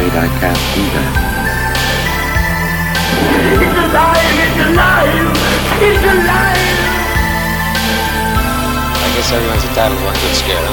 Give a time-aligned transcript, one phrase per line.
[0.00, 1.12] I'm afraid I can't do that.
[3.60, 4.40] It's alive!
[4.40, 5.28] It's alive!
[5.84, 6.78] It's alive!
[8.96, 10.70] I guess everyone's entitled to one good scare.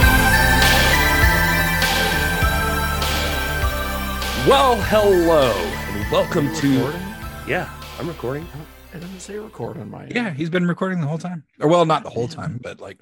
[4.48, 6.78] Well, hello, and welcome to.
[6.78, 7.02] Recording?
[7.50, 7.70] Yeah,
[8.00, 8.48] I'm recording.
[8.94, 10.08] It doesn't say record on my.
[10.08, 11.44] Yeah, he's been recording the whole time.
[11.60, 13.02] Or well, not the whole time, but like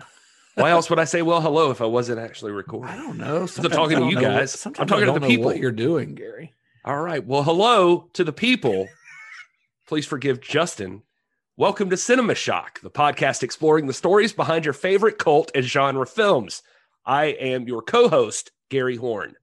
[0.55, 2.90] Why else would I say well hello if I wasn't actually recording?
[2.94, 3.41] I don't know.
[3.41, 4.66] I'm talking to you what- guys.
[4.66, 5.45] I'm talking I to the know people.
[5.45, 6.54] What you're doing, Gary?
[6.86, 7.26] All right.
[7.26, 8.88] Well, hello to the people.
[9.86, 11.04] Please forgive Justin.
[11.58, 16.06] Welcome to Cinema Shock, the podcast exploring the stories behind your favorite cult and genre
[16.08, 16.61] films.
[17.06, 19.36] I am your co-host, Gary Horn.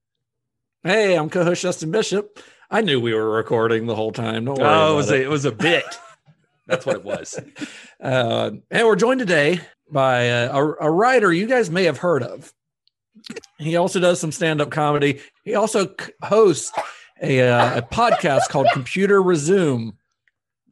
[0.83, 2.39] Hey, I'm co-host Justin Bishop.
[2.71, 4.45] I knew we were recording the whole time.
[4.45, 4.67] Don't worry.
[4.67, 5.85] Oh, it was a, it was a bit.
[6.67, 7.39] That's what it was.
[8.01, 12.21] Uh, and we're joined today by uh, a, a writer you guys may have heard
[12.21, 12.51] of.
[13.59, 15.21] He also does some stand-up comedy.
[15.45, 16.77] He also c- hosts
[17.21, 19.93] a, uh, a podcast called Computer Resume.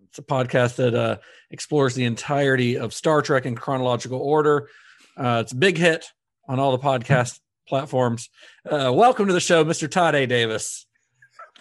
[0.10, 1.18] It's a podcast that uh,
[1.52, 4.68] explores the entirety of Star Trek in chronological order.
[5.16, 6.06] Uh, it's a big hit
[6.50, 8.30] on all the podcast platforms.
[8.70, 9.90] Uh, welcome to the show, Mr.
[9.90, 10.26] Todd A.
[10.26, 10.86] Davis.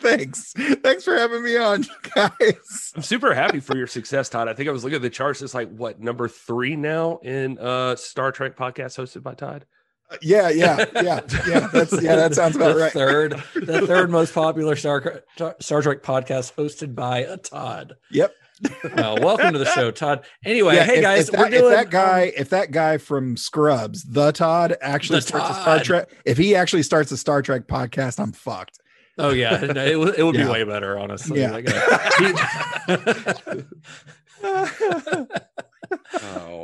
[0.00, 0.52] Thanks.
[0.82, 1.84] Thanks for having me on,
[2.14, 2.92] guys.
[2.94, 4.48] I'm super happy for your success, Todd.
[4.48, 5.42] I think I was looking at the charts.
[5.42, 9.66] It's like what number three now in uh Star Trek podcast hosted by Todd.
[10.10, 11.68] Uh, yeah, yeah, yeah, yeah.
[11.72, 12.92] That's yeah, that sounds about the right.
[12.92, 15.22] Third, the third most popular Star,
[15.60, 17.94] Star Trek podcast hosted by a Todd.
[18.10, 18.34] Yep.
[18.94, 20.26] Well, welcome to the show, Todd.
[20.44, 22.70] Anyway, Yeah, hey if- guys, if, we're that, doing if that guy, um, if that
[22.72, 27.10] guy from Scrubs, the Todd, actually The starts a Star Trek, if he actually starts
[27.12, 28.79] a Star Trek podcast, I'm fucked.
[29.20, 30.44] Oh yeah, no, it, would- it would Yeah.
[30.44, 31.40] be way better, honestly.
[31.40, 31.50] Yeah.
[31.52, 33.62] Like, uh,
[34.42, 35.28] Oh,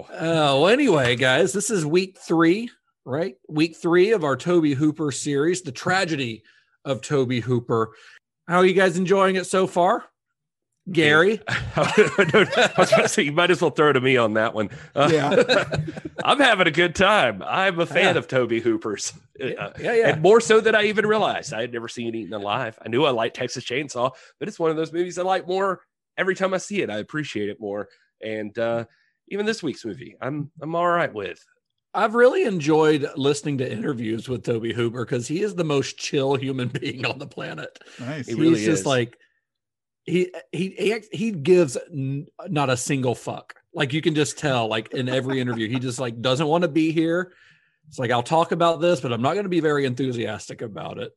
[0.19, 2.71] Oh, well, anyway, guys, this is week three,
[3.05, 3.35] right?
[3.49, 6.43] Week three of our Tobe Hooper series, the tragedy
[6.85, 7.91] of Tobe Hooper.
[8.49, 10.05] How are you guys enjoying it so far?
[10.93, 14.35] Gary, I was going to say you might as well throw it to me on
[14.35, 14.71] that one.
[14.95, 15.65] Uh, Yeah.
[16.25, 17.43] I'm having a good time.
[17.45, 18.19] I'm a fan Yeah.
[18.19, 20.09] of Tobe Hooper's, Uh, yeah, yeah.
[20.11, 21.53] and more so than I even realized.
[21.53, 22.79] I had never seen Eaten Alive.
[22.85, 25.81] I knew I liked Texas Chainsaw, but it's one of those movies I like more
[26.17, 26.91] every time I see it.
[26.91, 27.89] I appreciate it more,
[28.23, 28.85] and uh,
[29.29, 31.45] even this week's movie, I'm I'm all right with.
[31.95, 36.35] I've really enjoyed listening to interviews with Tobe Hooper because he is the most chill
[36.37, 37.79] human being on the planet.
[37.99, 38.27] Nice.
[38.27, 38.87] He He's really just is.
[38.87, 39.19] like
[40.07, 43.55] he he he, gives n- not a single fuck.
[43.75, 46.69] Like you can just tell, like in every interview, he just like doesn't want to
[46.69, 47.33] be here.
[47.89, 50.99] It's like I'll talk about this, but I'm not going to be very enthusiastic about
[50.99, 51.17] it.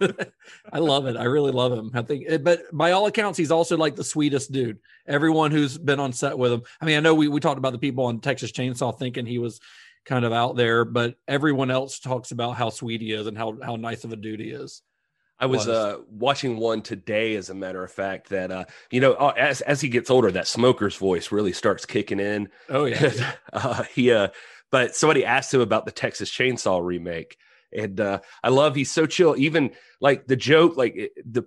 [0.72, 1.16] I love it.
[1.16, 1.90] I really love him.
[1.94, 4.78] I think, eh, but by all accounts, he's also like the sweetest dude.
[5.06, 6.62] Everyone who's been on set with him.
[6.80, 9.38] I mean, I know we we talked about the people on Texas Chainsaw thinking he
[9.38, 9.60] was
[10.04, 13.56] kind of out there, but everyone else talks about how sweet he is and how
[13.62, 14.82] how nice of a dude he is.
[15.38, 19.14] I was, uh, watching one today, as a matter of fact, that uh, you know,
[19.14, 22.48] uh, as as he gets older, that smoker's voice really starts kicking in.
[22.68, 23.32] Oh yeah.
[23.52, 24.28] uh, he, uh,
[24.70, 27.36] but somebody asked him about the Texas Chainsaw remake,
[27.72, 29.34] and uh, I love he's so chill.
[29.36, 31.44] Even like the joke, like it, the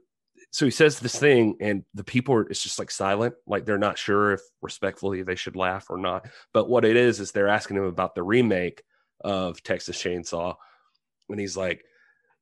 [0.52, 3.78] so he says this thing, and the people are it's just like silent, like they're
[3.78, 6.28] not sure if respectfully they should laugh or not.
[6.54, 8.84] But what it is is they're asking him about the remake
[9.22, 10.56] of Texas Chainsaw,
[11.30, 11.84] and he's like,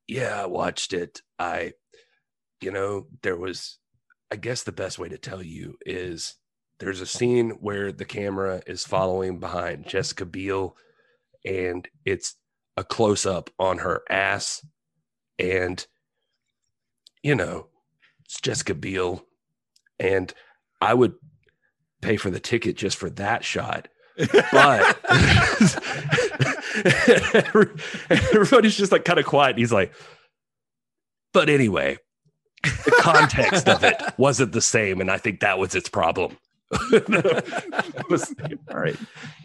[0.08, 1.22] "Yeah, I watched it.
[1.38, 1.72] I,
[2.60, 3.78] you know, there was,
[4.30, 6.36] I guess the best way to tell you is."
[6.78, 10.76] there's a scene where the camera is following behind Jessica Biel
[11.44, 12.36] and it's
[12.76, 14.66] a close up on her ass
[15.38, 15.86] and
[17.22, 17.68] you know
[18.24, 19.24] it's Jessica Biel
[19.98, 20.32] and
[20.80, 21.14] I would
[22.02, 23.88] pay for the ticket just for that shot
[24.52, 24.98] but
[28.10, 29.92] everybody's just like kind of quiet and he's like
[31.32, 31.96] but anyway
[32.62, 36.36] the context of it wasn't the same and I think that was its problem
[38.10, 38.34] was
[38.70, 38.96] all right,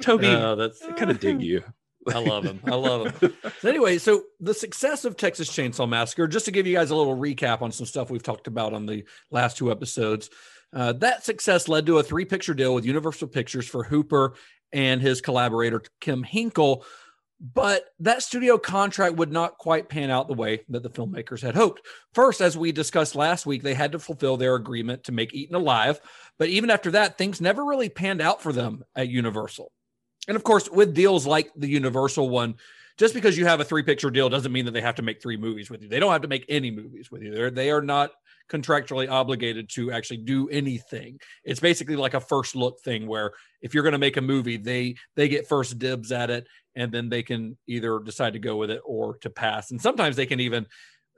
[0.01, 0.23] Tobe.
[0.23, 1.63] Oh, that's I kind of dig you.
[2.11, 2.59] I love him.
[2.65, 3.33] I love him.
[3.59, 6.95] So anyway, so the success of Texas Chainsaw Massacre, just to give you guys a
[6.95, 10.31] little recap on some stuff we've talked about on the last two episodes,
[10.73, 14.33] uh, that success led to a three picture deal with Universal Pictures for Hooper
[14.73, 16.83] and his collaborator Kim Henkel.
[17.41, 21.55] But that studio contract would not quite pan out the way that the filmmakers had
[21.55, 21.81] hoped.
[22.13, 25.55] First, as we discussed last week, they had to fulfill their agreement to make Eaten
[25.55, 25.99] alive.
[26.37, 29.71] But even after that, things never really panned out for them at Universal.
[30.27, 32.55] And of course, with deals like the Universal one,
[32.97, 35.19] just because you have a three picture deal doesn't mean that they have to make
[35.19, 35.89] three movies with you.
[35.89, 37.33] They don't have to make any movies with you.
[37.33, 38.11] They're, they are not
[38.51, 41.19] contractually obligated to actually do anything.
[41.43, 44.57] It's basically like a first look thing where if you're going to make a movie,
[44.57, 48.55] they they get first dibs at it and then they can either decide to go
[48.55, 49.71] with it or to pass.
[49.71, 50.65] And sometimes they can even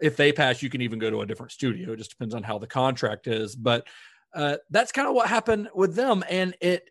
[0.02, 1.94] if they pass, you can even go to a different studio.
[1.94, 3.56] It just depends on how the contract is.
[3.56, 3.88] But
[4.34, 6.24] uh, that's kind of what happened with them.
[6.30, 6.90] And it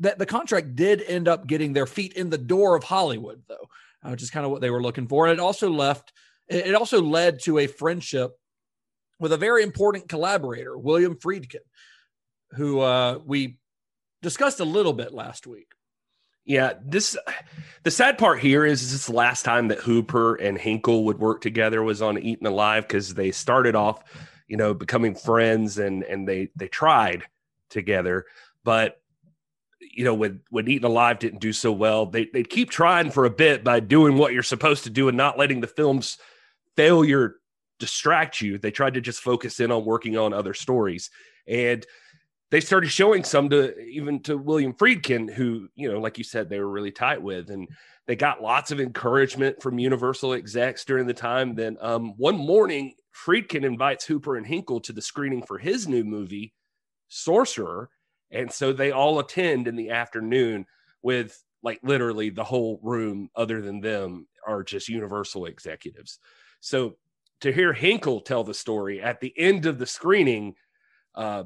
[0.00, 3.68] that the contract did end up getting their feet in the door of Hollywood, though,
[4.04, 5.26] uh, which is kind of what they were looking for.
[5.26, 6.12] And it also left,
[6.48, 8.32] it also led to a friendship
[9.20, 11.60] with a very important collaborator, William Friedkin,
[12.52, 13.58] who uh, we
[14.22, 15.68] discussed a little bit last week.
[16.44, 17.16] Yeah, this
[17.84, 21.18] the sad part here is this is the last time that Hooper and Henkel would
[21.18, 24.02] work together was on Eaten Alive because they started off,
[24.48, 27.24] you know, becoming friends and and they they tried
[27.70, 28.26] together,
[28.64, 29.00] but
[29.80, 33.24] you know when when Eaten Alive didn't do so well, they they'd keep trying for
[33.24, 36.18] a bit by doing what you're supposed to do and not letting the film's
[36.76, 37.36] failure
[37.78, 38.58] distract you.
[38.58, 41.10] They tried to just focus in on working on other stories
[41.46, 41.86] and
[42.52, 46.50] they started showing some to even to William Friedkin, who, you know, like you said,
[46.50, 47.48] they were really tight with.
[47.48, 47.66] And
[48.06, 51.54] they got lots of encouragement from Universal execs during the time.
[51.54, 52.92] Then um, one morning,
[53.26, 56.52] Friedkin invites Hooper and Henkel to the screening for his new movie,
[57.08, 57.88] Sorcerer.
[58.30, 60.66] And so they all attend in the afternoon
[61.00, 66.18] with like literally the whole room, other than them, are just Universal executives.
[66.60, 66.96] So
[67.40, 70.54] to hear Henkel tell the story at the end of the screening,
[71.14, 71.44] uh,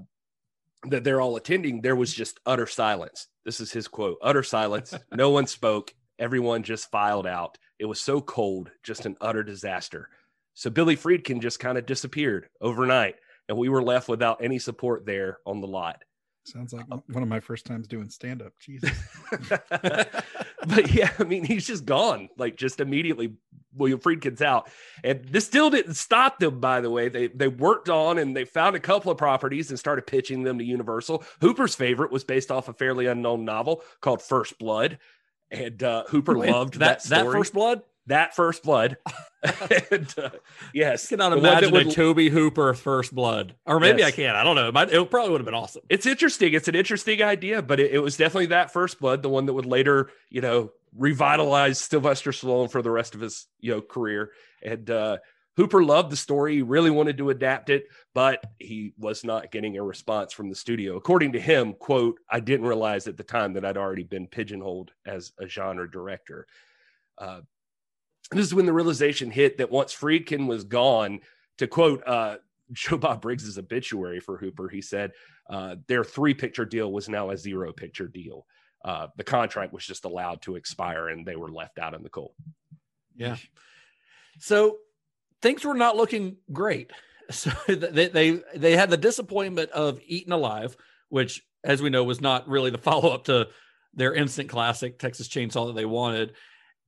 [0.91, 3.29] that they're all attending, there was just utter silence.
[3.45, 4.95] This is his quote utter silence.
[5.13, 5.95] no one spoke.
[6.19, 7.59] Everyone just filed out.
[7.79, 10.09] It was so cold, just an utter disaster.
[10.55, 13.17] So Billy Friedkin just kind of disappeared overnight,
[13.49, 16.03] and we were left without any support there on the lot.
[16.47, 18.53] Sounds like one of my first times doing stand up.
[18.61, 18.91] Jesus.
[19.71, 23.35] but yeah, I mean, he's just gone, like just immediately.
[23.75, 24.71] William Friedkin's out,
[25.05, 26.61] and this still didn't stop them.
[26.61, 29.79] By the way, they they worked on and they found a couple of properties and
[29.79, 31.25] started pitching them to Universal.
[31.43, 34.99] Hooper's favorite was based off a fairly unknown novel called First Blood,
[35.51, 37.83] and uh, Hooper Wait, loved that that that first blood.
[38.07, 38.99] That First Blood.
[39.91, 40.31] and, uh,
[40.73, 44.09] yes, I cannot the one that imagine a Tobe Hooper first blood, or maybe Yes.
[44.09, 44.37] I can.
[44.37, 44.69] I don't know.
[44.69, 45.83] It, might, it probably would have been awesome.
[45.89, 46.55] it's interesting.
[46.55, 49.53] It's an interesting idea, but it, it was definitely that first blood, the one that
[49.53, 54.31] would later, you know, revitalize Sylvester Stallone for the rest of his, you know, career.
[54.63, 55.19] And uh,
[55.57, 56.57] Hooper loved the story.
[56.57, 60.55] He really wanted to adapt it, but he was not getting a response from the
[60.55, 60.97] studio.
[60.97, 64.93] According to him, quote, I didn't realize at the time that I'd already been pigeonholed
[65.07, 66.47] as a genre director.
[67.19, 67.41] Uh,
[68.31, 71.21] this is when the realization hit that once Friedkin was gone,
[71.59, 72.37] to quote uh,
[72.73, 75.13] Joe Bob Briggs's obituary for Hooper, he said,
[75.49, 78.47] uh, their three picture deal was now a zero picture deal.
[78.85, 82.09] Uh, the contract was just allowed to expire and they were left out in the
[82.09, 82.33] cold.
[83.17, 83.37] Yeah.
[84.39, 84.79] So
[85.43, 86.91] things were not looking great.
[87.29, 90.77] So they they they had the disappointment of Eaten Alive,
[91.09, 93.49] which, as we know, was not really the follow up to
[93.95, 96.35] their instant classic Texas Chainsaw that they wanted.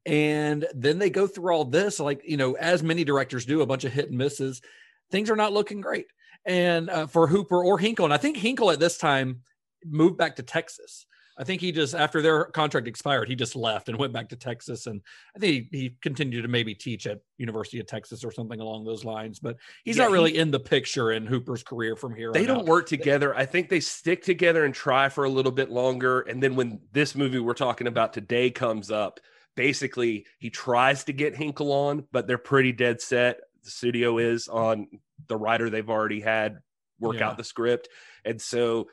[0.08, 3.66] And then they go through all this, like you know, as many directors do, a
[3.66, 4.62] bunch of hit and misses.
[5.10, 6.06] Things are not looking great.
[6.46, 9.42] And uh, for Hooper or Henkel, and I think Henkel at this time
[9.84, 11.04] moved back to Texas.
[11.40, 14.36] I think he just after their contract expired, he just left and went back to
[14.36, 14.86] Texas.
[14.86, 15.00] And
[15.36, 18.84] I think he, he continued to maybe teach at University of Texas or something along
[18.84, 19.38] those lines.
[19.38, 22.32] But he's Yeah, not he- really in the picture in Hooper's career from here.
[22.32, 22.64] They on don't out.
[22.66, 23.36] work together.
[23.36, 26.22] I think they stick together and try for a little bit longer.
[26.22, 29.20] And then when this movie we're talking about today comes up,
[29.58, 33.40] basically he tries to get Henkel on, but they're pretty dead set.
[33.64, 34.86] The studio is on
[35.26, 36.60] the writer they've already had
[37.00, 37.28] work Yeah.
[37.28, 37.88] out the script.
[38.24, 38.88] And so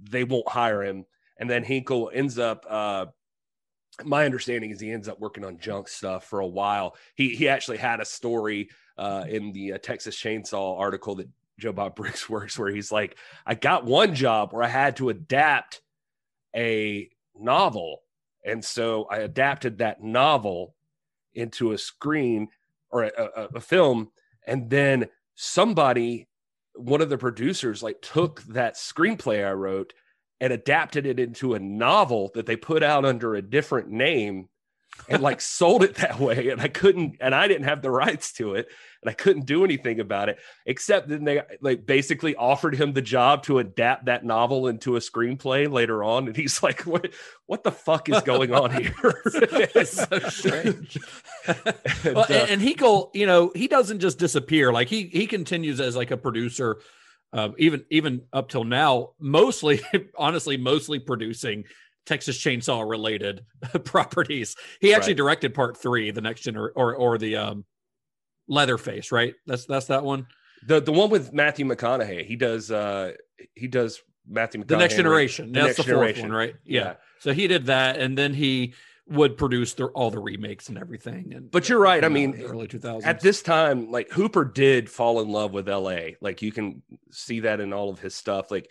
[0.00, 1.04] they won't hire him.
[1.38, 3.06] And then Henkel ends up uh
[4.04, 6.96] my understanding is he ends up working on junk stuff for a while.
[7.14, 11.72] He he actually had a story uh, in the uh, Texas Chainsaw article that Joe
[11.72, 15.82] Bob Briggs works, where he's like, I got one job where I had to adapt
[16.56, 18.00] a novel,
[18.44, 20.74] and so I adapted that novel
[21.34, 22.48] into a screen
[22.90, 24.10] or a, a, a film,
[24.46, 26.28] and then somebody,
[26.74, 29.92] one of the producers, like took that screenplay I wrote
[30.40, 34.48] and adapted it into a novel that they put out under a different name
[35.08, 38.32] and like sold it that way and i couldn't and i didn't have the rights
[38.32, 38.68] to it
[39.02, 43.02] and i couldn't do anything about it except then they like basically offered him the
[43.02, 47.12] job to adapt that novel into a screenplay later on and he's like what
[47.46, 48.94] what the fuck is going on here
[49.82, 50.98] It's so strange.
[51.46, 54.72] And, well, uh, and, and Henkel, you know, he doesn't just disappear.
[54.72, 56.78] Like he he continues as like a producer,
[57.32, 59.10] um, even even up till now.
[59.18, 59.80] Mostly,
[60.16, 61.64] honestly, mostly producing
[62.06, 63.44] Texas Chainsaw related
[63.84, 64.56] properties.
[64.80, 65.16] He actually Right.
[65.18, 67.64] directed part three, the next gener or or the um,
[68.48, 69.34] Leatherface, right?
[69.46, 70.26] That's that's that one.
[70.66, 73.12] the the one with matthew mcconaughey he does uh
[73.54, 75.52] he does matthew mcconaughey The next generation.
[75.52, 76.22] The That's Next the fourth Generation.
[76.28, 76.54] one, right?
[76.64, 76.80] Yeah.
[76.82, 76.94] Yeah.
[77.20, 78.74] So he did that, and then he
[79.08, 81.34] would produce the, all the remakes and everything.
[81.34, 82.04] And But you're right.
[82.04, 83.04] I mean, early 2000s.
[83.04, 87.40] at this time like hooper did fall in love with la like you can see
[87.40, 88.70] that in all of his stuff like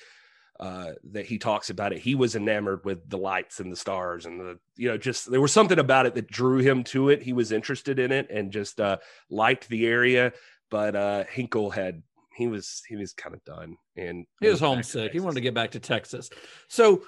[0.62, 4.26] uh that he talks about it he was enamored with the lights and the stars
[4.26, 7.22] and the you know just there was something about it that drew him to it
[7.22, 8.98] he was interested in it and just uh
[9.30, 10.32] liked the area
[10.70, 12.04] but uh Henkel had
[12.36, 15.12] he was he was kind of done and He was moved back to homesick.
[15.12, 16.30] He wanted to get back to Texas.
[16.68, 17.04] So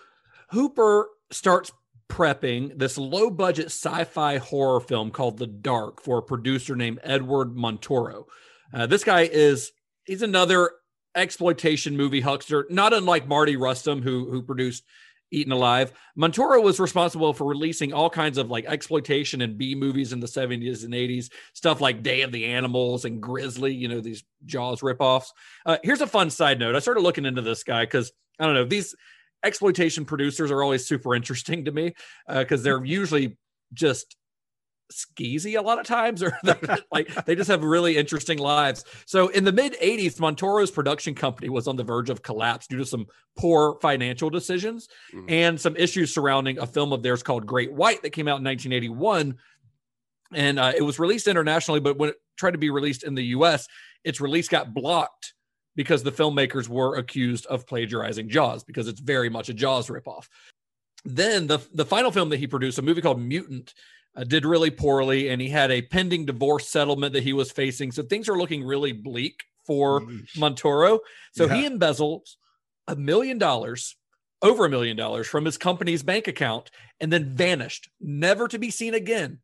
[0.51, 1.71] Hooper starts
[2.09, 6.99] prepping this low budget sci fi horror film called The Dark for a producer named
[7.03, 8.25] Edward Montoro.
[8.73, 9.71] Uh, this guy is,
[10.03, 10.71] he's another
[11.15, 14.83] exploitation movie huckster, not unlike Mardi Rustam, who, who produced
[15.31, 15.91] Eaten Alive.
[16.17, 20.27] Montoro was responsible for releasing all kinds of like exploitation and B movies in the
[20.27, 24.81] 70s and 80s, stuff like Day of the Animals and Grizzly, you know, these Jaws
[24.81, 25.27] ripoffs.
[25.65, 26.75] Uh, here's a fun side note.
[26.75, 28.95] I started looking into this guy because I don't know these
[29.43, 31.93] exploitation producers are always super interesting to me
[32.27, 33.37] because they're usually
[33.73, 34.15] just
[34.91, 36.37] skeezy a lot of times or
[36.91, 38.83] like they just have really interesting lives.
[39.05, 42.77] So in the mid 80s montoro's production company was on the verge of collapse due
[42.77, 45.25] to some poor financial decisions Mhm.
[45.31, 48.43] and some issues surrounding a film of theirs called great white that came out in
[48.43, 49.37] 1981
[50.33, 53.23] and uh, it was released internationally but when it tried to be released in the
[53.23, 53.67] us
[54.03, 55.33] its release got blocked
[55.75, 60.27] because the filmmakers were accused of plagiarizing jaws because it's very much a jaws ripoff.
[61.05, 63.73] Then the the final film that he produced a movie called mutant
[64.15, 67.91] uh, did really poorly and he had a pending divorce settlement that he was facing
[67.91, 70.37] so things are looking really bleak for Yeesh.
[70.37, 70.99] montoro
[71.31, 71.69] so he Yeah.
[71.69, 72.35] embezzles
[72.87, 73.95] a million dollars
[74.41, 78.69] over a million dollars from his company's bank account and then vanished never to be
[78.69, 79.39] seen again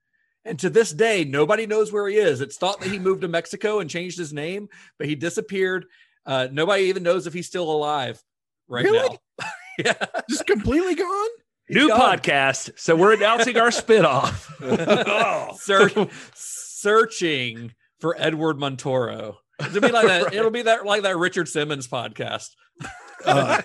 [0.46, 3.28] and to this day nobody knows where he is it's thought that he moved to
[3.28, 5.86] mexico and changed his name but he disappeared
[6.26, 8.22] uh, nobody even knows if he's still alive
[8.68, 9.18] right Really?
[9.40, 9.48] now
[9.80, 11.30] yeah Just completely gone.
[11.70, 12.00] New gone.
[12.00, 15.56] podcast so we're announcing our spin-off Oh.
[15.60, 15.94] Search,
[16.34, 19.36] searching for Edward Montoro.
[19.60, 20.34] It'll be like that.
[20.34, 22.50] It'll be that like that Richard Simmons podcast.
[23.26, 23.62] Uh,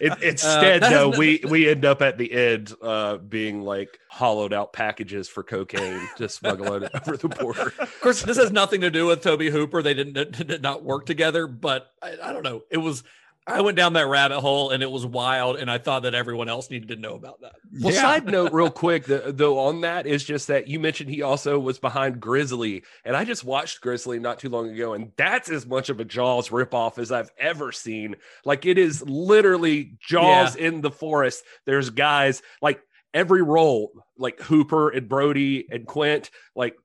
[0.00, 4.54] It, instead, has though, we we end up at the end uh, being like hollowed
[4.54, 7.72] out packages for cocaine to smuggle it over the border.
[7.78, 9.82] Of course, this has nothing to do with Tobe Hooper.
[9.82, 12.62] They didn't did not work together, but I, I don't know.
[12.70, 13.04] It was.
[13.46, 16.48] I went down that rabbit hole and it was wild, and I thought that everyone
[16.48, 17.52] else needed to know about that.
[17.78, 18.00] Well, yeah.
[18.00, 21.58] side note, real quick, the, though, on that is just that you mentioned he also
[21.58, 25.66] was behind Grizzly, and I just watched Grizzly not too long ago, and that's as
[25.66, 28.16] much of a Jaws ripoff as I've ever seen.
[28.46, 31.44] Like it is literally Jaws in the forest.
[31.66, 32.80] There's guys like
[33.12, 36.76] every role, like Hooper and Brody and Quint, like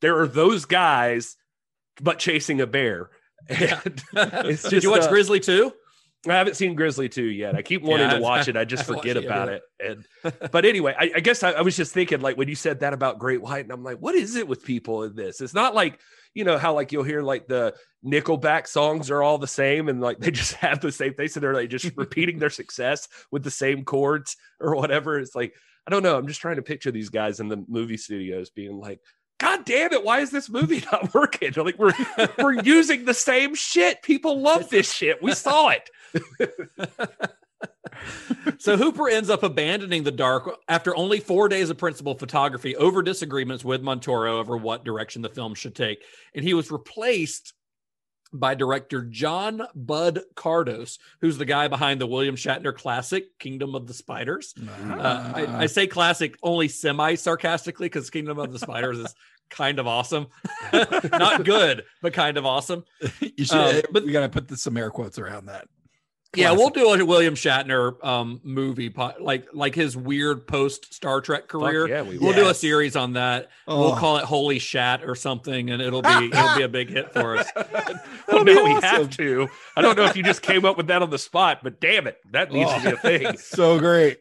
[0.00, 1.36] there are those guys,
[2.00, 3.10] but chasing a bear.
[3.48, 5.72] And it's Did you watch uh, Grizzly too?
[6.28, 7.54] I haven't seen Grizzly 2 yet.
[7.54, 8.56] I keep wanting Yeah, to watch it.
[8.56, 9.62] I just I've forget it, about it.
[9.82, 10.04] And
[10.52, 12.92] but anyway, I, I guess I, I was just thinking like when you said that
[12.92, 15.40] about Great White, and I'm like, what is it with people in this?
[15.40, 15.98] It's not like
[16.34, 17.74] you know how like you'll hear like the
[18.04, 21.40] Nickelback songs are all the same and like they just have the same thing, so
[21.40, 25.18] they're like just repeating their success with the same chords or whatever.
[25.18, 25.54] It's like
[25.86, 26.18] I don't know.
[26.18, 29.00] I'm just trying to picture these guys in the movie studios being like.
[29.40, 30.04] God damn it!
[30.04, 31.52] Why is this movie not working?
[31.56, 31.94] Like we're
[32.38, 34.02] we're using the same shit.
[34.02, 35.22] People love this shit.
[35.22, 35.90] We saw it.
[38.58, 43.02] so Hooper ends up abandoning the dark after only four days of principal photography over
[43.02, 46.04] disagreements with Montoro over what direction the film should take.
[46.34, 47.54] And he was replaced
[48.32, 53.86] by director John Bud Cardos, who's the guy behind the William Shatner classic, Kingdom of
[53.86, 54.54] the Spiders.
[54.88, 59.14] Uh, I, I say classic only semi sarcastically because Kingdom of the Spiders is
[59.50, 60.28] kind of awesome.
[60.72, 62.84] Not good, but kind of awesome.
[63.20, 63.56] you should.
[63.56, 65.68] um, but- we got to put the, some air quotes around that.
[66.36, 71.48] Yeah, we'll do a William Shatner um, movie, like like his weird post Star Trek
[71.48, 71.88] career.
[71.88, 73.48] yeah, we will do a series on that.
[73.66, 73.80] Oh.
[73.80, 77.12] We'll call it Holy Shat or something, and it'll be it'll be a big hit
[77.12, 77.48] for us.
[78.28, 79.48] well, be now we have to.
[79.76, 82.06] I don't know if you just came up with that on the spot, but damn
[82.06, 83.36] it, that needs to be a thing.
[83.36, 84.20] so great.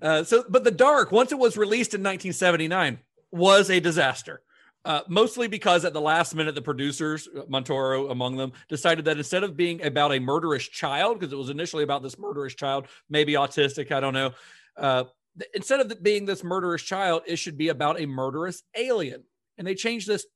[0.00, 3.00] Uh, so, but the Dark, once it was released in 1979,
[3.32, 4.42] was a disaster.
[4.84, 9.44] Uh, mostly because at the last minute, the producers, Montoro among them, decided that instead
[9.44, 13.34] of being about a murderous child, because it was initially about this murderous child, maybe
[13.34, 14.32] autistic, I don't know.
[14.76, 15.04] Uh,
[15.38, 19.22] th- instead of being this murderous child, it should be about a murderous alien.
[19.56, 20.26] And they changed this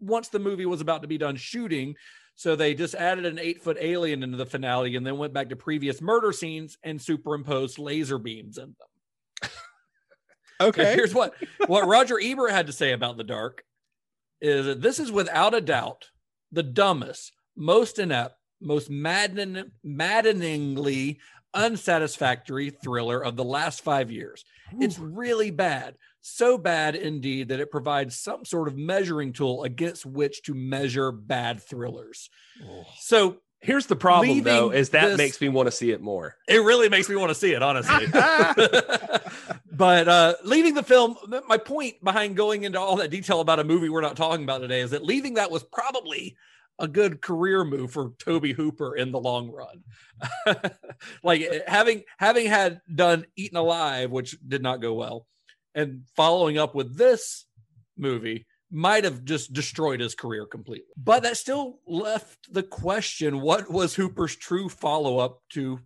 [0.00, 1.94] once the movie was about to be done shooting.
[2.34, 5.50] So they just added an eight foot alien into the finale and then went back
[5.50, 9.50] to previous murder scenes and superimposed laser beams in them.
[10.58, 10.94] Okay.
[10.94, 11.34] here's what
[11.66, 13.62] what Roger Ebert had to say about the dark
[14.40, 16.10] is that this is without a doubt
[16.52, 21.18] the dumbest, most inept, most maddening, maddeningly
[21.54, 24.44] unsatisfactory thriller of the last five years.
[24.80, 25.96] It's really bad.
[26.20, 31.12] So bad indeed that it provides some sort of measuring tool against which to measure
[31.12, 32.28] bad thrillers.
[32.98, 36.36] So Here's the problem, though, is that this- makes me want to see it more.
[36.46, 38.06] it really makes me want to see it, honestly.
[39.76, 41.16] but uh, leaving the film,
[41.48, 44.58] my point behind going into all that detail about a movie we're not talking about
[44.58, 46.36] today is that leaving that was probably
[46.78, 49.82] a good career move for Tobe Hooper in the long run.
[51.22, 55.26] like having having had done Eaten Alive, which did not go well,
[55.74, 57.46] and following up with this
[57.96, 60.92] movie might have just destroyed his career completely.
[60.96, 65.80] But that still left the question what was Hooper's true follow up to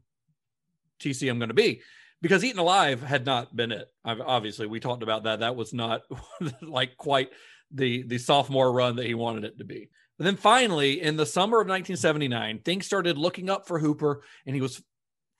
[1.00, 1.82] TC I'm going to be?
[2.22, 3.88] Because Eaten Alive had not been it.
[4.04, 5.40] I've- Obviously, we talked about that.
[5.40, 6.02] That was not
[6.62, 7.30] like quite
[7.72, 9.88] the the sophomore run that he wanted it to be.
[10.18, 14.54] But then finally, in the summer of 1979, things started looking up for Hooper, and
[14.54, 14.82] he was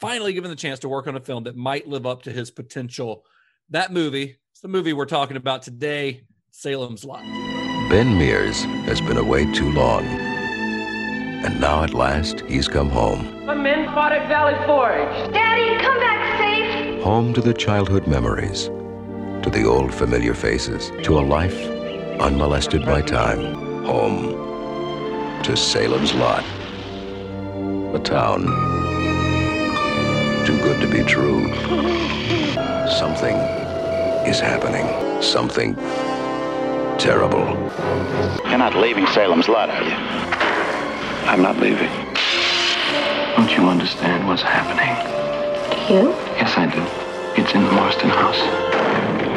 [0.01, 2.51] finally given the chance to work on a film that might live up to his
[2.51, 3.25] potential.
[3.69, 7.21] That movie, it's the movie we're talking about today, Salem's Lot.
[7.91, 10.05] Ben Mears has been away too long.
[10.05, 13.45] And now at last, he's come home.
[13.47, 15.33] The men fought at Valley Forge.
[15.35, 16.20] Daddy, come back safe.
[17.03, 18.67] Home to the childhood memories,
[19.43, 21.57] to the old familiar faces, to a life
[22.21, 23.55] unmolested by time.
[23.85, 26.45] Home to Salem's Lot.
[27.95, 28.45] A town
[30.45, 31.49] too good to be true.
[32.99, 33.37] Something
[34.29, 34.87] is happening.
[35.23, 35.77] Something
[36.99, 37.47] terrible.
[38.47, 39.97] You're not leaving Salem's Lot, are you?
[41.31, 41.91] I'm not leaving.
[43.37, 45.20] Don't you understand what's happening?
[45.71, 46.11] Do you?
[46.39, 47.41] Yes, I do.
[47.41, 48.41] It's in the Marsten house.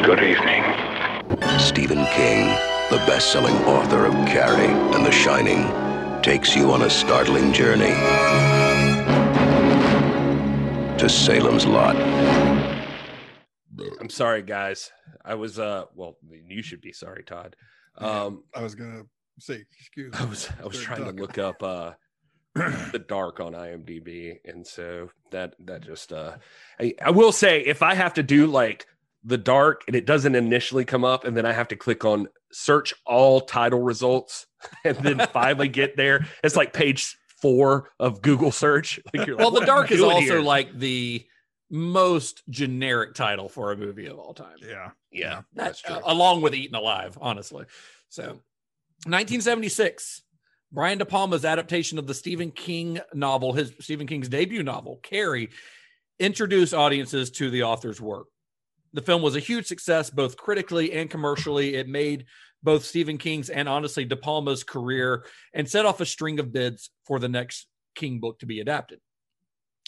[0.06, 0.64] Good evening.
[1.60, 2.48] Stephen King,
[2.90, 5.62] the best-selling author of Carrie and The Shining,
[6.22, 7.94] takes you on a startling journey
[10.98, 11.96] to Salem's Lot.
[14.00, 14.92] I'm sorry, guys.
[15.26, 17.56] I was uh well, you should be sorry, Todd.
[17.98, 19.04] Um I was gonna
[19.40, 20.20] say, excuse me.
[20.20, 21.16] I was I was trying duck.
[21.16, 21.92] to look up uh
[22.56, 26.38] the dark on IMDb, and so that that just uh
[26.80, 28.86] I, I will say if I have to do like
[29.24, 32.28] the dark and it doesn't initially come up, and then I have to click on
[32.52, 34.46] search all title results,
[34.86, 39.00] and then finally get there, it's like page four of Google search.
[39.14, 41.26] Like like, Well, The "What am I Dark is also here?" like the
[41.72, 44.58] most generic title for a movie of all time.
[44.62, 44.92] Yeah.
[45.12, 45.96] yeah, That, that's true.
[45.96, 47.66] uh, along with Eaten Alive, honestly.
[48.10, 48.40] So,
[49.08, 50.22] 1976,
[50.74, 55.52] Brian De Palma's adaptation of the Stephen King novel, his Stephen King's debut novel, Carrie,
[56.20, 58.26] introduced audiences to the author's work.
[58.92, 61.76] The film was a huge success, both critically and commercially.
[61.76, 62.26] It made
[62.64, 66.90] both Stephen King's and honestly De Palma's career and set off a string of bids
[67.06, 69.00] for the next King book to be adapted.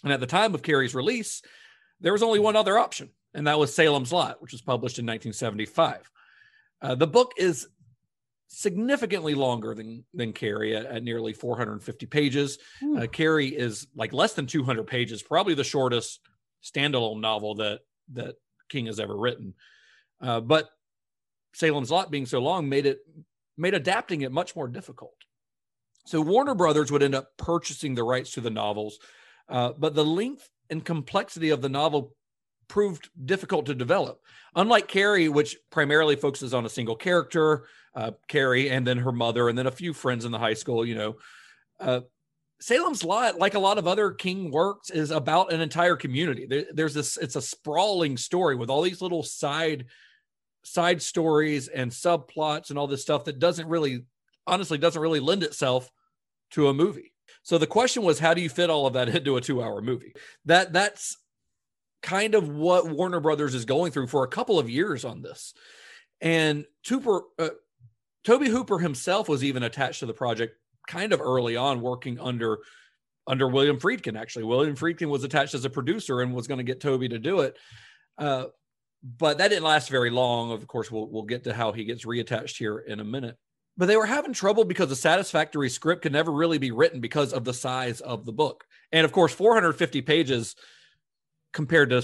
[0.04, 1.42] And at the time of Carrie's release,
[2.00, 5.06] there was only one other option, and that was Salem's Lot, which was published in
[5.06, 6.12] 1975.
[6.82, 7.68] Uh, the book is
[8.48, 12.58] significantly longer than than Carrie at, at nearly 450 pages.
[12.98, 16.20] Uh, Carrie is like less than 200 pages, probably the shortest
[16.64, 17.82] standalone novel that
[18.14, 18.36] that
[18.70, 19.54] King has ever written.
[20.22, 20.70] Uh, but
[21.54, 23.00] Salem's Lot being so long made it
[23.58, 25.16] made adapting it much more difficult.
[26.06, 29.00] So Warner Brothers would end up purchasing the rights to the novels,
[29.50, 32.15] uh, but the length and complexity of the novel
[32.68, 34.22] proved difficult to develop.
[34.56, 39.50] Unlike Carrie, which primarily focuses on a single character, uh, Carrie, and then her mother,
[39.50, 41.16] and then a few friends in the high school, you know,
[41.80, 42.02] uh,
[42.62, 46.46] Salem's Lot, like a lot of other King works, is about an entire community.
[46.46, 49.86] There, there's this, it's a sprawling story with all these little side
[50.64, 54.04] side stories and subplots and all this stuff that doesn't really
[54.48, 55.92] honestly doesn't really lend itself
[56.52, 57.14] to a movie.
[57.44, 60.14] So the question was how do you fit all of that into a 2-hour movie?
[60.46, 61.18] That that's
[62.06, 65.56] kind of what Warner Brothers is going through for a couple of years on this.
[66.22, 67.50] And Tooper, uh,
[68.24, 70.56] Tobe Hooper himself was even attached to the project
[70.88, 72.60] kind of early on working under
[73.28, 74.46] under William Friedkin actually.
[74.46, 77.40] William Friedkin was attached as a producer and was going to get Tobe to do
[77.40, 77.58] it.
[78.20, 78.46] Uh,
[79.18, 80.52] but that didn't last very long.
[80.52, 83.36] Of course, we'll we'll get to how he gets reattached here in a minute.
[83.78, 87.34] But they were having trouble because a satisfactory script could never really be written because
[87.34, 88.64] of the size of the book.
[88.92, 90.56] And of course, 450 pages
[91.56, 92.04] compared to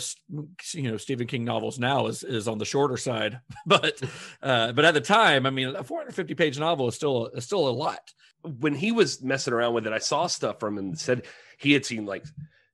[0.74, 3.42] you know Stephen King novels now is is on the shorter side.
[3.68, 4.02] But
[4.42, 7.68] uh, but at the time, I mean, a 450 page novel is still is still
[7.68, 8.12] a lot.
[8.44, 11.28] When he was messing around with it, I saw stuff from him and said
[11.60, 12.26] he had seen like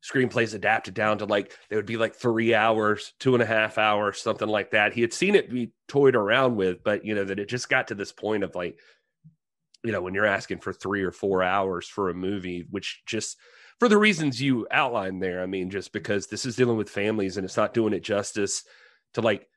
[0.01, 3.77] screenplays adapted down to like they would be like three hours, two and a half
[3.77, 4.93] hours, something like that.
[4.93, 7.89] He had seen it be toyed around with, but you know that it just got
[7.89, 8.79] to this point of like,
[9.83, 13.35] you know, when you're asking for three or four hours for a movie, which just
[13.79, 15.41] for the reasons you outlined there.
[15.41, 18.63] I mean, just because this is dealing with families and it's not doing it justice
[19.13, 19.47] to like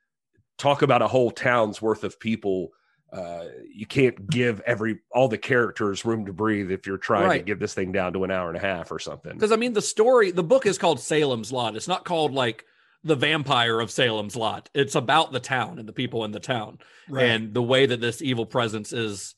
[0.58, 2.72] talk about a whole town's worth of people
[3.12, 7.38] uh, you can't give every all the characters room to breathe if you're trying right.
[7.38, 9.32] to get this thing down to an hour and a half or something.
[9.32, 11.74] Because I mean, the story, the book is called Salem's Lot.
[11.74, 12.64] It's not called like
[13.02, 14.70] the vampire of Salem's Lot.
[14.74, 16.78] It's about the town and the people in the town
[17.08, 17.24] right.
[17.24, 19.34] and the way that this evil presence is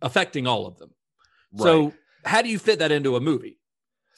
[0.00, 0.90] affecting all of them.
[1.52, 1.64] Right.
[1.64, 3.58] So, how do you fit that into a movie?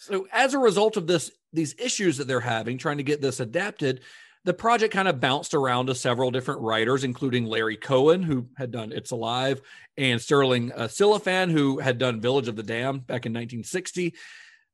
[0.04, 3.40] So, as a result of this, these issues that they're having trying to get this
[3.40, 4.02] adapted,
[4.44, 8.70] the project kind of bounced around to several different writers, including Larry Cohen, who had
[8.70, 9.62] done It's Alive,
[9.96, 14.14] and Stirling uh, Silliphant, who had done Village of the Damned back in 1960.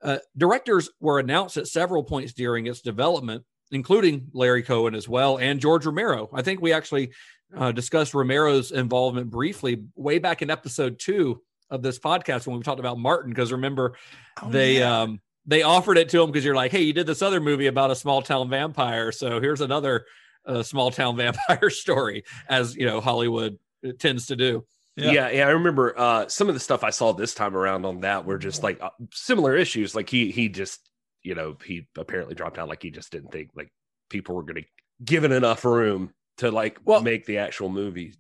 [0.03, 5.39] Uh, directors were announced at several points during its development, including Larry Cohen as well,
[5.39, 6.29] and George Romero.
[6.33, 7.13] I think we actually
[7.57, 12.63] uh, discussed Romero's involvement briefly way back in episode two of this podcast when we
[12.63, 13.95] talked about Martin, because remember,
[14.43, 14.79] oh, they.
[14.79, 15.03] Yeah.
[15.03, 17.67] Um, they offered it to him because you're like, hey, you did this other movie
[17.67, 20.05] about a small town vampire, so here's another
[20.47, 24.65] uh, small town vampire story, as you know Hollywood uh, tends to do.
[24.97, 25.13] Yeah.
[25.13, 28.01] yeah, yeah, I remember uh, some of the stuff I saw this time around on
[28.01, 29.95] that were just like uh, similar issues.
[29.95, 30.91] Like he he just
[31.23, 32.69] you know he apparently dropped out.
[32.69, 33.73] Like he just didn't think like
[34.09, 34.69] people were going to
[35.05, 38.15] give it enough room to like well, make the actual movie.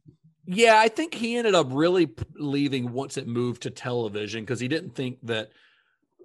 [0.52, 4.66] Yeah, I think he ended up really leaving once it moved to television because he
[4.66, 5.50] didn't think that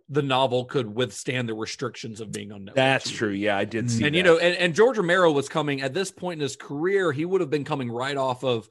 [0.09, 2.73] the novel could withstand the restrictions of being on Netflix.
[2.73, 3.29] That's true.
[3.29, 4.03] Yeah, I did see.
[4.03, 4.17] And that.
[4.17, 7.11] you know, and, and George Romero was coming at this point in his career.
[7.11, 8.67] He would have been coming right off of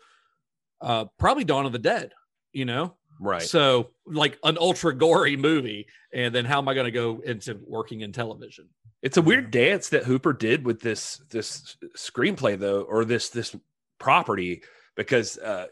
[0.80, 2.10] uh, probably Dawn of the Dead.
[2.52, 3.42] You know, right?
[3.42, 7.60] So like an ultra gory movie, and then how am I going to go into
[7.64, 8.68] working in television?
[9.02, 13.54] It's a weird dance that Hooper did with this this screenplay though, or this this
[14.00, 14.62] property
[14.96, 15.66] because uh,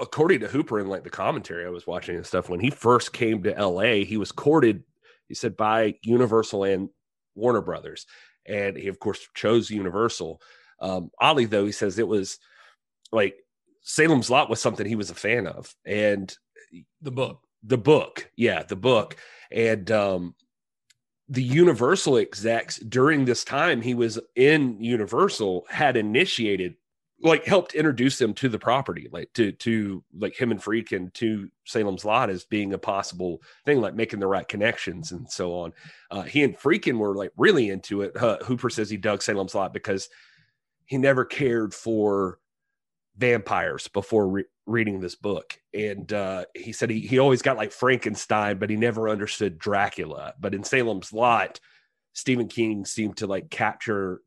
[0.00, 3.12] according to Hooper in like the commentary I was watching and stuff, when he first
[3.12, 4.82] came to LA, he was courted,
[5.26, 6.88] he said, by Universal and
[7.34, 8.06] Warner Brothers.
[8.46, 10.40] And he, of course, chose Universal.
[10.80, 12.38] Um, oddly, though, he says it was
[13.12, 13.36] like
[13.82, 15.74] Salem's Lot was something he was a fan of.
[15.84, 16.34] And
[17.02, 19.16] the book, the book, yeah, the book.
[19.50, 20.34] And um,
[21.28, 26.74] the Universal execs during this time he was in Universal had initiated
[27.20, 31.48] like helped introduce them to the property, like to to like him and Friedkin to
[31.64, 35.72] Salem's Lot as being a possible thing, like making the right connections and so on.
[36.10, 38.16] Uh, he and Friedkin were like really into it.
[38.16, 40.08] Uh, Hooper says he dug Salem's Lot because
[40.86, 42.38] he never cared for
[43.16, 47.72] vampires before re- reading this book, and uh, he said he he always got like
[47.72, 50.34] Frankenstein, but he never understood Dracula.
[50.38, 51.58] But in Salem's Lot,
[52.12, 54.20] Stephen King seemed to like capture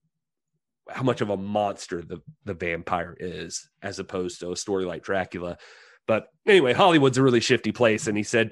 [0.90, 5.04] how much of a monster the the vampire is as opposed to a story like
[5.04, 5.58] Dracula.
[6.08, 8.52] But anyway, Hollywood's a really shifty place, and he said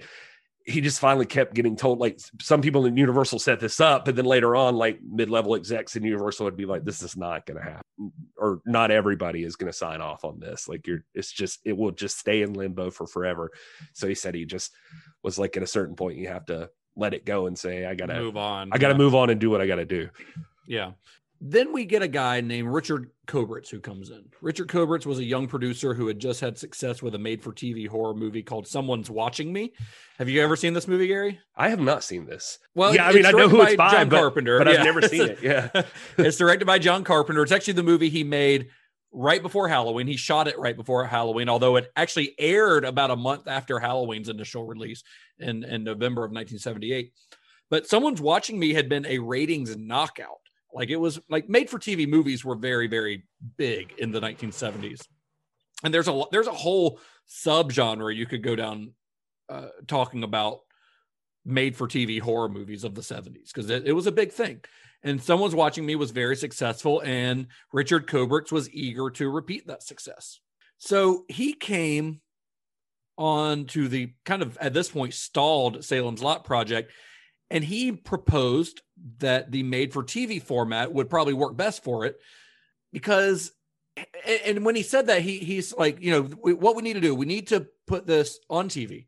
[0.66, 4.16] he just finally kept getting told like some people in Universal set this up, but
[4.16, 7.58] then later on, like mid-level execs in Universal would be like, "This is not going
[7.58, 10.68] to happen," or not everybody is going to sign off on this.
[10.68, 13.52] Like you're, it's just it will just stay in limbo for forever.
[13.94, 14.72] So he said he just
[15.24, 17.96] was like at a certain point you have to let it go and say, "I
[17.96, 18.70] got to move on.
[18.72, 19.00] I got to yeah.
[19.00, 20.10] move on and do what I got to do."
[20.68, 20.92] Yeah.
[21.42, 24.26] Then we get a guy named Richard Kobritz who comes in.
[24.42, 27.54] Richard Kobritz was a young producer who had just had success with a made for
[27.54, 29.72] TV horror movie called Someone's Watching Me.
[30.18, 31.40] Have you ever seen this movie, Gary?
[31.56, 32.60] I have not seen this.
[32.76, 34.68] Well, yeah, I mean, I know who it's by, John but, Carpenter, but.
[34.68, 35.40] I've never seen it.
[35.42, 35.70] Yeah.
[36.18, 37.42] it's directed by John Carpenter.
[37.42, 38.68] It's actually the movie he made
[39.14, 40.08] right before Halloween.
[40.08, 44.28] He shot it right before Halloween, although it actually aired about a month after Halloween's
[44.28, 45.04] initial release
[45.40, 47.14] in, in November of 1978.
[47.70, 50.42] But Someone's Watching Me had been a ratings knockout
[50.74, 53.24] like it was like made for TV movies were very very
[53.58, 55.02] big in the 1970s.
[55.84, 58.94] And there's a there's a whole subgenre you could go down
[59.50, 60.60] uh, talking about
[61.46, 64.62] made for TV horror movies of the 70s because it, it, was a big thing.
[65.02, 69.82] And someone's watching me was very successful, and Richard Kobritz was eager to repeat that
[69.82, 70.42] success.
[70.78, 72.22] So he came
[73.18, 76.92] on to the kind of at this point stalled Salem's Lot project
[77.50, 78.82] and he proposed
[79.20, 82.20] that the made for TV format would probably work best for it.
[82.92, 83.52] because
[84.46, 87.14] and, when he said that he he's like you know what we need to do
[87.14, 89.08] we need to put this on tv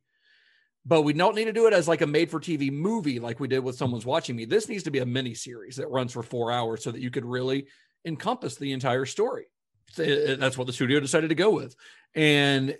[0.86, 3.40] but we don't need to do it as like a made for tv movie like
[3.40, 6.12] we did with someone's watching me this needs to be a mini series that runs
[6.12, 7.68] for four hours so that you could really
[8.06, 9.46] encompass the entire story
[9.96, 11.76] that's what the studio decided to go with
[12.16, 12.76] and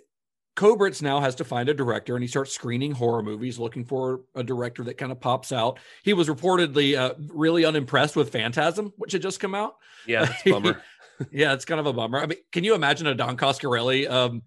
[0.56, 4.20] Kobritz now has to find a director and he starts screening horror movies looking for
[4.34, 5.78] a director that kind of pops out.
[6.02, 9.76] He was reportedly uh, really unimpressed with Phantasm, which had just come out.
[10.06, 10.82] Yeah, that's bummer.
[11.30, 12.18] yeah, it's kind of a bummer.
[12.20, 14.42] I mean, can you imagine a Don Coscarelli um,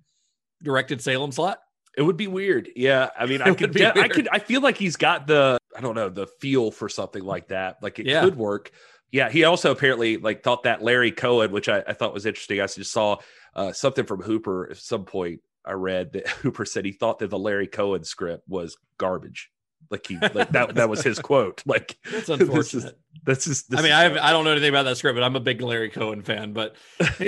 [0.61, 1.59] directed Salem's Lot?
[1.97, 2.69] It would be weird.
[2.75, 5.81] Yeah, I mean, I could, get, I could, I feel like he's got the, I
[5.81, 7.77] don't know, the feel for something like that.
[7.81, 8.21] Like it Yeah.
[8.23, 8.71] could work.
[9.11, 12.59] Yeah, he also apparently like thought that Larry Cohen, which I, I thought was interesting.
[12.59, 13.17] I just saw
[13.55, 15.39] uh, something from Hooper at some point.
[15.65, 19.49] I read that Hooper said he thought that the Larry Cohen script was garbage.
[19.91, 21.61] Like he, like that, that was his quote.
[21.67, 22.99] Like That's this is- unfortunate.
[23.23, 23.63] This is.
[23.63, 25.35] This I mean, is- I have, I don't know anything about that script, but I'm
[25.35, 26.53] a big Larry Cohen fan.
[26.53, 26.75] But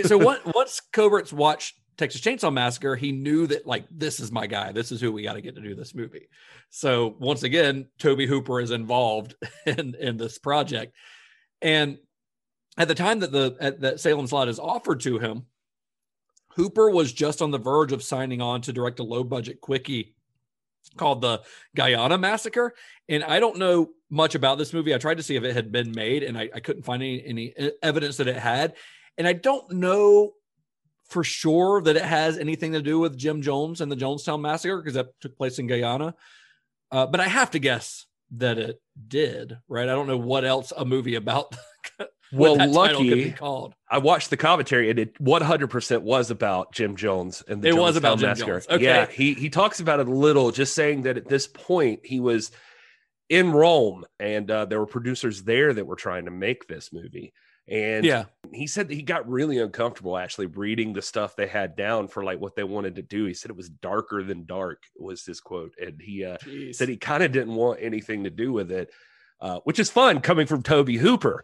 [0.03, 4.47] so what, once Kobritz watched Texas Chainsaw Massacre, he knew that like this is my
[4.47, 4.71] guy.
[4.71, 6.27] This is who we got to get to do this movie.
[6.69, 10.93] So once again, Tobe Hooper is involved in in this project,
[11.61, 11.97] and
[12.77, 15.45] at the time that the at, that Salem's Lot is offered to him,
[16.57, 20.15] Hooper was just on the verge of signing on to direct a low budget quickie
[20.95, 21.43] called the
[21.75, 22.73] Guyana Massacre.
[23.07, 24.93] And I don't know much about this movie.
[24.93, 27.23] I tried to see if it had been made, and I, I couldn't find any,
[27.23, 28.73] any evidence that it had.
[29.19, 30.31] And I don't know
[31.05, 34.77] for sure that it has anything to do with Jim Jones and the Jonestown Massacre
[34.77, 36.15] because that took place in Guyana.
[36.91, 39.87] Uh, but I have to guess that it did, right?
[39.87, 41.55] I don't know what else a movie about
[42.33, 43.31] well, what that title could be lucky.
[43.31, 43.73] called.
[43.89, 47.95] I watched the commentary and it 100% was about Jim Jones and the It was
[47.95, 48.51] about Jim Massacre.
[48.53, 48.67] Jones.
[48.69, 48.83] Okay.
[48.83, 52.19] Yeah, he he talks about it a little, just saying that at this point he
[52.19, 52.51] was
[53.29, 57.33] in Rome and uh, there were producers there that were trying to make this movie.
[57.69, 58.25] And Yeah.
[58.53, 62.23] he said that he got really uncomfortable actually reading the stuff they had down for
[62.23, 63.25] like what they wanted to do.
[63.25, 66.37] He said it was darker than dark was his quote, and he uh,
[66.71, 68.89] said he kind of didn't want anything to do with it,
[69.41, 71.43] uh, which is fun coming from Tobe Hooper.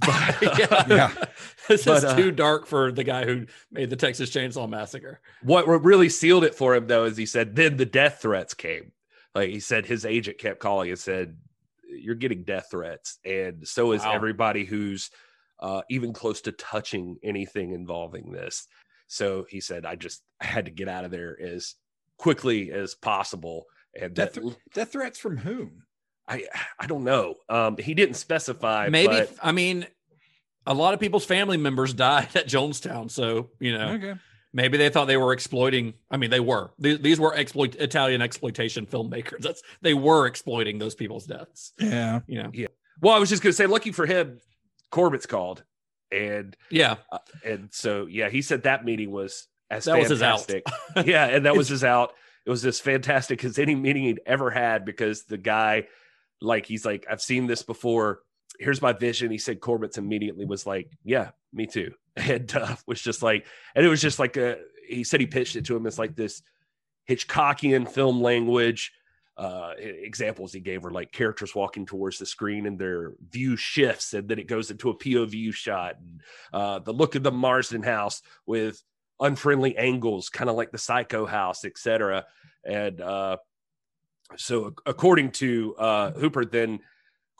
[0.00, 0.84] But, yeah.
[0.88, 1.12] Yeah.
[1.68, 5.20] this But, is uh, too dark for the guy who made the Texas Chainsaw Massacre.
[5.42, 8.92] what really sealed it for him though is he said then the death threats came
[9.34, 11.36] like he said his agent kept calling and said
[11.88, 14.12] you're getting death threats and so is Wow.
[14.12, 15.10] everybody who's
[15.60, 18.66] uh, even close to touching anything involving this
[19.06, 21.74] so he said i just had to get out of there as
[22.18, 25.82] quickly as possible and Death, that, th- death threats from whom?
[26.28, 26.44] I
[26.78, 29.86] i don't know um he didn't specify Maybe but- I mean,
[30.66, 34.14] a lot of people's family members died at Jonestown, so you know Okay.
[34.52, 35.94] maybe they thought they were exploiting.
[36.10, 36.70] I mean, they were.
[36.78, 39.40] These, these were exploit Italian exploitation filmmakers.
[39.40, 41.72] That's they were exploiting those people's deaths.
[41.78, 42.20] Yeah.
[42.28, 42.68] You know, Yeah.
[43.00, 44.38] well i was just gonna say lucky for him
[44.92, 45.64] Kobritz called
[46.12, 50.22] and yeah, Uh, and so yeah, he said that meeting was as That was his
[50.22, 50.46] out.
[51.06, 52.12] yeah, and that was his out.
[52.44, 55.86] It was as fantastic as any meeting he'd ever had because the guy,
[56.42, 58.20] like, he's like, I've seen this before.
[58.58, 59.30] Here's my vision.
[59.30, 61.92] He said Kobritz immediately was like, Yeah, me too.
[62.14, 64.58] And uh, was just like, and it was just like a.
[64.86, 66.42] He said he pitched it to him it's like this
[67.08, 68.92] Hitchcockian film language.
[69.34, 74.12] Uh, examples he gave were like characters walking towards the screen and their view shifts,
[74.12, 75.94] and then it goes into a POV shot.
[75.98, 76.20] And
[76.52, 78.82] uh, the look of the Marsten house with
[79.18, 82.26] unfriendly angles, kind of like the Psycho house, etc.
[82.62, 83.38] And uh,
[84.36, 86.80] so, according to uh, Hooper, then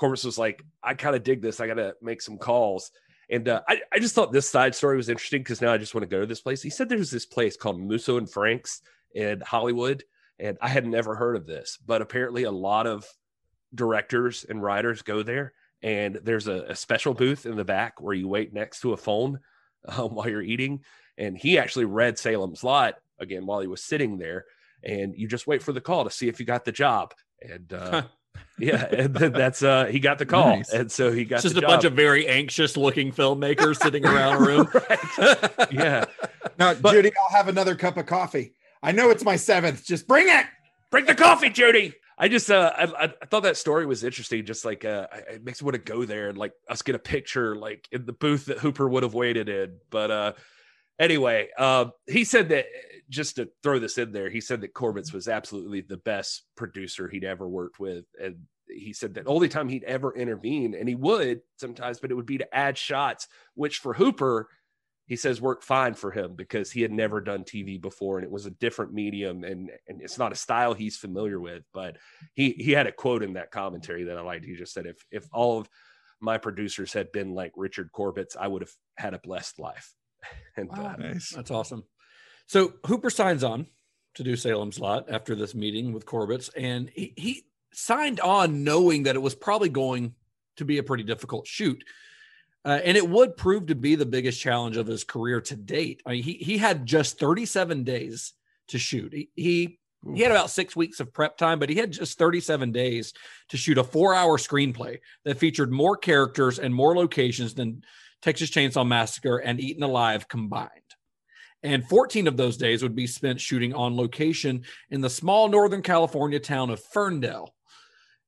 [0.00, 1.60] Kobritz was like, "I kind of dig this.
[1.60, 2.90] I got to make some calls."
[3.30, 5.94] And uh, I, I just thought this side story was interesting because now I just
[5.94, 6.62] want to go to this place.
[6.62, 8.82] He said there's this place called Musso and Frank's
[9.14, 10.04] in Hollywood,
[10.38, 13.06] and I had never heard of this, but apparently a lot of
[13.74, 15.52] directors and writers go there.
[15.82, 18.96] And there's a, a special booth in the back where you wait next to a
[18.96, 19.40] phone
[19.88, 20.84] um, while you're eating.
[21.18, 24.44] And he actually read Salem's Lot again while he was sitting there.
[24.84, 27.14] And you just wait for the call to see if you got the job.
[27.40, 28.02] And uh,
[28.58, 30.72] yeah, and then that's uh, he got the call, Nice.
[30.72, 34.04] and so he got it's just the a bunch of very anxious looking filmmakers sitting
[34.06, 34.68] around a room.
[35.70, 36.04] yeah.
[36.58, 38.54] Now, But- Judy, I'll have another cup of coffee.
[38.82, 39.84] I know it's my seventh.
[39.84, 40.44] Just bring it.
[40.90, 41.94] Bring the coffee, Judy.
[42.18, 44.44] I just uh I, I- I thought that story was interesting.
[44.44, 46.98] Just like uh it makes me want to go there and like us get a
[46.98, 49.78] picture like in the booth that Hooper would have waited in.
[49.90, 50.32] But uh
[50.98, 52.66] anyway, um he said that
[53.08, 57.08] just to throw this in there, he said that Kobritz was absolutely the best producer
[57.08, 58.06] he'd ever worked with.
[58.20, 58.36] And
[58.68, 62.26] he said that only time he'd ever intervene, and he would sometimes, but it would
[62.26, 64.48] be to add shots, which for Hooper,
[65.06, 68.30] he says worked fine for him because he had never done TV before and it
[68.30, 71.64] was a different medium and and it's not a style he's familiar with.
[71.74, 71.98] But
[72.34, 74.44] he he had a quote in that commentary that I liked.
[74.44, 75.68] He just said, if if all of
[76.20, 79.92] my producers had been like Richard Kobritz, I would have had a blessed life.
[80.56, 80.94] and Wow.
[80.94, 81.30] uh, Nice.
[81.30, 81.84] That's awesome.
[82.46, 83.66] So Hooper signs on
[84.14, 89.04] to do Salem's Lot after this meeting with Kobritz, and he, he signed on knowing
[89.04, 90.14] that it was probably going
[90.56, 91.82] to be a pretty difficult shoot.
[92.64, 96.02] Uh, and it would prove to be the biggest challenge of his career to date.
[96.06, 98.34] I mean, he, he had just 37 days
[98.68, 99.12] to shoot.
[99.12, 99.78] He, he
[100.14, 103.12] he had about six weeks of prep time, but he had just 37 days
[103.50, 107.82] to shoot a four hour screenplay that featured more characters and more locations than
[108.22, 110.70] Texas Chainsaw Massacre and Eaten Alive combined.
[111.62, 115.82] And 14 of those days would be spent shooting on location in the small Northern
[115.82, 117.54] California town of Ferndale.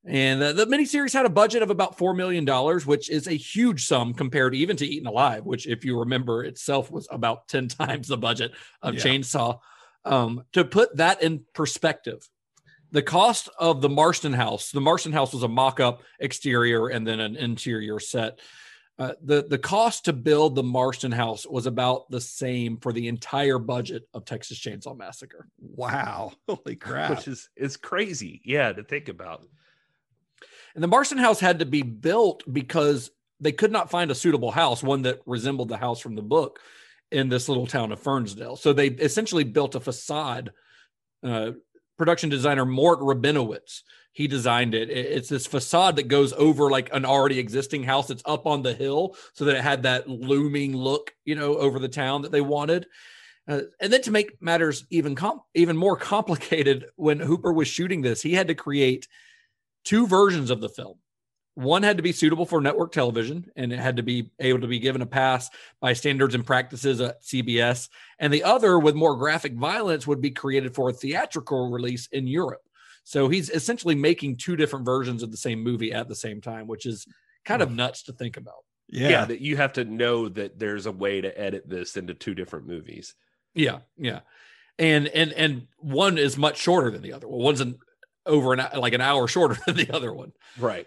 [0.06, 2.46] And the, the miniseries had a budget of about $4 million,
[2.84, 6.90] which is a huge sum compared even to Eaten Alive, which, if you remember, itself
[6.90, 8.52] was about 10 times the budget
[8.82, 9.00] of Yeah.
[9.00, 9.60] Chainsaw.
[10.04, 12.28] Um, to put that in perspective,
[12.92, 17.06] the cost of the Marsten house, the Marsten house was a mock up exterior and
[17.06, 18.38] then an interior set.
[18.96, 23.08] Uh, the the cost to build the Marsten house was about the same for the
[23.08, 25.48] entire budget of Texas Chainsaw Massacre.
[25.58, 26.32] Wow.
[26.48, 27.10] Holy crap.
[27.10, 28.40] which is is crazy.
[28.44, 29.48] Yeah, to think about.
[30.74, 34.52] And the Marsten house had to be built because they could not find a suitable
[34.52, 36.60] house, one that resembled the house from the book
[37.10, 38.56] in this little town of Ferndale.
[38.56, 40.52] So they essentially built a facade.
[41.22, 41.52] Uh,
[41.96, 43.82] production designer Mort Rabinowitz,
[44.14, 44.88] he designed it.
[44.88, 48.62] It- It's this facade that goes over like an already existing house that's up on
[48.62, 52.32] the hill so that it had that looming look, you know, over the town that
[52.32, 52.86] they wanted.
[53.46, 58.00] Uh, and then to make matters even com- even more complicated, when Hooper was shooting
[58.00, 59.06] this, he had to create
[59.84, 60.96] two versions of the film.
[61.56, 64.66] One had to be suitable for network television, and it had to be able to
[64.66, 65.50] be given a pass
[65.80, 67.88] by standards and practices at CBS.
[68.18, 72.26] And the other, with more graphic violence, would be created for a theatrical release in
[72.26, 72.62] Europe.
[73.04, 76.66] So he's essentially making two different versions of the same movie at the same time,
[76.66, 77.06] which is
[77.44, 78.64] kind of nuts to think about.
[78.88, 79.08] Yeah.
[79.08, 79.24] yeah.
[79.26, 82.66] that you have to know that there's a way to edit this into two different
[82.66, 83.14] movies.
[83.54, 84.20] Yeah, yeah,
[84.78, 87.28] and and and one is much shorter than the other.
[87.28, 87.78] Well, one's an
[88.26, 90.32] over an like an hour shorter than the other one.
[90.58, 90.86] Right.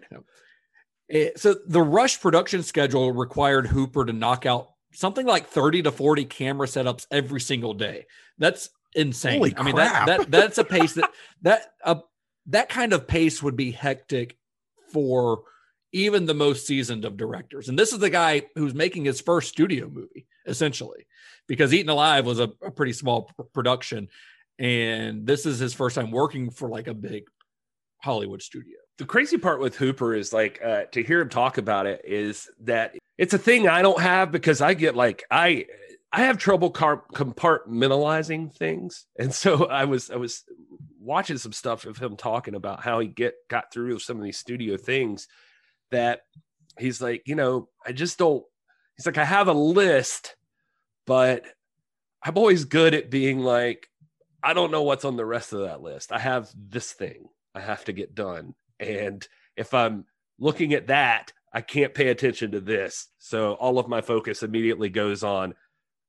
[1.10, 5.92] Eh, so the rush production schedule required Hooper to knock out something like 30 to
[5.92, 8.06] 40 camera setups every single day.
[8.38, 9.38] That's insane.
[9.38, 11.96] Holy I mean that, that that's a pace that that uh,
[12.48, 14.38] that kind of pace would be hectic
[14.92, 15.44] for
[15.92, 17.70] even the most seasoned of directors.
[17.70, 21.08] And this is the guy who's making his first studio movie essentially
[21.48, 24.08] because Eaten Alive was a, a pretty small pr- production
[24.60, 27.24] and this is his first time working for like a big
[28.02, 28.78] Hollywood studio.
[28.98, 32.50] the crazy part with Hooper is like uh, to hear him talk about it is
[32.62, 35.66] that it's a thing I don't have because I get like I
[36.12, 40.44] I have trouble compartmentalizing things, and so I was I was
[41.00, 44.38] watching some stuff of him talking about how he get got through some of these
[44.38, 45.28] studio things
[45.92, 46.22] that
[46.78, 48.44] he's like you know I just don't.
[48.96, 50.36] He's like I have a list,
[51.06, 51.46] but
[52.24, 53.88] I'm always good at being like
[54.44, 56.12] I don't know what's on the rest of that list.
[56.12, 58.54] I have this thing I have to get done.
[58.80, 60.06] And if I'm
[60.40, 63.08] looking at that, I can't pay attention to this.
[63.18, 65.56] So all of my focus immediately goes on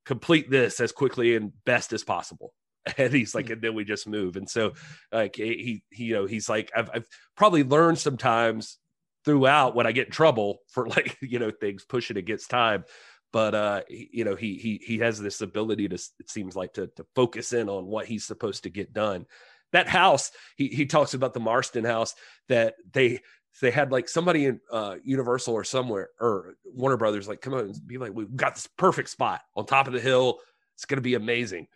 [0.08, 2.52] complete this as quickly and best as possible.
[2.96, 4.36] And he's like, and then we just move.
[4.36, 4.72] And so
[5.12, 8.78] like he, he you know, he's like, I've, I've probably learned sometimes
[9.26, 12.84] throughout when I get in trouble for like, you know, things pushing against time.
[13.30, 16.86] But uh, you know, he he he has this ability to it seems like to
[16.96, 19.26] to focus in on what he's supposed to get done
[19.72, 22.14] that house he, he talks about the Marsten house
[22.48, 23.20] that they
[23.60, 27.60] they had like somebody in uh universal or somewhere or warner brothers like come on
[27.60, 30.38] and be like we've got this perfect spot on top of the hill.
[30.74, 31.66] It's going to be amazing.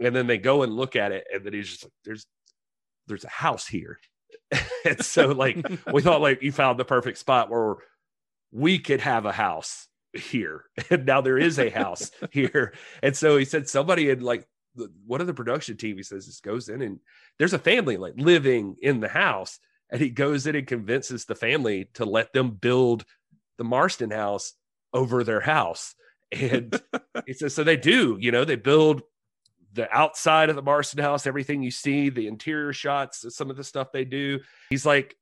[0.00, 2.26] And then they go and look at it and then he's just like there's
[3.06, 3.98] there's a house here.
[4.84, 5.56] And so like
[5.92, 7.76] we thought like you found the perfect spot where
[8.52, 10.64] we could have a house here.
[10.90, 12.72] And now there is a house here.
[13.02, 14.46] And so he said somebody had like
[15.04, 17.00] one of the production team he says this goes in and
[17.38, 19.58] there's a family like living in the house
[19.90, 23.04] and he goes in and convinces the family to let them build
[23.56, 24.54] the Marsten house
[24.92, 25.94] over their house.
[26.32, 26.80] And
[27.26, 29.02] he says so they do you know they build
[29.72, 33.64] the outside of the Marsten house everything you see the interior shots some of the
[33.64, 34.40] stuff they do.
[34.70, 35.16] He's like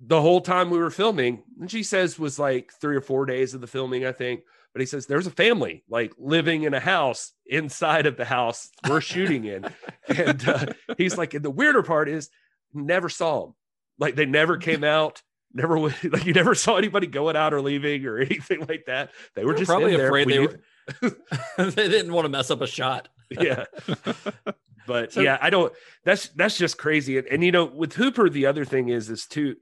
[0.00, 3.52] the whole time we were filming and she says was like three or four days
[3.52, 4.40] of the filming i think
[4.72, 8.70] but he says there's a family like living in a house inside of the house
[8.88, 9.66] we're shooting in.
[10.08, 10.66] And uh,
[10.98, 12.30] he's like and the weirder part is
[12.74, 13.54] never saw them
[14.00, 15.22] like they never came out
[15.54, 19.44] never like you never saw anybody going out or leaving or anything like that they
[19.44, 20.60] were They were just probably afraid We they were
[21.70, 23.08] they didn't want to mess up a shot.
[23.30, 23.64] yeah
[24.86, 25.72] but So- yeah i don't
[26.04, 29.26] that's that's just crazy and, and you know with hooper the other thing is is
[29.26, 29.54] too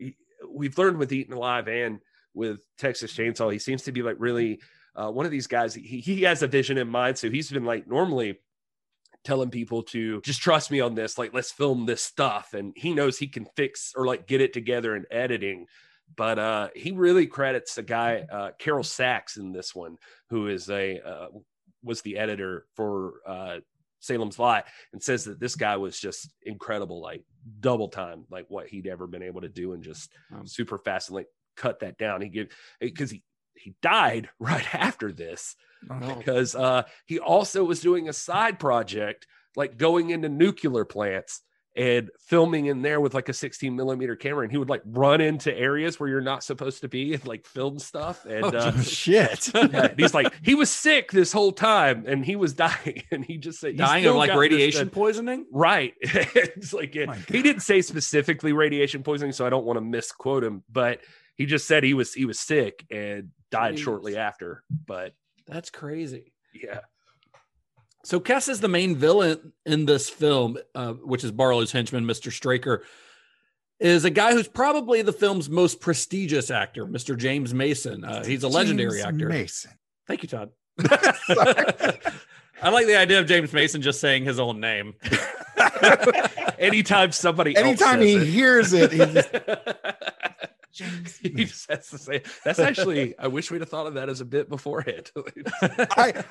[0.51, 1.99] we've learned with eaten alive and
[2.35, 3.53] with Texas Chainsaw.
[3.53, 4.61] He seems to be like really
[4.95, 5.75] uh, one of these guys.
[5.75, 8.39] He he has a vision in mind, so he's been like normally
[9.25, 12.55] telling people to just trust me on this like let's film this stuff.
[12.55, 15.67] And he knows he can fix or like get it together in editing.
[16.17, 19.97] But uh he really credits a guy uh Carroll Sax in this one
[20.31, 21.27] who is a uh,
[21.83, 23.59] was the editor for uh
[24.01, 27.25] salem's lot and says that this guy was just incredible like
[27.61, 31.09] double time like what he'd ever been able to do and just Um, super fast
[31.09, 32.23] and like cut that down.
[32.23, 32.49] He gave
[32.81, 33.23] because he
[33.55, 35.57] he died right after this
[35.91, 36.15] Oh.
[36.17, 39.27] because uh, he also was doing a side project,
[39.57, 41.43] like going into nuclear plants
[41.77, 44.43] and filming in there with like a 16 millimeter camera.
[44.43, 47.47] And he would like run into areas where you're not supposed to be and like
[47.47, 48.25] film stuff.
[48.25, 49.51] And uh, Oh, shit.
[49.55, 53.05] yeah, and he's like, he was sick this whole time and he was dying.
[53.13, 55.47] And he just said, Dying of like this radiation poisoning.
[55.53, 55.95] Right.
[56.01, 59.83] it's like it- My he didn't say specifically radiation poisoning, so I don't want to
[59.83, 61.01] misquote him, but
[61.37, 63.85] he just said he was he was sick and died Jeez.
[63.85, 64.65] shortly after.
[64.87, 65.13] But
[65.49, 66.33] That's crazy.
[66.53, 66.81] yeah.
[68.05, 72.33] So Kess is the main villain in this film, uh, which is Barlow's henchman, Mr.
[72.33, 72.85] Straker,
[73.81, 77.17] is a guy who's probably the film's most prestigious actor, Mr.
[77.17, 78.05] James Mason.
[78.05, 79.11] Uh, he's a legendary actor.
[79.11, 79.29] James actor.
[79.29, 79.71] Mason.
[80.07, 80.51] Thank you, Todd.
[82.63, 84.95] I like the idea of James Mason just saying his own name.
[86.59, 88.27] Anytime somebody else Anytime says he it.
[88.27, 89.31] hears it, he just,
[91.23, 94.21] he just has to say that's actually i wish we'd have thought of that as
[94.21, 95.11] a bit beforehand
[95.63, 96.25] I,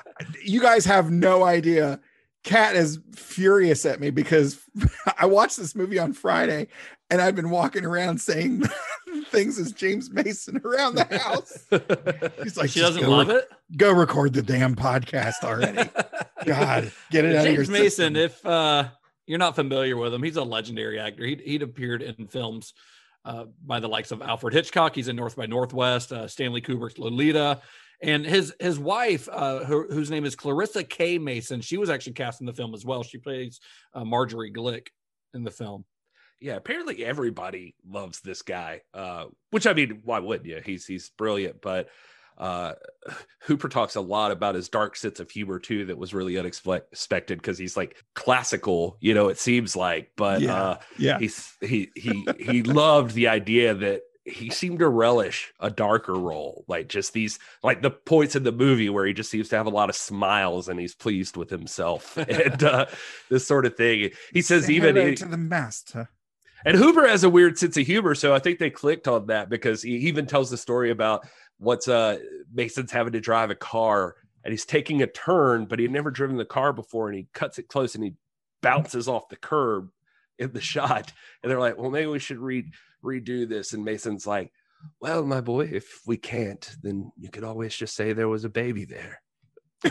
[0.44, 2.00] you guys have no idea.
[2.44, 4.60] Kat is furious at me because
[5.18, 6.68] I watched this movie on Friday
[7.10, 8.62] and I've been walking around saying
[9.26, 11.66] things as James Mason around the house.
[12.42, 13.48] He's like, she doesn't love rec- it.
[13.76, 15.90] Go record the damn podcast already.
[16.44, 18.16] God, get it out of your James Mason, system.
[18.16, 18.88] if uh,
[19.26, 21.24] you're not familiar with him, he's a legendary actor.
[21.24, 22.72] He'd, he'd appeared in films
[23.24, 24.94] uh, by the likes of Alfred Hitchcock.
[24.94, 27.60] He's in North by Northwest, uh, Stanley Kubrick's Lolita.
[28.00, 32.40] And his his wife, uh, whose name is Clarissa Kaye Mason, she was actually cast
[32.40, 33.02] in the film as well.
[33.02, 33.58] She plays
[33.92, 34.88] uh, Marjorie Glick
[35.34, 35.84] in the film.
[36.40, 41.10] yeah apparently everybody loves this guy uh which i mean why wouldn't you he's he's
[41.18, 41.88] brilliant but
[42.38, 42.72] uh
[43.42, 47.38] hooper talks a lot about his dark sense of humor too that was really unexpected
[47.38, 50.54] because he's like classical you know it seems like but Yeah.
[50.62, 51.18] uh yeah.
[51.18, 56.64] he's he he he loved the idea that he seemed to relish a darker role
[56.68, 59.66] like just these like the points in the movie where he just seems to have
[59.66, 62.84] a lot of smiles and he's pleased with himself and uh
[63.30, 66.10] this sort of thing he says Say even he- to the master.
[66.66, 69.48] and Hooper has a weird sense of humor, so I think they clicked on that
[69.48, 71.24] because he even tells the story about
[71.58, 72.18] what's uh
[72.52, 76.36] Mason's having to drive a car and he's taking a turn, but he'd never driven
[76.36, 78.14] the car before, and he cuts it close and he
[78.62, 79.90] bounces off the curb
[80.38, 81.12] in the shot.
[81.42, 82.72] And they're like, "Well, maybe we should re-
[83.04, 84.52] redo this." And Mason's like,
[85.00, 88.48] "Well, my boy, if we can't, then you could always just say there was a
[88.48, 89.20] baby there."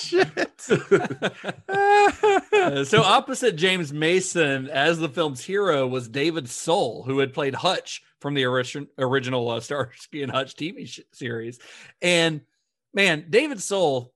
[0.00, 0.68] Shit.
[1.68, 7.54] Uh, so opposite James Mason as the film's hero was David Soul, who had played
[7.54, 11.58] Hutch from the origin, original uh, Starsky and Hutch TV sh- series.
[12.00, 12.40] And
[12.94, 14.14] man, David Soul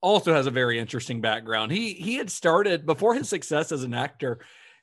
[0.00, 1.72] also has a very interesting background.
[1.72, 4.40] He he had started before his success as an actor.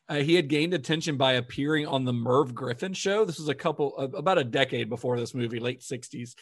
[0.10, 3.24] Uh, he had gained attention by appearing on the Merv Griffin show.
[3.24, 6.36] This was a couple uh, about a decade before this movie, late 60s.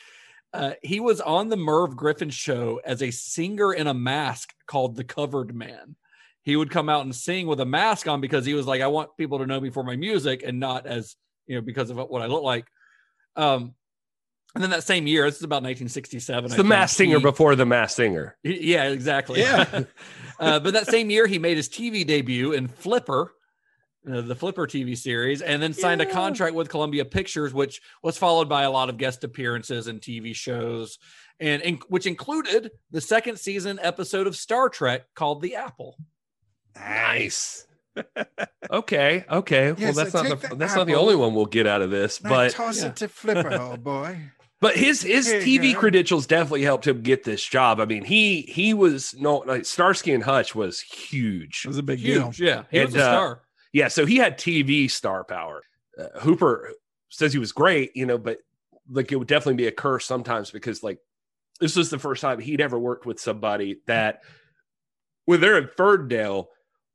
[0.51, 4.95] Uh, he was on the Merv Griffin show as a singer in a mask called
[4.95, 5.95] the Covered Man.
[6.41, 8.87] He would come out and sing with a mask on because he was like, I
[8.87, 11.15] want people to know me for my music and not as,
[11.49, 12.65] you know, because of what I look like.
[13.35, 13.73] Um,
[14.55, 16.45] and then that same year, this is about 1967.
[16.45, 18.37] It's the think, Masked Singer he- before the Masked Singer.
[18.43, 19.41] he- Yeah, exactly.
[19.41, 19.83] Yeah.
[20.39, 23.33] uh, but that same year, he made his TV debut in Flipper,
[24.11, 28.17] uh, the Flipper TV series, and then signed a contract with Columbia Pictures, which was
[28.17, 30.97] followed by a lot of guest appearances and TV shows,
[31.39, 35.95] and, in- which included the second season episode of Star Trek called The Apple.
[36.75, 37.65] Nice.
[38.71, 39.25] Okay.
[39.29, 39.73] Okay.
[39.77, 41.81] Yes, well, that's I not the, the that's not the only one we'll get out
[41.81, 42.87] of this, Now but toss yeah.
[42.87, 44.19] it to Flipper, old boy.
[44.61, 47.79] but his his Here you TV credentials definitely helped him get this job.
[47.79, 51.63] I mean, he he was no like Starsky and Hutch was huge.
[51.65, 52.25] It was a big deal.
[52.25, 52.63] Huge, yeah.
[52.71, 53.41] He was And, a uh, star.
[53.73, 55.61] Yeah, so he had TV star power.
[55.97, 56.71] Uh, Hooper
[57.09, 58.37] says he was great, you know, but
[58.89, 60.99] like it would definitely be a curse sometimes because like
[61.59, 64.21] this was the first time he'd ever worked with somebody that
[65.25, 66.49] when they're in Ferndale,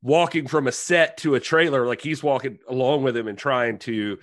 [0.05, 3.79] walking from a set to a trailer, like he's walking along with him and trying
[3.79, 4.19] to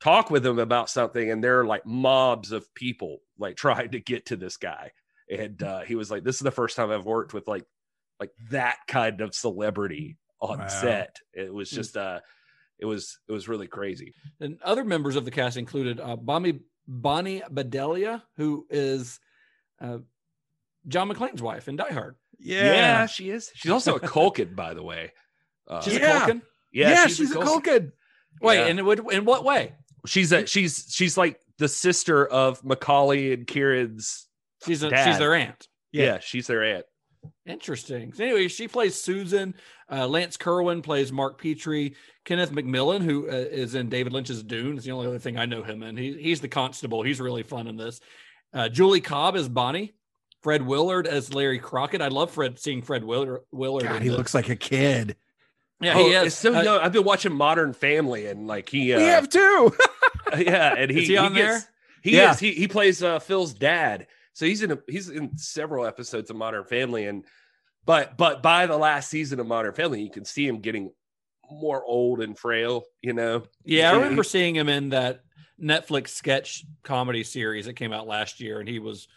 [0.00, 4.00] talk with him about something, and there are like mobs of people like trying to
[4.00, 4.90] get to this guy.
[5.30, 7.64] And uh, he was like, "This is the first time I've worked with like
[8.18, 10.68] like that kind of celebrity on Wow.
[10.68, 12.20] set." It was just uh
[12.78, 14.14] it was it was really crazy.
[14.40, 19.20] And other members of the cast included uh, Bonnie Bonnie Bedelia, who is
[19.82, 19.98] uh,
[20.86, 22.16] John McClane's wife in Die Hard.
[22.38, 23.50] Yeah, she is.
[23.54, 25.12] She's also a Culkin, by the way.
[25.66, 26.24] Uh, She's Yeah.
[26.24, 26.42] a Culkin.
[26.72, 27.92] yeah, Yeah, she's, a Culkin.
[28.40, 28.66] Wait, Yeah.
[28.66, 29.74] and it would, in what way?
[30.06, 34.26] She's a she's she's like the sister of Macaulay and Kieran's.
[34.64, 35.04] She's a, Dad.
[35.04, 35.66] she's their aunt.
[35.92, 36.20] Yeah.
[36.20, 36.86] she's their aunt.
[37.46, 38.12] Interesting.
[38.12, 39.54] So anyway, she plays Susan.
[39.90, 41.96] Uh, Lance Kerwin plays Mark Petrie.
[42.24, 45.46] Kenneth McMillan, who uh, is in David Lynch's Dune, is the only other thing I
[45.46, 45.96] know him in.
[45.96, 47.02] He, he's the constable.
[47.02, 48.00] He's really fun in this.
[48.52, 49.94] Uh, Julie Cobb is Bonnie.
[50.42, 52.00] Fred Willard as Larry Crockett.
[52.02, 53.40] I love Fred seeing Fred Willard.
[53.52, 54.16] Willard God, he this.
[54.18, 55.16] looks like a kid.
[55.80, 56.34] Yeah, Oh, he is.
[56.34, 56.80] so Uh, young.
[56.80, 59.72] I've been watching Modern Family, and like he, uh, we have two.
[60.36, 61.70] yeah, and he Is he on gets- there?
[62.02, 62.30] He Yeah.
[62.32, 62.38] is.
[62.38, 64.06] He he plays uh, Phil's dad.
[64.32, 67.24] So he's in a, he's in several episodes of Modern Family, and
[67.84, 70.90] but but by the last season of Modern Family, you can see him getting
[71.50, 72.84] more old and frail.
[73.02, 73.42] You know.
[73.64, 75.20] Yeah, I remember seeing him in that
[75.60, 79.08] Netflix sketch comedy series that came out last year, and he was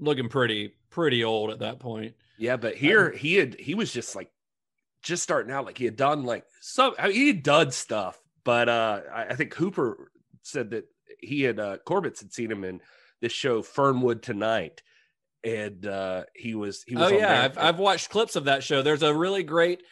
[0.00, 2.14] looking pretty pretty old at that point.
[2.38, 4.30] Yeah, but here he had he was just like
[5.02, 5.66] just starting out.
[5.66, 9.26] Like he had done like some I mean, he had done stuff, but uh I,
[9.26, 10.10] I think Hooper
[10.42, 10.86] said that
[11.18, 12.80] he had uh Kobritz had seen him in
[13.20, 14.82] this show Fernwood Tonight,
[15.44, 17.44] and uh he was he was Oh on yeah.
[17.44, 18.82] I've, I've watched clips of that show.
[18.82, 19.82] There's a really great.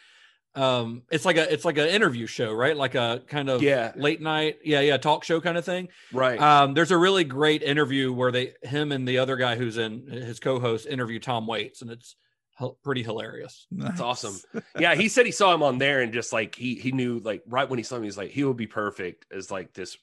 [0.55, 2.75] Um, it's like a it's like an interview show, right?
[2.75, 3.91] Like a kind of Yeah.
[3.95, 5.89] late night, yeah, yeah, talk show kind of thing.
[6.11, 6.39] right.
[6.39, 10.07] Um, there's a really great interview where they him and the other guy who's in
[10.07, 12.15] his co-host interview Tom Waits, and it's
[12.61, 13.67] h- pretty hilarious.
[13.71, 14.35] That's awesome.
[14.79, 17.43] yeah, he said he saw him on there and just like he he knew like
[17.47, 19.97] right when he saw him, he's like he would be perfect as like this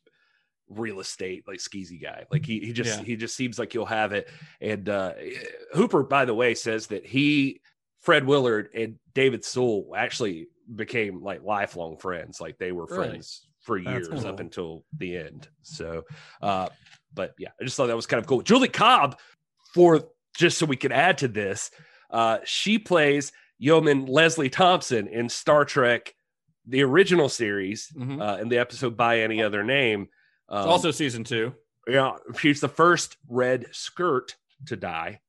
[0.68, 2.24] real estate like skeezy guy.
[2.30, 3.04] Like he he just Yeah.
[3.04, 4.28] he just seems like he'll have it.
[4.60, 5.12] And uh
[5.74, 7.60] Hooper, by the way, says that he
[8.06, 12.40] Fred Willard and David Soul actually became like lifelong friends.
[12.40, 13.08] Like they were Really?
[13.08, 15.48] friends for years up until the end.
[15.62, 16.04] So
[16.40, 16.68] uh
[17.12, 18.42] but yeah, I just thought that was kind of cool.
[18.42, 19.18] Julie Cobb,
[19.74, 21.70] for just so we could add to this,
[22.10, 26.14] uh, she plays Yeoman Leslie Thompson in Star Trek,
[26.66, 28.20] the original series, Mhm.
[28.20, 30.08] uh, in the episode By Any Other Name.
[30.48, 31.54] Um, It's also season two.
[31.88, 34.36] yeah, she's the first red skirt
[34.66, 35.20] to die.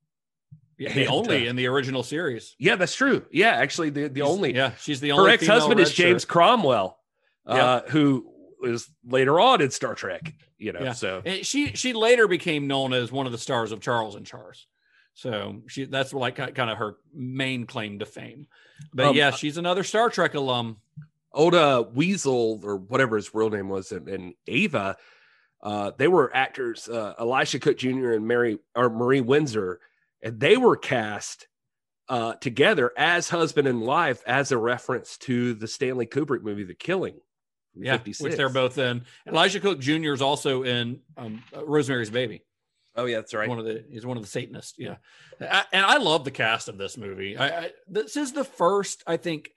[0.79, 2.55] Yeah, the only uh, in the original series.
[2.59, 3.25] Yeah, that's true.
[3.31, 5.29] Yeah, actually, the, the She's- only yeah, she's the only.
[5.31, 6.29] her ex husband is James shirt.
[6.29, 6.99] Cromwell,
[7.47, 8.29] uh, who
[8.61, 10.33] was later on in Star Trek.
[10.59, 10.93] You know, Yeah.
[10.93, 14.23] so And she she later became known as one of the stars of Charles in
[14.23, 14.67] Charge.
[15.15, 18.45] So she that's like kind of her main claim to fame.
[18.93, 20.77] But Um, yeah, she's another Star Trek alum.
[21.33, 24.97] Oda uh, Weasel or whatever his real name was, and, and Ava,
[25.61, 28.11] uh, they were actors, uh, Elisha Cook Jr.
[28.13, 29.79] and Mary or Marie Windsor,
[30.21, 31.47] and they were cast
[32.09, 36.73] uh, together as husband and wife as a reference to the Stanley Kubrick movie, The
[36.73, 37.19] Killing.
[37.79, 38.23] Yeah, 56.
[38.23, 39.03] which they're both in.
[39.27, 40.13] Elisha Cook Jr.
[40.13, 42.41] is also in um, Rosemary's Baby.
[42.95, 43.47] Oh yeah, that's right.
[43.47, 44.73] One of the he's one of the Satanists.
[44.79, 44.95] Yeah,
[45.39, 47.37] I, and I love the cast of this movie.
[47.37, 49.03] I, I this is the first.
[49.05, 49.51] I think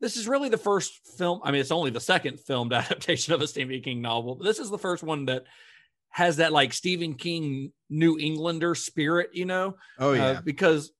[0.00, 1.40] this is really the first film.
[1.44, 4.58] I mean, it's only the second filmed adaptation of a Stephen King novel, but this
[4.58, 5.44] is the first one that
[6.10, 9.30] has that like Stephen King New Englander spirit.
[9.32, 10.40] You know, Oh uh, yeah.
[10.44, 10.92] because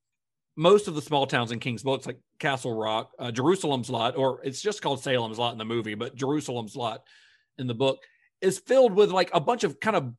[0.56, 4.40] most of the small towns in King's books, like Castle Rock, uh, Jerusalem's Lot, or
[4.44, 7.02] it's just called Salem's Lot in the movie, but Jerusalem's Lot
[7.58, 7.98] in the book
[8.40, 10.12] is filled with like a bunch of kind of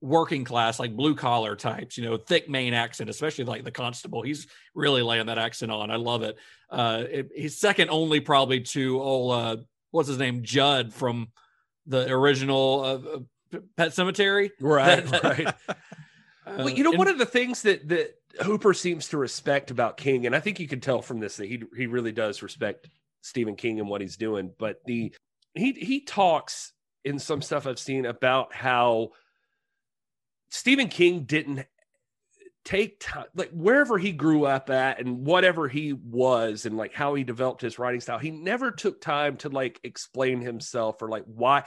[0.00, 4.22] working class, like blue collar types, you know, thick Maine accent, especially like the constable.
[4.22, 5.90] He's really laying that accent on.
[5.92, 6.36] I love it.
[6.70, 9.56] Uh, it- he's second only probably to old, uh,
[9.92, 11.28] what's his name, Judd from
[11.86, 13.18] the original uh, uh,
[13.76, 14.50] Pet Sematary.
[14.60, 15.46] Right, That- right.
[15.46, 19.70] Uh, well, you know, and- one of the things that that Hooper seems to respect
[19.70, 22.42] about King, and I think you can tell from this that he he really does
[22.42, 22.88] respect
[23.20, 24.52] Stephen King and what he's doing.
[24.58, 25.14] But the
[25.54, 26.72] he he talks
[27.04, 29.10] in some stuff I've seen about how
[30.50, 31.66] Stephen King didn't
[32.64, 37.12] take time like wherever he grew up at and whatever he was and like how
[37.14, 41.24] he developed his writing style he never took time to like explain himself or like
[41.26, 41.64] why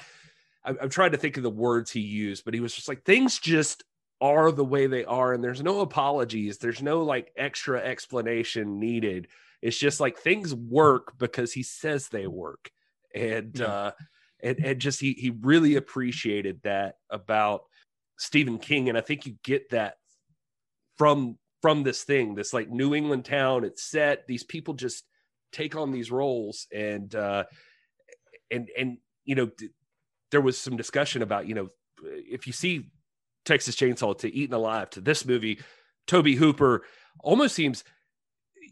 [0.65, 3.03] I'm, I'm trying to think of the words he used but he was just like
[3.03, 3.83] things just
[4.21, 6.57] are the way they are and there's no apologies.
[6.57, 9.27] There's no like extra explanation needed.
[9.61, 12.71] It's just like things work because he says they work.
[13.13, 13.65] And Yeah.
[13.67, 13.91] uh
[14.41, 17.63] and, and just he he really appreciated that about
[18.17, 19.95] Stephen King and I think you get that
[20.97, 25.03] from from this thing this like New England town it's set these people just
[25.51, 27.43] take on these roles and uh
[28.51, 29.49] and and you know
[30.35, 31.69] there was some discussion about you know
[32.03, 32.89] if you see
[33.45, 35.59] Texas Chainsaw to Eaten Alive to this movie
[36.07, 36.83] Tobe Hooper
[37.21, 37.85] almost seems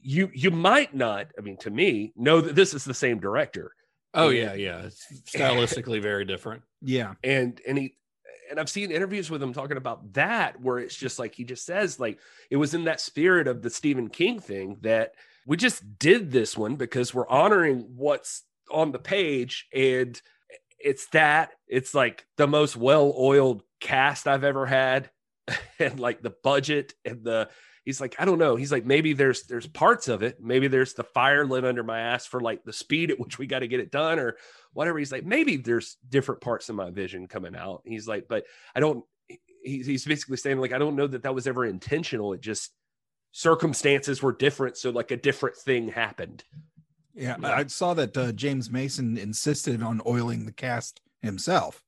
[0.01, 3.71] you you might not I mean to me know that this is the same director
[4.13, 4.81] Oh And- yeah, yeah.
[4.81, 6.63] It's stylistically very different.
[6.81, 7.13] Yeah.
[7.23, 7.95] and and he
[8.51, 11.65] and I've seen interviews with him talking about that where it's just like he just
[11.65, 12.19] says like
[12.51, 15.13] it was in that spirit of the Stephen King thing that
[15.47, 20.21] we just did this one because we're honoring what's on the page and
[20.83, 25.09] it's that it's like the most well-oiled cast I've ever had
[25.79, 27.49] and like the budget and the
[27.85, 30.93] he's like I don't know he's like maybe there's there's parts of it maybe there's
[30.93, 33.67] the fire lit under my ass for like the speed at which we got to
[33.67, 34.37] get it done or
[34.73, 34.99] whatever.
[34.99, 37.83] He's like, maybe there's different parts of my vision coming out.
[37.85, 39.05] He's like, but I don't,
[39.63, 42.33] he's, he's basically saying, like, I don't know that that was ever intentional.
[42.33, 42.71] It just
[43.31, 44.77] circumstances were different.
[44.77, 46.43] So, like, a different thing happened.
[47.15, 51.83] Yeah, I saw that uh, James Mason insisted on oiling the cast himself.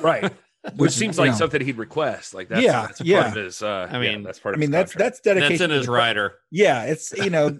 [0.00, 0.22] Right.
[0.64, 1.36] Which Which, seems you like know.
[1.36, 2.32] something he'd request.
[2.32, 3.22] Like, that's, Yeah, that's yeah.
[3.24, 5.12] part of his, uh, I yeah, mean- that's part I of mean, his that's contract.
[5.12, 5.52] that's dedication.
[5.58, 6.34] That's in his the pro- rider.
[6.50, 7.58] Yeah, it's you know,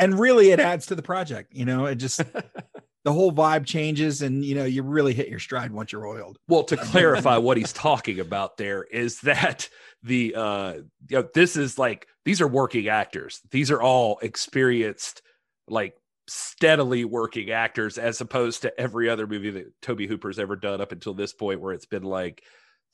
[0.00, 1.54] and really it adds to the project.
[1.54, 2.20] You know, it just
[3.04, 6.38] the whole vibe changes, and you know, you really hit your stride once you're oiled.
[6.48, 9.68] Well, to clarify what he's talking about there is that
[10.02, 10.72] the uh
[11.08, 13.40] you know this is like these are working actors.
[13.52, 15.22] These are all experienced
[15.68, 15.94] like
[16.30, 20.92] steadily working actors as opposed to every other movie that Tobe Hooper's ever done up
[20.92, 22.44] until this point where it's been like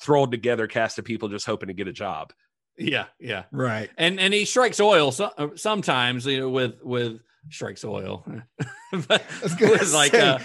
[0.00, 2.32] thrown together cast of people just hoping to get a job.
[2.78, 3.44] Yeah, yeah.
[3.52, 3.90] Right.
[3.98, 7.20] And and he strikes oil so, uh, sometimes, you know, with with
[7.50, 8.24] strikes oil.
[9.06, 10.38] but I was gonna like say, uh,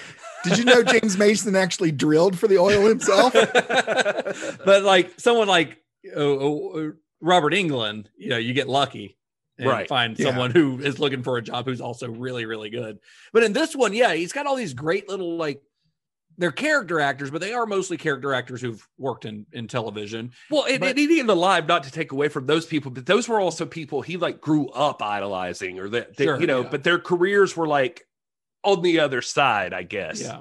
[0.44, 3.32] Did you know James Mason actually drilled for the oil himself?
[4.66, 5.78] but like someone like
[6.14, 9.18] uh, uh, Robert Englund, you know, you get lucky
[9.62, 9.88] and Right.
[9.88, 10.26] find Yeah.
[10.28, 13.00] someone who is looking for a job who's also really, really good.
[13.32, 15.62] But in this one, yeah, he's got all these great little like
[16.38, 20.32] they're character actors, but they are mostly character actors who've worked in in television.
[20.50, 23.28] Well, and, But- and Eaten Alive, not to take away from those people, but those
[23.30, 26.70] were also people he like grew up idolizing, or that, that, Sure, you know, yeah.
[26.70, 28.08] but their careers were like
[28.64, 30.22] on the other side, I guess.
[30.22, 30.40] Yeah.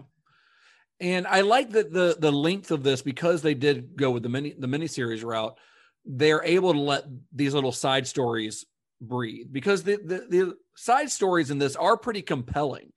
[1.00, 4.28] And I like that the the length of this because they did go with the
[4.28, 5.58] mini the miniseries route.
[6.06, 8.64] They're able to let these little side stories
[9.00, 12.92] breathe because the the, the side stories in this are pretty compelling.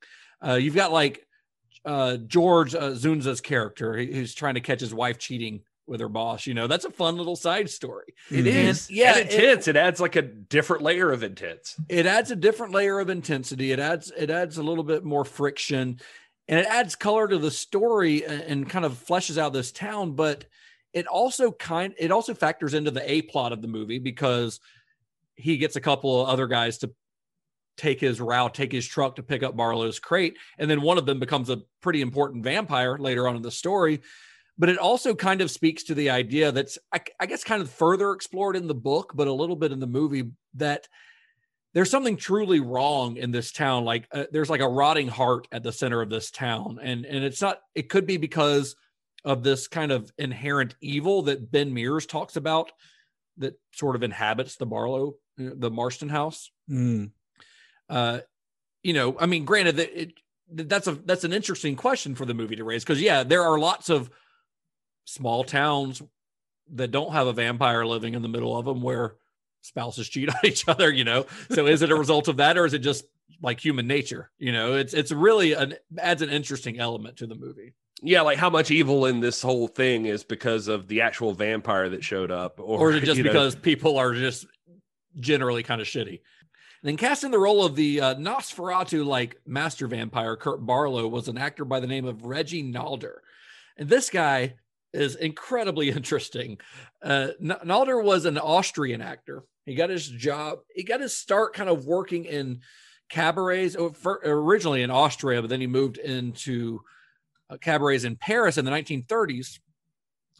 [0.46, 1.26] Uh, you've got like
[1.84, 6.46] uh, George uh, Dzundza's character who's trying to catch his wife cheating with her boss.
[6.46, 8.14] You know, that's a fun little side story.
[8.30, 8.90] It is.
[8.90, 9.68] Yeah, Yeah, it- intense.
[9.68, 11.76] It, adds like a different layer of intense.
[11.88, 15.24] it adds a different layer of intensity it adds it adds a little bit more
[15.26, 16.00] friction
[16.48, 20.12] and it adds color to the story and, and kind of fleshes out this town
[20.12, 20.46] but
[20.94, 24.60] it also kind it also factors into the a plot of the movie because
[25.36, 26.90] he gets a couple of other guys to
[27.76, 30.36] take his route take his truck to pick up barlow's crate.
[30.58, 34.00] And then one of them becomes a pretty important vampire later on in the story.
[34.56, 37.70] But it also kind of speaks to the idea that's I, I guess kind of
[37.70, 40.86] further explored in the book but a little bit in the movie that
[41.72, 43.84] there's something truly wrong in this town.
[43.84, 46.78] Like uh, there's like a rotting heart at the center of this town.
[46.80, 48.76] And and it's not it could be because
[49.24, 52.70] of this kind of inherent evil that ben mears talks about
[53.38, 56.50] that sort of inhabits the barlow the Marsten house.
[56.70, 57.10] Mm.
[57.90, 58.20] uh
[58.82, 60.14] you know i mean granted that it
[60.50, 63.58] that's a that's an interesting question for the movie to raise because yeah there are
[63.58, 64.10] lots of
[65.04, 66.00] small towns
[66.72, 69.16] that don't have a vampire living in the middle of them where
[69.60, 71.26] spouses cheat on each other you know?
[71.50, 73.04] So is it a result of that or is it just
[73.42, 74.74] like human nature you know?
[74.74, 77.74] It's it's really an adds an interesting element to the movie.
[78.02, 81.88] Yeah, like how much evil in this whole thing is because of the actual vampire
[81.88, 84.46] that showed up, or, or is it just you know, because people are just
[85.20, 86.20] generally kind of shitty
[86.84, 91.28] and then casting the role of the uh, Nosferatu like master vampire Kurt Barlow was
[91.28, 93.20] an actor by the name of Reggie Nalder.
[93.78, 94.56] And this guy
[94.92, 96.58] is incredibly interesting.
[97.02, 99.44] Uh, Nalder was an Austrian actor.
[99.64, 102.60] He got his job, he got his start kind of working in
[103.08, 103.76] cabarets
[104.22, 106.80] originally in Austria, but then he moved into
[107.48, 109.58] uh, cabarets in Paris in the 1930s.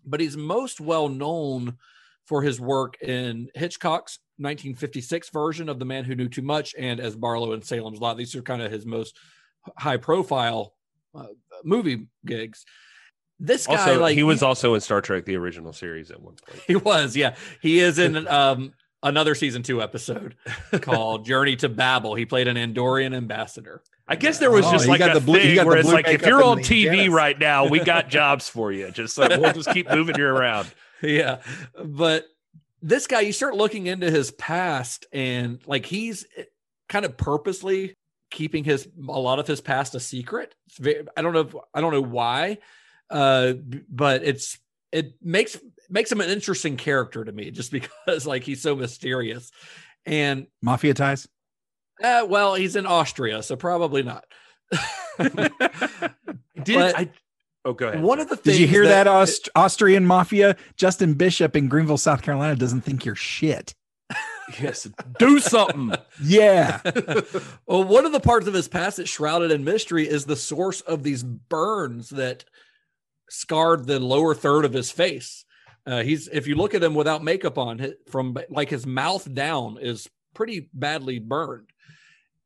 [0.04, 1.78] But he's most well known
[2.26, 7.00] for his work in Hitchcock's 1956 version of The Man Who Knew Too Much and
[7.00, 8.16] as Barlow in Salem's Lot.
[8.16, 9.16] These are kind of his most
[9.78, 10.74] high profile
[11.14, 11.26] uh,
[11.64, 12.64] movie gigs.
[13.40, 16.34] This guy, Also, like he was also in Star Trek: The Original Series at one
[16.46, 16.62] point.
[16.66, 17.34] he was, yeah.
[17.60, 18.72] He is in um
[19.02, 20.34] another season two episode
[20.80, 22.14] called Journey to Babel.
[22.14, 23.82] He played an Andorian ambassador.
[24.06, 26.08] I guess there was Oh, just like got a the blue- thing where it's like
[26.08, 27.08] if you're on TV yes.
[27.10, 28.90] right now, we got jobs for you.
[28.90, 30.72] Just like we'll just keep moving you around.
[31.02, 31.38] yeah
[31.84, 32.26] but
[32.86, 36.42] this guy you start looking into his past and like he's eh,
[36.88, 37.94] kind of purposely
[38.30, 41.54] keeping his a lot of his past a secret it's very, i don't know if,
[41.72, 42.58] i don't know why
[43.10, 43.54] uh
[43.88, 44.58] but it's
[44.92, 45.58] it makes
[45.88, 49.50] makes him an interesting character to me just because like he's so mysterious
[50.04, 51.26] and Mafia ties.
[52.02, 54.24] uh, well he's in austria so probably not
[56.62, 57.10] Did But- I?
[57.64, 58.02] Oh, go ahead.
[58.02, 60.56] One of the things Did you hear that, Aust- Austrian mafia?
[60.76, 63.74] Justin Bishop in Greenville, South Carolina doesn't think you're shit.
[64.60, 64.86] yes,
[65.18, 65.92] do something.
[66.22, 66.80] Yeah.
[67.66, 70.80] well, one of the parts of his past that's shrouded in mystery is the source
[70.82, 72.44] of these burns that
[73.30, 75.44] scarred the lower third of his face.
[75.86, 79.32] Uh, he's if you look at him without makeup on, hi- from like his mouth
[79.34, 81.68] down is pretty badly burned,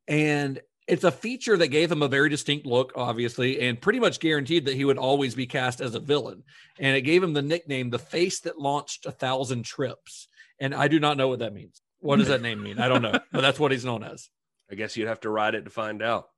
[0.08, 4.20] and it's a feature that gave him a very distinct look, obviously, and pretty much
[4.20, 6.42] guaranteed that he would always be cast as a villain.
[6.78, 10.28] And it gave him the nickname "the face that launched a thousand trips."
[10.58, 11.80] And I do not know what that means.
[12.00, 12.78] What does that name mean?
[12.78, 14.28] I don't know, but that's what he's known as.
[14.70, 16.28] I guess you'd have to ride it to find out.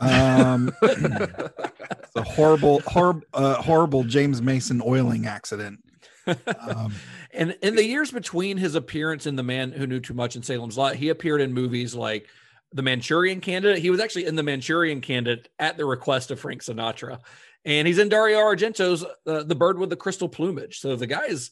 [0.00, 5.80] Um, it's a horrible, horrible, uh, horrible James Mason oiling accident.
[6.26, 6.92] Um,
[7.32, 10.42] And in the years between his appearance in The Man Who Knew Too Much in
[10.42, 12.26] Salem's Lot, he appeared in movies like
[12.72, 13.80] The Manchurian Candidate.
[13.80, 17.18] He was actually in The Manchurian Candidate at the request of Frank Sinatra.
[17.64, 20.78] And he's in Dario Argento's uh, The Bird with the Crystal Plumage.
[20.80, 21.50] So the guy's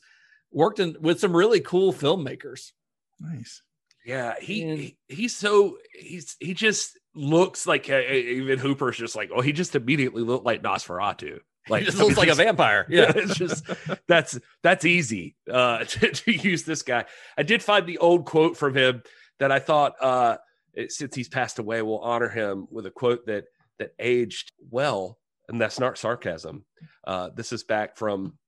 [0.53, 2.73] worked in with some really cool filmmakers.
[3.21, 3.63] nice.
[4.05, 9.17] Yeah, he, And- he he's so he's he just looks like uh, even Hooper's just
[9.17, 11.41] like oh he just immediately looked like Nosferatu.
[11.69, 12.87] Like he just looks like a vampire.
[12.91, 13.11] Yeah.
[13.13, 13.65] it's just
[14.07, 17.07] that's that's easy uh to, to use this guy.
[17.37, 19.03] I did find the old quote from him
[19.41, 20.37] that I thought uh
[20.77, 23.45] it- since he's passed away we'll honor him with a quote that
[23.79, 25.19] that aged well
[25.49, 26.65] and that's not sarcasm.
[27.07, 28.39] Uh this is back from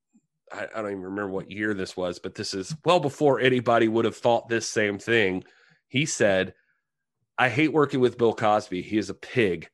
[0.52, 3.88] I, I don't even remember what year this was, but this is well before anybody
[3.88, 5.44] would have thought this same thing.
[5.88, 6.54] He said,
[7.36, 8.82] I hate working with Bill Cosby.
[8.82, 9.68] He is a pig.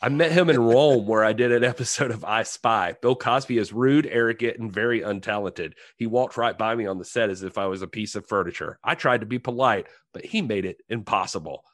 [0.00, 2.94] I met him in Rome where I did an episode of I Spy.
[3.02, 5.74] Bill Cosby is rude, arrogant, and very untalented.
[5.96, 8.26] He walked right by me on the set as if I was a piece of
[8.26, 8.78] furniture.
[8.82, 11.64] I tried to be polite, but he made it impossible.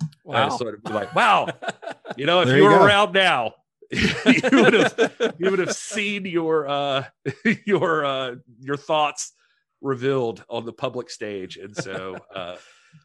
[0.00, 0.44] I Wow.
[0.46, 1.48] was sort of like, wow,
[2.16, 2.84] you know, if There you you were go.
[2.84, 3.54] around now,
[3.92, 7.04] you would have you would have seen your uh
[7.66, 9.32] your uh your thoughts
[9.80, 11.56] revealed on the public stage.
[11.56, 12.56] And so uh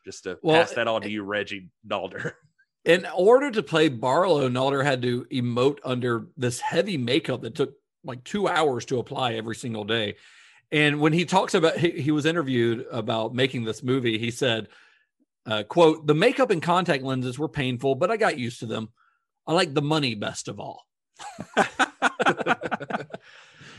[0.06, 2.34] just to Well, pass that on to you, Reggie Nalder.
[2.86, 7.76] In order to play Barlow, Nalder had to emote under this heavy makeup that took
[8.04, 10.16] like two hours to apply every single day.
[10.72, 14.70] And when he talks about, he, he was interviewed about making this movie, he said,
[15.46, 18.90] uh, quote, the makeup and contact lenses were painful, but I got used to them.
[19.48, 20.86] I like the money best of all.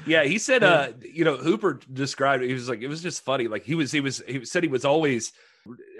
[0.06, 0.68] Yeah, he said, Yeah.
[0.68, 2.48] uh, you know, Hooper described it.
[2.48, 3.46] He was like, it was just funny.
[3.48, 5.32] Like he was, he was, he said he was always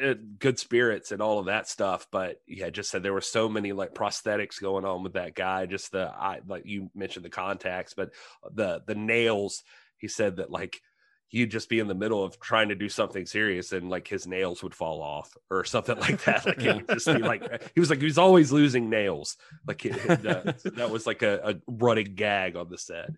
[0.00, 2.06] in good spirits and all of that stuff.
[2.10, 5.66] But yeah, just said there were so many like prosthetics going on with that guy.
[5.66, 8.10] Just the, I like you mentioned the contacts, but
[8.52, 9.62] the the nails.
[9.98, 10.80] He said that like
[11.32, 14.26] he'd just be in the middle of trying to do something serious and like his
[14.26, 16.44] nails would fall off or something like that.
[16.44, 19.38] Like it would just be like he was like he was always losing nails.
[19.66, 23.10] Like it, uh, that was like a, a running gag on the set.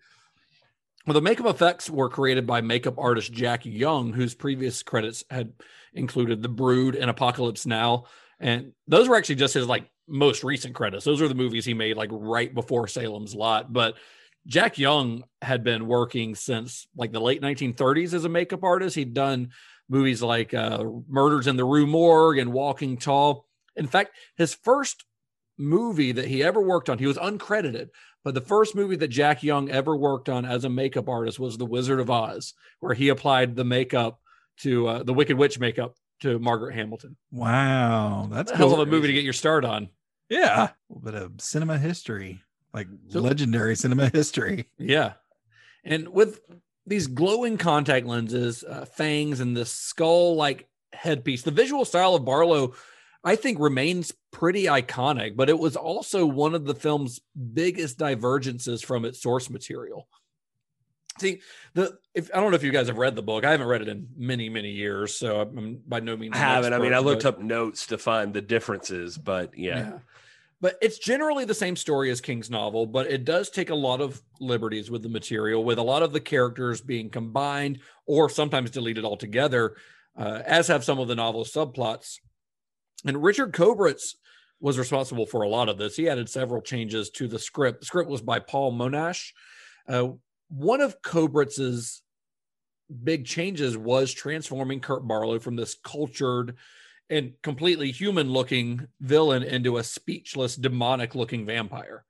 [1.05, 5.51] Well, the makeup effects were created by makeup artist Jack Young, whose previous credits had
[5.93, 8.05] included The Brood and Apocalypse Now.
[8.39, 11.03] And those were actually just his like most recent credits.
[11.03, 13.71] Those are the movies he made like right before Salem's Lot.
[13.71, 13.95] But
[14.47, 18.95] Jack Young had been working since like the late 1930s as a makeup artist.
[18.95, 19.49] He'd done
[19.89, 23.47] movies like uh, Murders in the Rue Morgue and Walking Tall.
[23.75, 25.03] In fact, his first
[25.57, 27.89] movie that he ever worked on, he was uncredited,
[28.23, 31.57] but the first movie that Jack Young ever worked on as a makeup artist was
[31.57, 34.19] The Wizard of Oz, where he applied the makeup
[34.61, 37.17] to uh, the Wicked Witch makeup to Margaret Hamilton.
[37.31, 38.81] Wow, that's a Hell cool.
[38.81, 39.89] of a movie to get your start on.
[40.29, 42.41] Yeah, a little bit of cinema history,
[42.75, 44.69] like So- legendary cinema history.
[44.77, 45.13] Yeah.
[45.83, 46.41] And with
[46.85, 52.25] these glowing contact lenses, uh, fangs, and this skull like headpiece, the visual style of
[52.25, 52.73] Barlow,
[53.23, 57.21] I think, remains pretty iconic, but it was also one of the film's
[57.53, 60.07] biggest divergences from its source material.
[61.19, 61.39] See,
[61.73, 63.81] the if I don't know if you guys have read the book, I haven't read
[63.81, 66.73] it in many, many years, so I'm by no means I haven't.
[66.73, 69.77] I mean, I looked but- up notes to find the differences, but yeah.
[69.77, 69.99] yeah.
[70.61, 74.01] But it's generally the same story as King's novel, but it does take a lot
[74.01, 78.71] of liberties with the material, with a lot of the characters being combined or sometimes
[78.71, 79.75] deleted altogether,
[80.17, 82.19] uh, as have some of the novel's subplots.
[83.05, 84.15] And Richard Kobritz
[84.59, 85.95] was responsible for a lot of this.
[85.97, 87.81] He added several changes to the script.
[87.81, 89.31] The script was by Paul Monash.
[89.87, 90.09] Uh,
[90.49, 92.01] one of Kobritz's
[93.03, 96.55] big changes was transforming Kurt Barlow from this cultured
[97.09, 102.03] and completely human looking villain into a speechless, demonic looking vampire.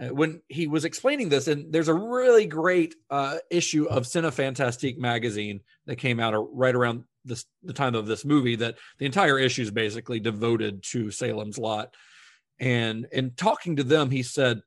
[0.00, 4.98] Uh, when he was explaining this, and there's a really great uh, issue of Cinefantastique
[4.98, 9.38] magazine that came out right around this the time of this movie that the entire
[9.38, 11.94] issue is basically devoted to Salem's Lot.
[12.58, 14.62] And in talking to them, he said,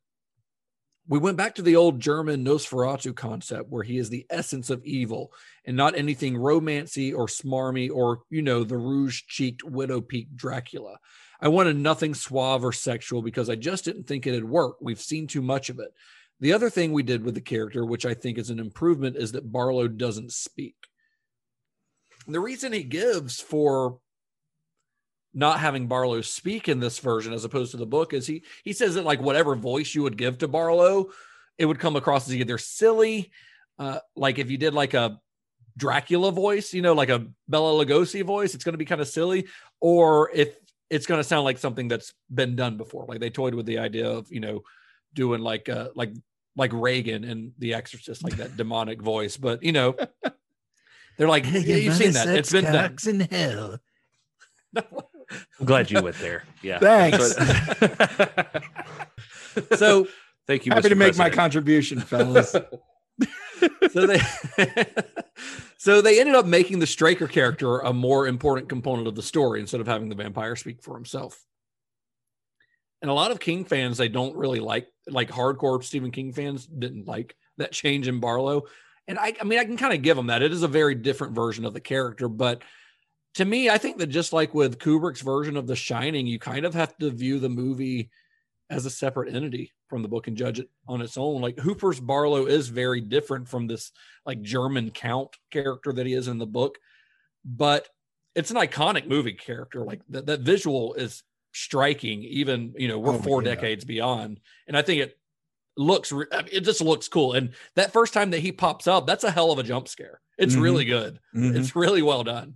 [1.07, 4.85] we went back to the old German Nosferatu concept where he is the essence of
[4.85, 5.33] evil
[5.65, 10.97] and not anything romancy or smarmy or, you know, the rouge cheeked widow peak Dracula.
[11.41, 14.77] I wanted nothing suave or sexual because I just didn't think it'd work.
[14.79, 15.93] We've seen too much of it.
[16.39, 19.33] The other thing we did with the character, which I think is an improvement, is
[19.33, 20.75] that Barlow doesn't speak.
[22.27, 23.99] The reason he gives for
[25.33, 28.73] not having Barlow speak in this version as opposed to the book is he he
[28.73, 31.09] says that like whatever voice you would give to Barlow,
[31.57, 33.31] it would come across as either silly,
[33.79, 35.19] uh, like if you did like a
[35.75, 39.07] Dracula voice, you know, like a Bela Lugosi voice, it's going to be kind of
[39.07, 39.47] silly,
[39.81, 40.55] or if
[40.89, 43.05] it's going to sound like something that's been done before.
[43.07, 44.61] Like they toyed with the idea of you know
[45.13, 46.13] doing like uh like
[46.55, 49.95] like Regan and The Exorcist, like that demonic voice, but you know.
[51.15, 52.27] They're like, yeah, you've seen that.
[52.27, 52.97] It's been done.
[53.05, 53.77] in hell.
[55.59, 56.43] I'm glad you went there.
[56.61, 56.79] Yeah.
[56.79, 57.35] Thanks.
[59.77, 60.07] So
[60.47, 60.73] Thank you.
[60.73, 60.89] Happy Mr.
[60.89, 62.51] to make my contribution, fellas.
[63.91, 64.21] so they
[65.77, 69.61] so they ended up making the Straker character a more important component of the story
[69.61, 71.45] instead of having the vampire speak for himself.
[73.01, 76.65] And a lot of King fans they don't really like like hardcore Stephen King fans
[76.65, 78.63] didn't like that change in Barlow.
[79.07, 80.41] And I I mean I can kind of give them that.
[80.41, 82.63] It is a very different version of the character, but
[83.35, 86.65] to me I think that just like with Kubrick's version of The Shining, you kind
[86.65, 88.09] of have to view the movie
[88.69, 91.41] as a separate entity from the book and judge it on its own.
[91.41, 93.91] Like Hooper's Barlow is very different from this
[94.25, 96.77] like German count character that he is in the book,
[97.45, 97.89] but
[98.35, 99.81] it's an iconic movie character.
[99.83, 101.23] Like that, that visual is
[101.53, 103.53] striking, even, you know, we're Oh, four yeah.
[103.53, 104.39] decades beyond.
[104.67, 105.19] And I think it
[105.77, 107.33] looks, re- I mean, it just looks cool.
[107.33, 110.19] And that first time that he pops up, that's a hell of a jump scare.
[110.39, 110.61] It's Mhm.
[110.63, 111.19] really good.
[111.35, 111.55] Mhm.
[111.55, 112.55] It's really well done.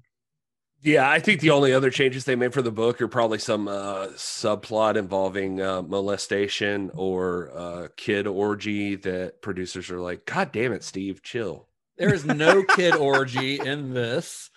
[0.82, 3.68] Yeah, I think the only other changes they made for the book are probably some
[3.68, 10.72] uh, subplot involving uh, molestation or uh, kid orgy that producers are like, God damn
[10.74, 11.68] it, Steve, chill.
[11.98, 14.52] There is no kid orgy in this.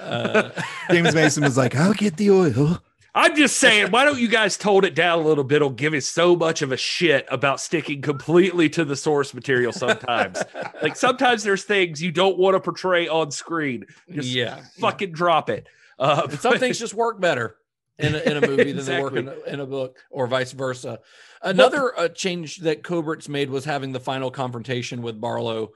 [0.00, 0.50] Uh,
[0.90, 2.80] James Mason was like, I'll get the oil.
[3.16, 5.56] I'm just saying, why don't you guys tone it down a little bit?
[5.56, 9.72] It'll give us so much of a shit about sticking completely to the source material
[9.72, 10.42] sometimes.
[10.82, 13.86] like sometimes there's things you don't want to portray on screen.
[14.10, 14.60] Just yeah.
[14.78, 15.66] fucking drop it.
[15.98, 17.56] Uh, And some things just work better
[17.98, 20.52] in a, in a movie than they work in a, in a book, or vice
[20.52, 21.00] versa.
[21.40, 25.72] Another uh, change that Kobritz made was having the final confrontation with Barlow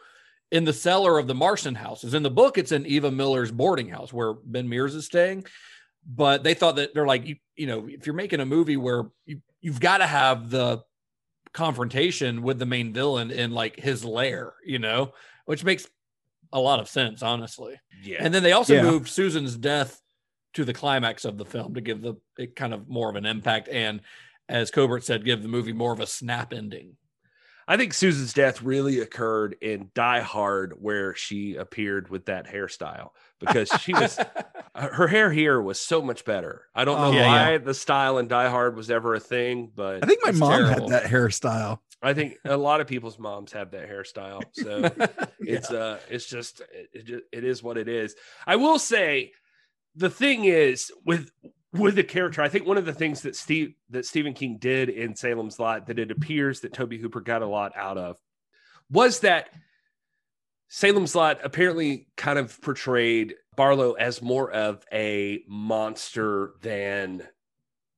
[0.51, 2.13] in the cellar of the Marsten houses.
[2.13, 5.47] In the book, it's in Eva Miller's boarding house where Ben Mears is staying.
[6.07, 9.11] But they thought that they're like, you, you know, if you're making a movie where
[9.27, 10.83] you, you've got to have the
[11.53, 15.13] confrontation with the main villain in like his lair, you know,
[15.47, 15.87] which makes
[16.53, 17.79] a lot of sense, honestly.
[18.03, 18.19] yeah.
[18.21, 18.83] And then they also Yeah.
[18.83, 20.01] moved Susan's death
[20.55, 23.27] to the climax of the film to give the it kind of more of an
[23.27, 24.01] impact and
[24.49, 26.97] as Kobritz said, give the movie more of a snap ending.
[27.71, 33.11] I think Susan's death really occurred in Die Hard, where she appeared with that hairstyle
[33.39, 34.19] because she was
[34.75, 36.63] her hair here was so much better.
[36.75, 39.71] I don't know Oh, yeah, why the style in Die Hard was ever a thing,
[39.73, 40.91] but I think my mom terrible.
[40.91, 41.79] had that hairstyle.
[42.03, 44.43] I think a lot of people's moms have that hairstyle.
[44.53, 44.91] So
[45.39, 48.17] it's uh it's just it, it, it is what it is.
[48.49, 49.31] I will say
[49.95, 51.31] the thing is with
[51.73, 54.89] with the character, I think one of the things that Steve that Stephen King did
[54.89, 58.17] in Salem's Lot that it appears that Tobe Hooper got a lot out of
[58.91, 59.51] was that
[60.69, 67.27] Salem's Lot apparently kind of portrayed Barlow as more of a monster than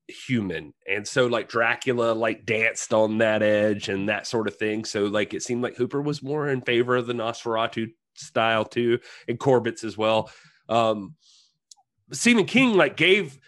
[0.09, 0.75] human.
[0.89, 4.85] And so like Dracula like danced on that edge and that sort of thing.
[4.85, 8.99] So like it seemed like Hooper was more in favor of the Nosferatu style too,
[9.29, 10.31] and Kobritz as well.
[10.69, 11.15] Um
[12.11, 13.39] Stephen King like gave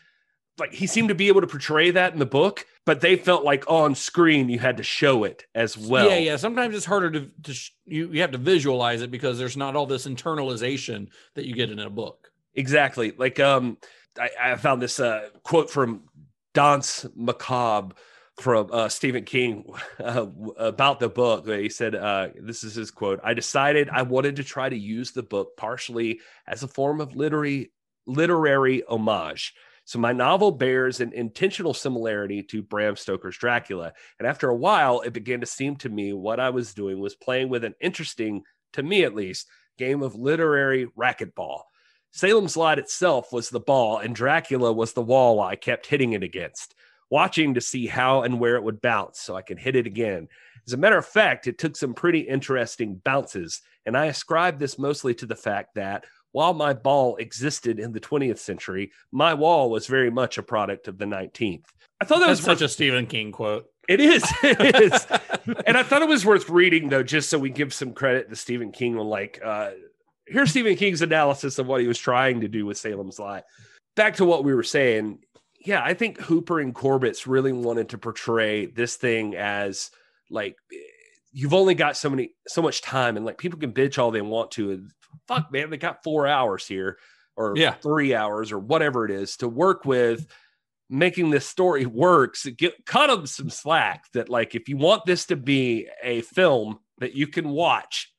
[0.58, 3.44] like he seemed to be able to portray that in the book, but they felt
[3.44, 6.08] like on screen you had to show it as well.
[6.08, 6.36] yeah, yeah.
[6.36, 9.74] Sometimes it's harder to, to sh- you you have to visualize it because there's not
[9.74, 12.30] all this internalization that you get in a book.
[12.54, 13.12] Exactly.
[13.16, 13.78] Like um
[14.18, 16.04] I, I found this uh quote from
[16.52, 17.94] Danse Macabre
[18.36, 20.26] from uh Stephen King uh,
[20.56, 21.48] about the book.
[21.48, 25.10] He said uh this is his quote, I decided I wanted to try to use
[25.10, 27.72] the book partially as a form of literary
[28.06, 29.54] literary homage.
[29.84, 33.92] So my novel bears an intentional similarity to Bram Stoker's Dracula.
[34.18, 37.14] And after a while, it began to seem to me what I was doing was
[37.14, 41.62] playing with an interesting, to me at least, game of literary racquetball.
[42.12, 46.22] Salem's Lot itself was the ball, and Dracula was the wall I kept hitting it
[46.22, 46.74] against,
[47.10, 50.28] watching to see how and where it would bounce so I could hit it again.
[50.66, 54.78] As a matter of fact, it took some pretty interesting bounces, and I ascribe this
[54.78, 59.70] mostly to the fact that while my ball existed in the 20th century, my wall
[59.70, 61.62] was very much a product of the 19th.
[62.00, 63.66] I thought that That's was such worth, a Stephen King quote.
[63.88, 65.06] it is, it is,
[65.66, 68.34] and I thought it was worth reading though, just so we give some credit to
[68.34, 69.70] Stephen King on like, uh,
[70.26, 73.44] here's Stephen King's analysis of what he was trying to do with Salem's Lot.
[73.94, 75.20] Back to what we were saying,
[75.64, 79.92] yeah, I think Hooper and Kobritz really wanted to portray this thing as
[80.30, 80.56] like
[81.30, 84.20] you've only got so many so much time and like people can bitch all they
[84.20, 84.88] want to
[85.28, 86.98] fuck man they got four hours here
[87.36, 87.74] or Yeah.
[87.74, 90.26] three hours or whatever it is to work with
[90.90, 95.26] making this story works get cut them some slack that like if you want this
[95.26, 98.12] to be a film that you can watch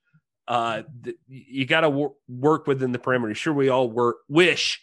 [0.48, 4.82] uh th- you got to wor- work within the parameters sure we all work wish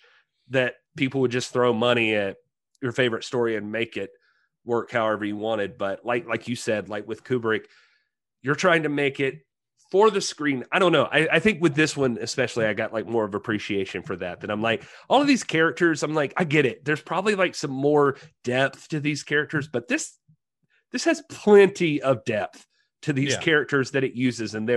[0.50, 2.36] that people would just throw money at
[2.80, 4.10] your favorite story and make it
[4.64, 7.64] work however you wanted but like like you said like with kubrick
[8.42, 9.40] you're trying to make it
[9.92, 12.94] for the screen i don't know I, I think with this one especially i got
[12.94, 16.32] like more of appreciation for that that i'm like all of these characters i'm like
[16.38, 20.16] i get it there's probably like some more depth to these characters but this
[20.92, 22.66] this has plenty of depth
[23.02, 23.40] to these Yeah.
[23.40, 24.76] characters that it uses and they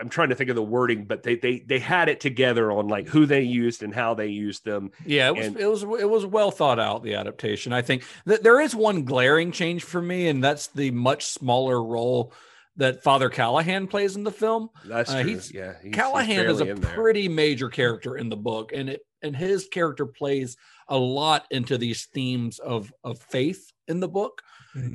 [0.00, 2.86] i'm trying to think of the wording but they they they had it together on
[2.86, 5.82] like who they used and how they used them Yeah, it was And- it was
[5.82, 7.72] it was well thought out the adaptation.
[7.72, 11.82] I think that there is one glaring change for me, and that's the much smaller
[11.82, 12.32] role
[12.76, 14.68] that Father Callahan plays in the film.
[14.84, 18.36] that's Uh, true he's- yeah he's- he's Callahan is a pretty major character in the
[18.36, 20.56] book, and it and his character plays
[20.88, 24.42] a lot into these themes of of faith in the book,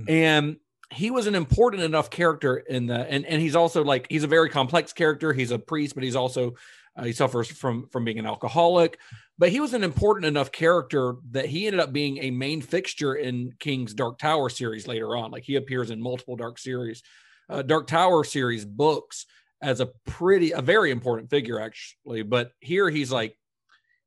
[0.07, 0.57] and
[0.91, 4.27] he was an important enough character in the and and he's also like he's a
[4.27, 5.33] very complex character.
[5.33, 6.53] He's a priest, but he's also
[6.95, 8.99] uh, he suffers from from being an alcoholic.
[9.37, 13.15] But he was an important enough character that he ended up being a main fixture
[13.15, 15.31] in King's Dark Tower series later on.
[15.31, 17.01] Like he appears in multiple Dark series,
[17.49, 19.25] uh, Dark Tower series books
[19.61, 22.21] as a pretty a very important figure actually.
[22.23, 23.37] But here he's like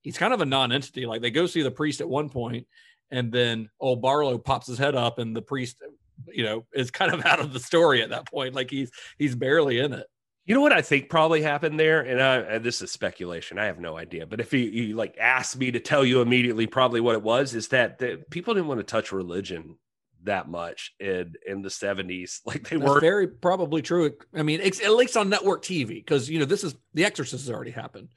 [0.03, 1.07] he's kind of a non-entity.
[1.07, 2.67] Like they go see the priest at one point,
[3.11, 5.77] and then old Barlow pops his head up, and the priest,
[6.29, 8.55] you know, is kind of out of the story at that point.
[8.55, 10.07] Like he's he's barely in it.
[10.45, 13.61] You know what I think probably happened there, and, I, and this is speculation.
[13.61, 16.67] I have no idea, but if you, you like asked me to tell you immediately,
[16.67, 19.77] probably what it was is that the, people didn't want to touch religion
[20.25, 22.41] that much in in the seventies.
[22.47, 24.13] Like they were very probably true.
[24.35, 27.47] I mean, it's, at least on network TV, because you know this is The Exorcist
[27.47, 28.09] has already happened.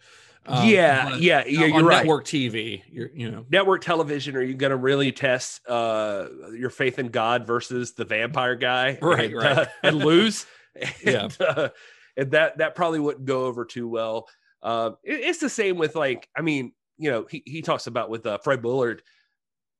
[0.47, 1.97] Um, Yeah, but yeah, yeah, on you're right.
[1.99, 4.35] Network TV, you're you know network television.
[4.35, 8.97] Are you going to really test uh, your faith in God versus the vampire guy,
[9.01, 9.57] Right, and, right.
[9.59, 10.45] uh, and lose?
[11.03, 11.23] Yeah.
[11.23, 11.69] and, uh,
[12.17, 14.27] and that that probably wouldn't go over too well.
[14.61, 18.09] Uh, it- it's the same with like, I mean, you know, he he talks about
[18.09, 19.01] with uh, Fred Willard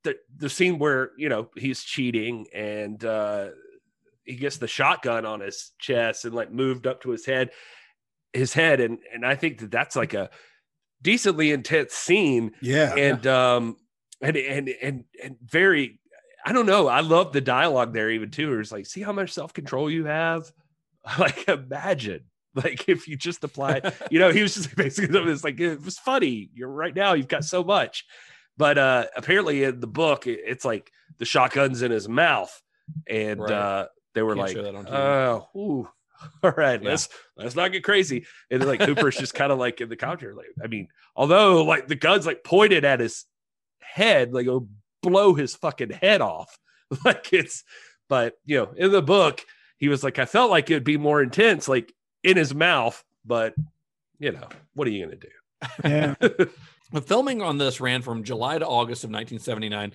[0.06, 3.48] the the scene where you know he's cheating and uh,
[4.24, 7.50] he gets the shotgun on his chest and like moved up to his head,
[8.32, 10.30] his head, and and I think that that's like a
[11.02, 12.52] decently intense scene.
[12.62, 12.94] Yeah.
[12.94, 13.76] and um
[14.22, 16.00] and and and and very
[16.44, 16.86] i don't know.
[16.86, 18.58] I love the dialogue there even too.
[18.58, 20.50] It's like see how much self-control you have?
[21.20, 22.24] Like imagine
[22.56, 23.80] like if you just apply
[24.10, 25.32] you know he was just basically something.
[25.32, 26.50] it's like it was funny.
[26.52, 28.04] You're right now you've got so much
[28.56, 32.62] but uh apparently in the book it's like the shotgun's in his mouth
[33.08, 33.52] and Right.
[33.52, 34.92] uh they were Can't like show that on TV.
[34.92, 35.88] oh ooh,
[36.42, 36.88] all right Yeah.
[36.90, 39.96] let's let's not get crazy and then like Hooper's just kind of like in the
[39.96, 43.24] commentary like i mean although like the gun's like pointed at his
[43.80, 44.68] head like it'll
[45.02, 46.58] blow his fucking head off
[47.04, 47.62] like it's
[48.08, 49.44] but you know in the book
[49.78, 51.92] he was like i felt like it'd be more intense like
[52.24, 53.54] in his mouth but
[54.18, 55.28] you know what are you gonna do
[55.84, 56.14] Yeah.
[56.92, 59.92] The filming on this ran from July to August of 1979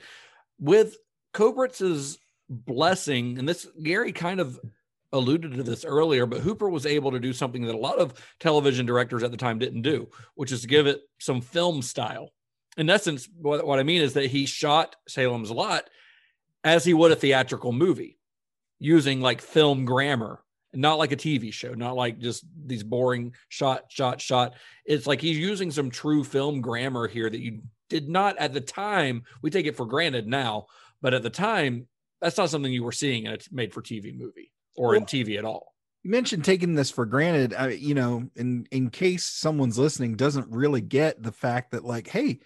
[0.60, 0.98] with
[1.34, 2.20] Kobritz's
[2.50, 3.38] blessing.
[3.40, 4.60] And this, Gary kind of
[5.14, 8.14] alluded to this earlier, but Hooper was able to do something that a lot of
[8.40, 12.30] television directors at the time didn't do, which is to give it some film style.
[12.78, 15.90] In essence, what, what I mean is that he shot Salem's Lot
[16.64, 18.18] as he would a theatrical movie
[18.80, 20.40] using like film grammar
[20.74, 24.54] not like a TV show, not like just these boring shot, shot, shot.
[24.86, 28.62] It's like he's using some true film grammar here that you did not at the
[28.62, 29.24] time.
[29.42, 30.68] We take it for granted now,
[31.02, 31.88] but at the time,
[32.22, 35.38] that's not something you were seeing in a made for TV movie or in TV
[35.38, 35.74] at all.
[36.04, 37.54] You mentioned taking this for granted.
[37.54, 42.08] I, you know, in in case someone's listening doesn't really get the fact that like,
[42.08, 42.40] hey,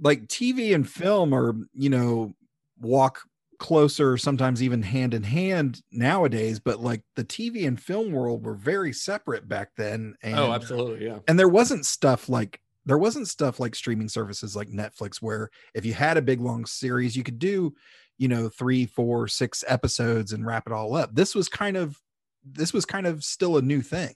[0.00, 2.34] like TV and film are, you know,
[2.80, 3.22] walk
[3.64, 6.60] closer, sometimes even hand in hand nowadays.
[6.60, 10.14] But like the TV and film world were very separate back then.
[10.22, 11.20] Oh, and, oh, absolutely, yeah.
[11.26, 15.86] And there wasn't stuff like there wasn't stuff like streaming services like Netflix where if
[15.86, 17.74] you had a big long series, you could do,
[18.18, 21.14] you know, three, four, six episodes and wrap it all up.
[21.14, 21.98] This was kind of
[22.44, 24.12] this was kind of still a new thing.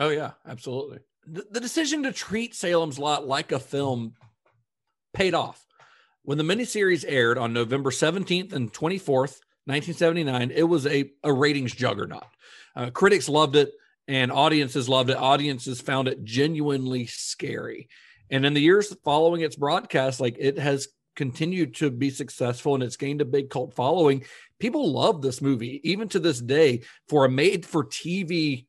[0.00, 0.98] Oh yeah, absolutely.
[1.28, 4.14] the, the decision to treat Salem's Lot like a film
[5.14, 5.64] paid off.
[6.30, 11.74] When the miniseries aired on November 17th and 24th, 1979, it was a, a ratings
[11.74, 12.22] juggernaut.
[12.76, 13.72] Uh, critics loved it
[14.06, 15.16] and audiences loved it.
[15.16, 17.88] Audiences found it genuinely scary.
[18.30, 22.84] And in the years following its broadcast, like it has continued to be successful and
[22.84, 24.22] it's gained a big cult following.
[24.60, 28.66] People love this movie, even to this day, for a made for TV,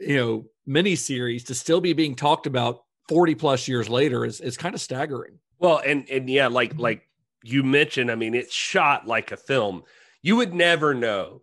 [0.00, 4.56] you know, miniseries to still be being talked about 40 plus years later is, is
[4.56, 5.38] kind of staggering.
[5.58, 7.08] Well, and and yeah, like like
[7.44, 9.82] you mentioned, I mean, it's shot like a film.
[10.22, 11.42] You would never know.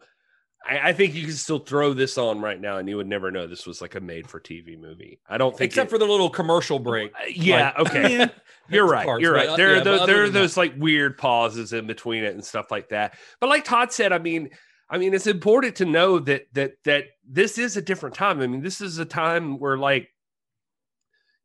[0.68, 3.32] I, I think you can still throw this on right now, and you would never
[3.32, 5.20] know this was like a made-for-TV movie.
[5.30, 7.12] I don't think, except it- for the little commercial break.
[7.34, 8.30] yeah, Like- okay.
[8.70, 9.06] You're right.
[9.06, 9.50] parts, You're right.
[9.50, 12.34] uh, There, yeah, are those, there are that- those like weird pauses in between it
[12.34, 13.16] and stuff like that.
[13.42, 14.52] But like Todd said, I mean,
[14.90, 18.40] I mean, it's important to know that that that this is a different time.
[18.42, 20.08] I mean, this is a time where like,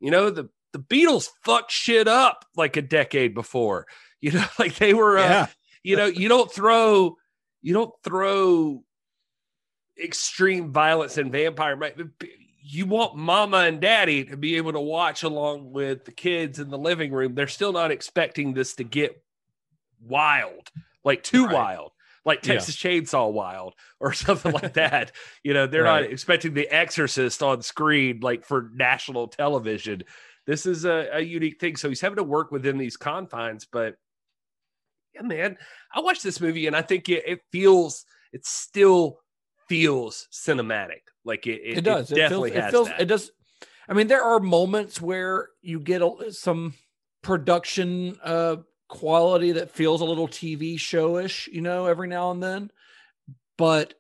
[0.01, 3.87] you know, the the Beatles fucked shit up like a decade before.
[4.21, 5.17] You know, like they were.
[5.19, 5.47] Uh, Yeah.
[5.85, 7.17] You know, you don't throw,
[7.63, 8.83] you don't throw
[10.03, 11.77] extreme violence and vampire.
[11.77, 11.97] right?
[12.63, 16.69] You want mama and daddy to be able to watch along with the kids in
[16.71, 17.35] the living room.
[17.35, 19.23] They're still not expecting this to get
[20.01, 20.71] wild,
[21.05, 21.55] like too Right.
[21.55, 21.93] wild,
[22.25, 22.55] like Yeah.
[22.55, 25.13] Texas Chainsaw Wild or something like that.
[25.43, 26.03] You know, they're Right.
[26.03, 30.03] not expecting The Exorcist on screen like for national television.
[30.49, 31.77] This is a, a unique thing.
[31.77, 33.97] So he's having to work within these confines, but
[35.15, 35.59] yeah, man,
[35.95, 39.19] I watched this movie and I think it, it feels, it still
[39.69, 41.03] feels cinematic.
[41.23, 42.11] Like it, it, it does.
[42.11, 42.89] It, definitely feels, has it feels.
[42.89, 43.01] that.
[43.03, 43.31] It does.
[43.91, 46.73] I mean, there are moments where you get a, some
[47.21, 48.57] production uh,
[48.89, 52.71] quality that feels a little TV showish, you know, every now and then.
[53.59, 53.93] But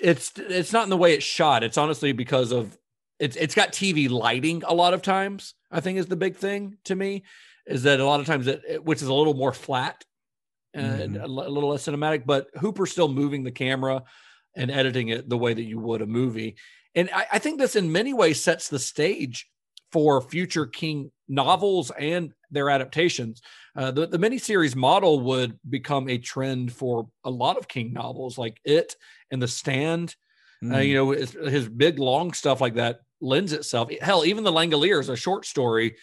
[0.00, 1.62] it's it's not in the way it's shot.
[1.62, 2.78] It's honestly because of
[3.18, 5.52] it's it's got TV lighting a lot of times.
[5.70, 7.24] I think is the big thing to me
[7.66, 10.04] is that a lot of times it, which is a little more flat
[10.74, 11.22] and Mhm.
[11.22, 14.02] a a little less cinematic, but Hooper's still moving the camera
[14.56, 16.56] and editing it the way that you would a movie.
[16.94, 19.48] And I, I think this in many ways sets the stage
[19.92, 23.40] for future King novels and their adaptations.
[23.76, 28.36] Uh, the, the miniseries model would become a trend for a lot of King novels
[28.38, 28.96] like It
[29.30, 30.16] and The Stand.
[30.62, 33.90] Uh, you know, his, his big long stuff like that lends itself.
[34.00, 35.96] Hell, even The Langoliers, a short story,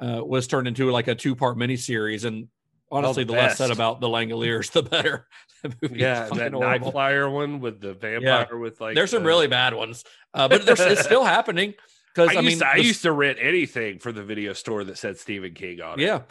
[0.00, 2.24] uh, was turned into like a two part miniseries.
[2.24, 2.48] And
[2.90, 5.26] honestly, the the, less said about The Langoliers, the better.
[5.82, 6.92] Movie yeah, that horrible.
[6.92, 10.78] flyer one with the vampire with like There's some really bad ones, uh, but there's,
[10.78, 11.74] it's still happening.
[12.14, 14.84] Because I, I, mean, to, I the- used to rent anything for the video store
[14.84, 16.04] that said Stephen King on it.
[16.04, 16.22] yeah.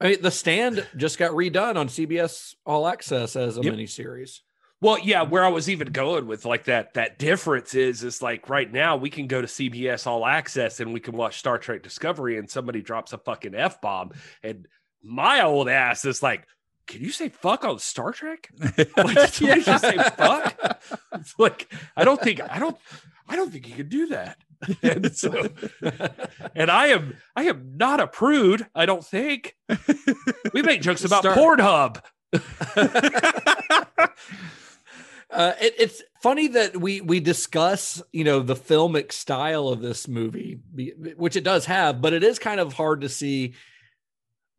[0.00, 3.74] I mean, The Stand just got redone on CBS All Access as a Yep.
[3.74, 4.40] miniseries.
[4.82, 8.48] Well, yeah, where I was even going with like that that difference is is like
[8.50, 11.84] right now we can go to CBS All Access and we can watch Star Trek
[11.84, 14.10] Discovery and somebody drops a fucking F bomb
[14.42, 14.66] and
[15.00, 16.48] my old ass is like,
[16.88, 18.48] can you say fuck on Star Trek?
[18.96, 20.82] Like, did somebody just say fuck?
[21.14, 22.76] It's like I don't think I don't
[23.28, 24.36] I don't think you can do that.
[24.82, 25.48] And so
[26.56, 29.56] and I am I am not a prude, I don't think.
[30.52, 32.00] We make jokes about Star- Pornhub.
[35.32, 40.06] Uh, it, it's funny that we we discuss you know the filmic style of this
[40.06, 40.60] movie,
[41.16, 43.54] which it does have, but it is kind of hard to see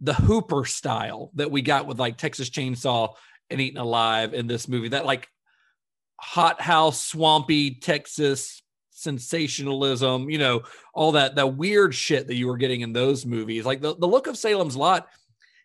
[0.01, 3.13] the Hooper style that we got with like Texas Chainsaw
[3.49, 4.89] and Eaten Alive in this movie.
[4.89, 5.29] That like
[6.19, 10.63] hot house, swampy Texas sensationalism, you know,
[10.93, 13.65] all that that weird shit that you were getting in those movies.
[13.65, 15.07] Like the, the look of Salem's Lot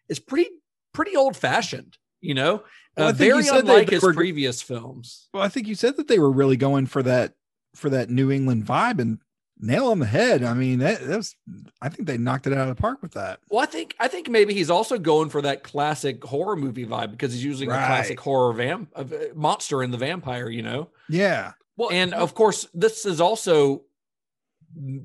[0.09, 0.51] is pretty
[0.93, 2.63] pretty old fashioned, you know,
[2.99, 5.29] Well, uh, very unlike his were- previous films.
[5.33, 7.35] Well, I think you said that they were really going for that
[7.75, 9.19] for that New England vibe and
[9.61, 10.43] nail on the head.
[10.43, 11.37] I mean, that, that was
[11.81, 13.41] I think they knocked it out of the park with that.
[13.51, 17.13] Well, I think I think maybe he's also going for that classic horror movie vibe
[17.13, 19.05] because he's using a classic horror vamp uh,
[19.35, 20.91] monster in the vampire, you know.
[21.09, 21.53] Yeah.
[21.77, 23.83] Well, and of course, this is also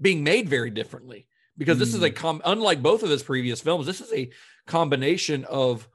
[0.01, 3.85] being made very differently because this is a com unlike both of his previous films.
[3.85, 4.29] This is a
[4.65, 5.87] combination of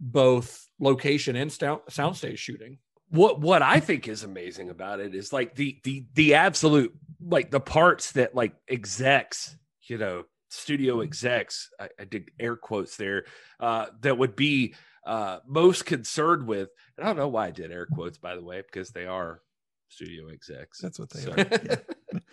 [0.00, 2.78] both location and sound soundstage shooting.
[3.10, 7.50] what what I think is amazing about it is like the the the absolute like
[7.50, 9.56] the parts that like execs,
[9.88, 13.24] you know, studio execs, I, I did air quotes there,
[13.60, 14.74] uh, that would be
[15.06, 16.68] uh most concerned with.
[16.96, 19.40] And I don't know why I did air quotes by the way, because they are
[19.88, 20.80] studio execs.
[20.80, 21.38] That's what they So, are.
[21.38, 21.76] Yeah.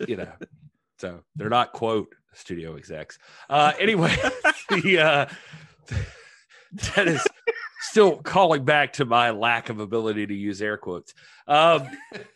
[0.08, 0.32] you know.
[0.98, 3.18] So they're not quote studio execs.
[3.48, 4.14] Uh anyway,
[4.70, 5.26] the uh
[6.96, 7.24] that is
[7.90, 11.14] still calling back to my lack of ability to use air quotes.
[11.46, 11.86] Um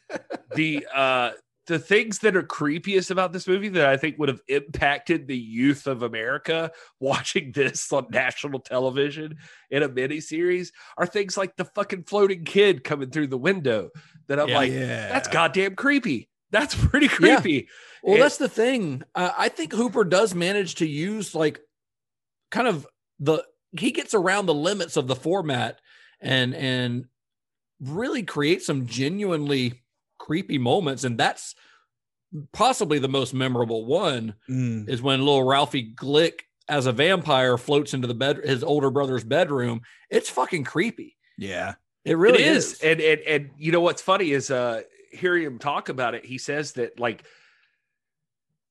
[0.55, 1.31] the uh
[1.67, 5.37] the things that are creepiest about this movie that I think would have impacted the
[5.37, 6.71] youth of America
[7.01, 9.37] watching this on national television
[9.71, 13.91] in a miniseries are things like the fucking floating kid coming through the window.
[14.29, 14.57] That I'm Yeah.
[14.57, 15.09] like, Yeah.
[15.09, 16.31] that's goddamn creepy.
[16.51, 17.37] That's pretty Yeah.
[17.41, 17.69] creepy.
[18.03, 19.03] Well, And- that's the thing.
[19.15, 21.61] Uh, I think Hooper does manage to use like
[22.51, 22.87] kind of
[23.21, 23.45] the
[23.79, 25.81] he gets around the limits of the format
[26.21, 27.05] and and
[27.81, 29.83] really creates some genuinely
[30.19, 31.55] creepy moments and that's
[32.53, 34.89] possibly the most memorable one Mm.
[34.89, 39.25] is when little Ralphie Glick as a vampire floats into the bed his older brother's
[39.25, 39.81] bedroom.
[40.11, 41.17] It's fucking creepy.
[41.39, 41.75] Yeah.
[42.05, 42.73] It really it is.
[42.75, 42.81] is.
[42.81, 46.37] And and and you know what's funny is uh hearing him talk about it, he
[46.37, 47.25] says that like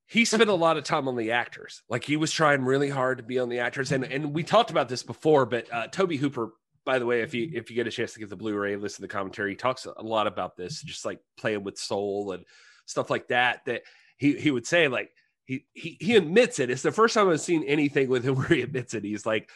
[0.07, 1.83] he spent a lot of time on the actors.
[1.89, 3.91] Like he was trying really hard to be on the actors.
[3.91, 6.53] And and we talked about this before, but uh Tobe Hooper,
[6.85, 8.97] by the way, if you if you get a chance to get the Blu-ray, listen
[8.97, 12.45] to the commentary, he talks a lot about this, just like playing with soul and
[12.85, 13.65] stuff like that.
[13.65, 13.83] That
[14.17, 15.11] he he would say, like
[15.45, 16.69] he he he admits it.
[16.69, 19.03] It's the first time I've seen anything with him where he admits it.
[19.03, 19.49] He's like,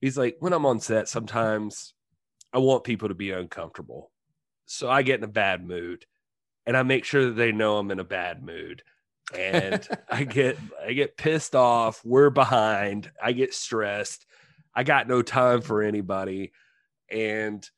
[0.00, 1.94] he's like, when I'm on set, sometimes
[2.52, 4.10] I want people to be uncomfortable.
[4.66, 6.06] So I get in a bad mood
[6.66, 8.82] and I make sure that they know I'm in a bad mood.
[9.38, 12.04] And I get I get pissed off.
[12.04, 13.10] We're behind.
[13.22, 14.26] I get stressed.
[14.74, 16.52] I got no time for anybody.
[17.10, 17.68] And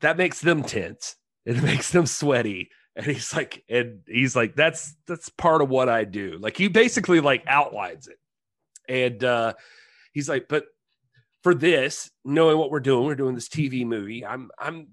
[0.00, 1.16] that makes them tense.
[1.44, 2.70] It makes them sweaty.
[2.96, 6.38] And he's like, and he's like, that's that's part of what I do.
[6.40, 8.18] Like he basically like outlines it.
[8.88, 9.54] And uh
[10.12, 10.64] he's like, but
[11.42, 14.24] for this, knowing what we're doing, we're doing this TV movie.
[14.24, 14.88] I'm I'm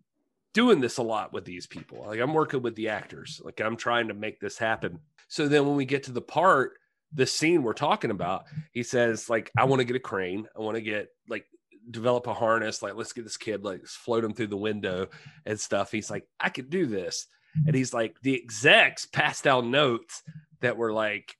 [0.54, 2.06] doing this a lot with these people.
[2.06, 3.42] Like I'm working with the actors.
[3.44, 5.00] Like I'm trying to make this happen.
[5.28, 6.74] So then when we get to the part,
[7.14, 10.48] the scene we're talking about, he says, like, I want to get a crane.
[10.56, 11.46] I want to get like
[11.90, 12.82] develop a harness.
[12.82, 15.08] Like, let's get this kid, like float him through the window
[15.46, 15.92] and stuff.
[15.92, 17.28] He's like, I could do this.
[17.66, 20.24] And he's like, the execs passed out notes
[20.62, 21.38] that were like,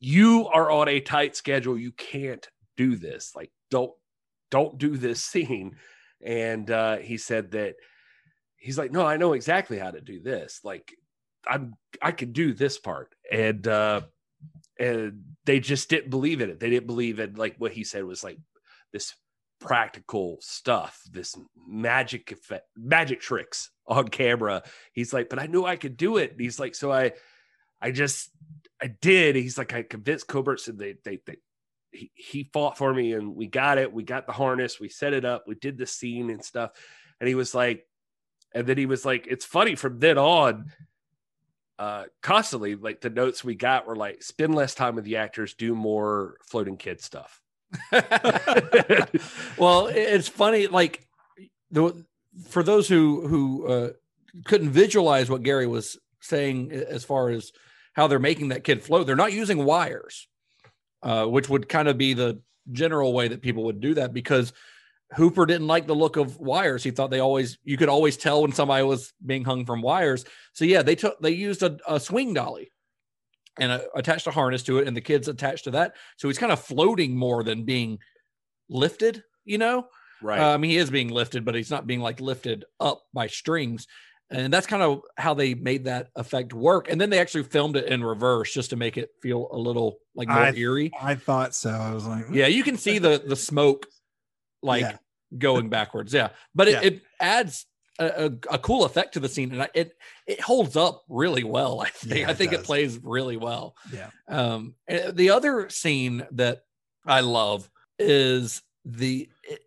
[0.00, 1.78] you are on a tight schedule.
[1.78, 3.32] You can't do this.
[3.34, 3.92] Like, don't
[4.50, 5.76] don't do this scene.
[6.20, 7.76] And uh, he said that
[8.56, 10.60] he's like, no, I know exactly how to do this.
[10.64, 10.94] Like,
[11.46, 13.14] I'm I could do this part.
[13.30, 14.02] And uh,
[14.78, 16.60] and they just didn't believe in it.
[16.60, 18.38] They didn't believe in like what he said was like
[18.92, 19.14] this
[19.60, 21.36] practical stuff, this
[21.66, 24.62] magic effect, magic tricks on camera.
[24.92, 26.32] He's like, but I knew I could do it.
[26.32, 27.12] And he's like, so I,
[27.80, 28.30] I just,
[28.82, 29.36] I did.
[29.36, 31.36] He's like, I convinced Kobritz and they, they, they,
[31.90, 33.92] he, he fought for me and we got it.
[33.92, 34.78] We got the harness.
[34.78, 35.44] We set it up.
[35.46, 36.72] We did the scene and stuff.
[37.20, 37.86] And he was like,
[38.54, 40.72] and then he was like, it's funny from then on,
[41.78, 45.54] uh, constantly like the notes we got were like, spend less time with the actors,
[45.54, 47.40] do more floating kid stuff.
[49.58, 50.66] well, it's funny.
[50.66, 51.06] Like
[51.70, 52.04] the
[52.48, 53.90] for those who who uh,
[54.44, 57.52] couldn't visualize what Gary was saying as far as
[57.94, 60.28] how they're making that kid float, they're not using wires,
[61.02, 62.40] uh, which would kind of be the
[62.72, 64.52] general way that people would do that because
[65.14, 66.82] Hooper didn't like the look of wires.
[66.82, 70.24] He thought they always you could always tell when somebody was being hung from wires.
[70.52, 72.70] So yeah, they took they used a, a swing dolly
[73.58, 75.94] and uh, attached a harness to it, and the kid's attached to that.
[76.16, 77.98] So he's kind of floating more than being
[78.68, 79.86] lifted, you know?
[80.22, 80.40] Right.
[80.40, 83.26] Uh, I mean, he is being lifted, but he's not being like lifted up by
[83.26, 83.86] strings.
[84.28, 86.90] And that's kind of how they made that effect work.
[86.90, 89.98] And then they actually filmed it in reverse just to make it feel a little
[90.16, 90.90] like more I, eerie.
[91.00, 91.70] I thought so.
[91.70, 93.86] I was like, Yeah, you can see the the smoke
[94.62, 94.96] like Yeah.
[95.36, 96.12] going backwards.
[96.14, 96.80] Yeah, but it, Yeah.
[96.82, 97.66] it adds
[97.98, 99.92] a, a, a cool effect to the scene, and I, it
[100.26, 101.80] it holds up really well.
[101.80, 103.74] I think Yeah, I it think it plays really well.
[103.92, 104.10] Yeah.
[104.28, 106.62] Um, the other scene that
[107.06, 107.68] I love
[107.98, 109.28] is the.
[109.44, 109.60] It,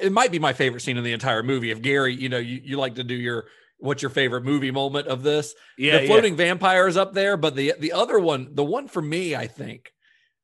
[0.00, 1.70] it might be my favorite scene in the entire movie.
[1.70, 3.46] If Gary, you know, you, you like to do your
[3.78, 5.54] what's your favorite movie moment of this?
[5.78, 6.08] Yeah, the yeah.
[6.08, 9.46] floating vampire is up there, but the the other one, the one for me, I
[9.46, 9.92] think,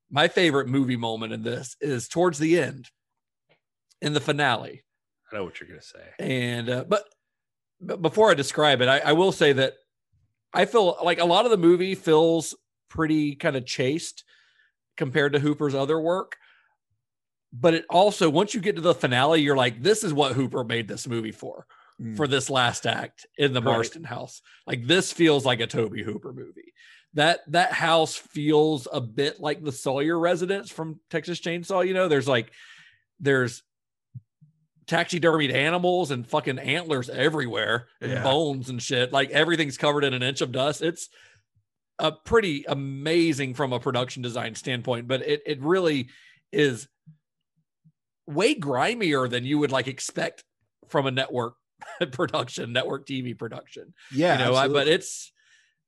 [0.09, 2.89] my favorite movie moment in this is towards the end,
[4.05, 4.85] in the finale.
[5.33, 6.05] I know what you're gonna say.
[6.19, 7.05] And uh, but,
[7.81, 9.75] but before I describe it, I, I will say that
[10.53, 12.55] I feel like a lot of the movie feels
[12.89, 14.23] pretty kind of chaste
[14.97, 16.37] compared to Hooper's other work.
[17.53, 20.65] But it also, once you get to the finale, you're like, this is what Hooper
[20.65, 21.67] made this movie for,
[22.01, 22.17] Mm.
[22.17, 23.73] for this last act in the Right.
[23.73, 24.43] Marsten house.
[24.67, 26.73] Like this feels like a Tobe Hooper movie.
[27.13, 31.87] That that house feels a bit like the Sawyer residence from Texas Chainsaw.
[31.87, 32.51] You know, there's like
[33.21, 33.63] there's
[34.87, 38.23] taxidermied animals and fucking antlers everywhere and Yeah.
[38.23, 39.13] bones and shit.
[39.13, 40.83] Like everything's covered in an inch of dust.
[40.83, 41.09] It's
[41.99, 46.09] a pretty amazing from a production design standpoint, but it it really
[46.53, 46.89] is
[48.27, 50.45] way grimier than you would like expect
[50.89, 51.55] from a network
[52.13, 53.95] production, network TV production.
[54.13, 55.33] yeah, you know, I, but it's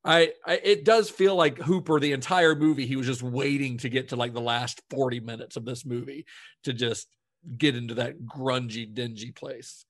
[0.05, 3.89] I, I it does feel like Hooper the entire movie he was just waiting to
[3.89, 6.27] get to like the last 40 minutes of this movie
[6.64, 7.09] to just
[7.56, 9.85] get into that grungy dingy place.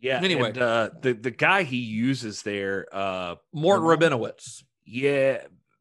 [0.00, 0.20] Yeah.
[0.22, 0.50] Anyway.
[0.50, 4.62] and, uh, the the guy he uses there, uh, Morton Rabinowitz.
[4.84, 5.38] yeah,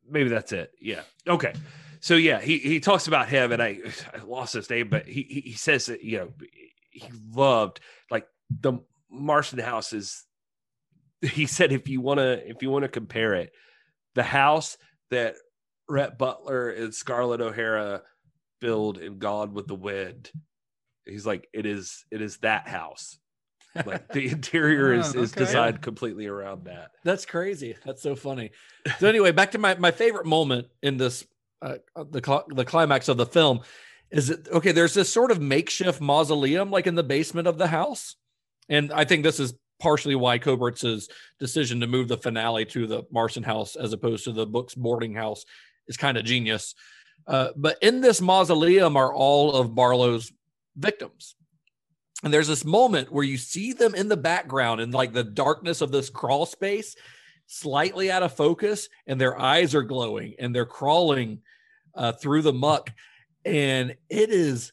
[0.10, 0.72] maybe that's it.
[0.80, 1.02] Yeah.
[1.27, 1.53] Okay.
[1.99, 3.80] So yeah, he he talks about him, and I
[4.14, 6.30] I lost his name, but he he says that you know
[6.90, 7.80] he loved
[8.10, 8.80] like the
[9.10, 10.26] Marsten house is.
[11.23, 13.53] He said if you want to if you want to compare it,
[14.14, 14.77] the house
[15.10, 15.35] that
[15.88, 18.02] Rhett Butler and Scarlett O'Hara
[18.60, 20.31] build in Gone with the Wind,
[21.06, 23.18] he's like it is it is that house.
[23.86, 25.46] Like the interior is Oh, is okay.
[25.46, 26.92] designed completely around that.
[27.04, 27.76] That's crazy.
[27.86, 28.52] That's so funny.
[29.00, 31.26] So anyway, back to my my favorite moment in this
[31.62, 33.62] uh, the cl- the climax of the film
[34.12, 34.72] is it okay?
[34.72, 38.16] There's this sort of makeshift mausoleum like in the basement of the house,
[38.70, 41.10] and I think this is partially why Kobritz's
[41.40, 45.16] decision to move the finale to the Marsten house as opposed to the book's boarding
[45.16, 45.46] house
[45.88, 46.76] is kind of genius.
[47.26, 50.32] Uh, but in this mausoleum are all of Barlow's
[50.76, 51.36] victims.
[52.24, 55.82] And there's this moment where you see them in the background in like the darkness
[55.82, 56.95] of this crawl space,
[57.48, 61.41] slightly out of focus, and their eyes are glowing and they're crawling
[61.95, 62.91] uh, through the muck.
[63.44, 64.72] And it is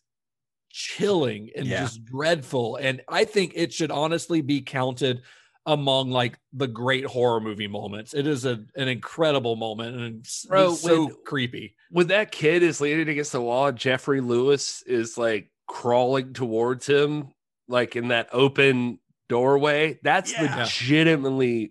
[0.70, 1.81] chilling and Yeah.
[1.82, 2.77] just dreadful.
[2.77, 5.22] And I think it should honestly be counted
[5.66, 8.14] among like the great horror movie moments.
[8.14, 11.74] It is a, an incredible moment and it's, Bro, so when- creepy.
[11.90, 17.28] when that kid is leaning against the wall Geoffrey Lewis is like crawling towards him,
[17.68, 18.98] like in that open
[19.28, 20.56] doorway, that's Yeah.
[20.56, 21.70] legitimately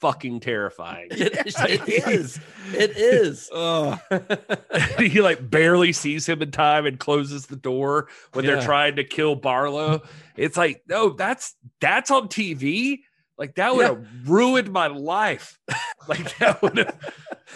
[0.00, 1.08] fucking terrifying.
[1.10, 1.54] It is.
[1.60, 2.40] It is.
[2.74, 3.50] It is.
[3.54, 3.98] Oh,
[4.98, 9.04] he like barely sees him in time and closes the door when they're trying to
[9.04, 10.02] kill Barlow.
[10.36, 13.00] It's like, no, that's that's on TV.
[13.38, 13.88] Like that would Yeah.
[13.88, 15.58] have ruined my life.
[16.08, 16.98] like that would have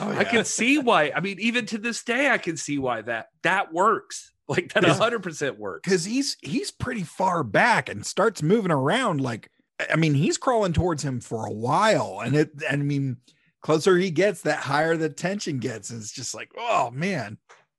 [0.01, 1.13] oh I can see why.
[1.15, 4.33] I mean, even to this day, I can see why that that works.
[4.49, 4.95] Like that, Yeah.
[4.95, 5.83] hundred percent works.
[5.85, 9.51] because he's he's pretty far back and starts moving around like
[9.91, 13.19] i mean he's crawling towards him for a while and it And i mean
[13.61, 17.37] closer he gets that higher the tension gets and it's just like oh man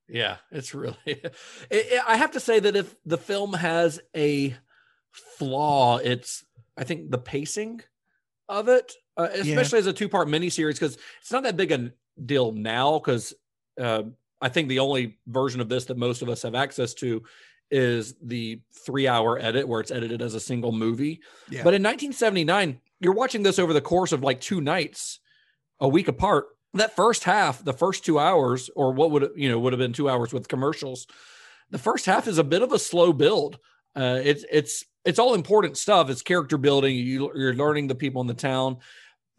[0.07, 0.97] Yeah, it's really.
[1.05, 1.33] It,
[1.69, 4.55] it- I have to say that if the film has a
[5.11, 6.45] flaw, it's
[6.77, 7.81] I think the pacing
[8.47, 11.91] of it, uh, especially as a two-part miniseries, because it's not that big a
[12.23, 12.97] deal now.
[12.99, 13.33] Because
[13.79, 14.03] uh,
[14.41, 17.23] I think the only version of this that most of us have access to
[17.71, 21.21] is the three-hour edit, where it's edited as a single movie.
[21.49, 21.63] Yeah.
[21.63, 25.19] But in 1979, you're watching this over the course of like two nights,
[25.79, 26.47] a week apart.
[26.73, 29.93] That first half, the first two hours, or what would you know would have been
[29.93, 31.07] two hours with commercials.
[31.71, 33.59] The first half is a bit of a slow build.
[33.95, 36.09] Uh, it's it's it's all important stuff.
[36.09, 36.95] It's character building.
[36.95, 38.77] You, you're learning the people in the town,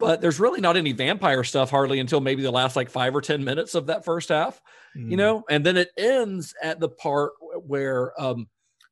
[0.01, 3.21] but there's really not any vampire stuff hardly until maybe the last like five or
[3.21, 4.61] ten minutes of that first half
[4.95, 5.09] Mm.
[5.11, 5.43] you know?
[5.49, 7.31] And then it ends at the part
[7.65, 8.47] where um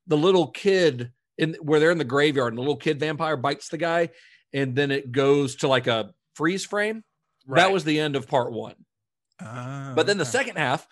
[0.08, 3.68] the little kid in where they're in the graveyard and the little kid vampire bites
[3.68, 4.10] the guy
[4.54, 7.04] and then it goes to like a freeze frame.
[7.48, 8.76] That was the end of part one.
[9.42, 10.32] Ah, but then the okay.
[10.32, 10.88] second half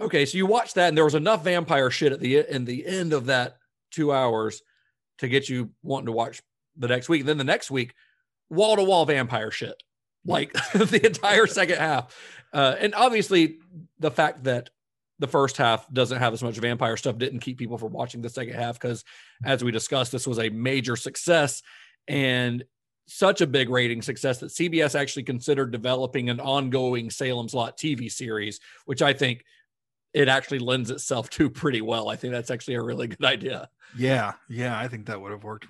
[0.00, 2.86] okay so you watch that and there was enough vampire shit at the in the
[2.86, 3.58] end of that
[3.90, 4.62] two hours
[5.18, 6.40] to get you wanting to watch
[6.76, 7.26] the next week.
[7.26, 7.92] Then the next week
[8.52, 9.82] wall to wall vampire shit
[10.24, 12.16] like the entire second half.
[12.52, 13.58] Uh, and obviously
[13.98, 14.70] the fact that
[15.18, 18.28] the first half doesn't have as much vampire stuff didn't keep people from watching the
[18.28, 19.04] second half because
[19.44, 21.62] as we discussed this was a major success
[22.08, 22.64] and
[23.06, 28.10] such a big rating success that cbs actually considered developing an ongoing salem's lot tv
[28.10, 29.44] series which i think
[30.12, 32.08] it actually lends itself to pretty well.
[32.08, 33.68] I think that's actually a really good idea.
[33.96, 35.66] Yeah yeah i think that would have worked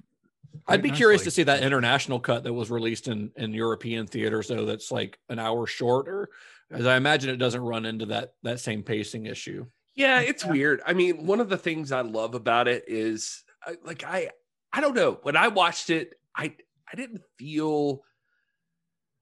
[0.66, 4.06] I'd be quite curious to see that international cut that was released in in European
[4.06, 4.64] theaters, though.
[4.64, 6.28] That's like an hour shorter,
[6.70, 9.66] as I imagine it doesn't run into that that same pacing issue.
[9.94, 10.80] Yeah, it's weird.
[10.86, 13.44] I mean, one of the things I love about it is
[13.84, 14.30] like I
[14.72, 15.18] I don't know.
[15.22, 16.54] When I watched it, I
[16.90, 18.02] I didn't feel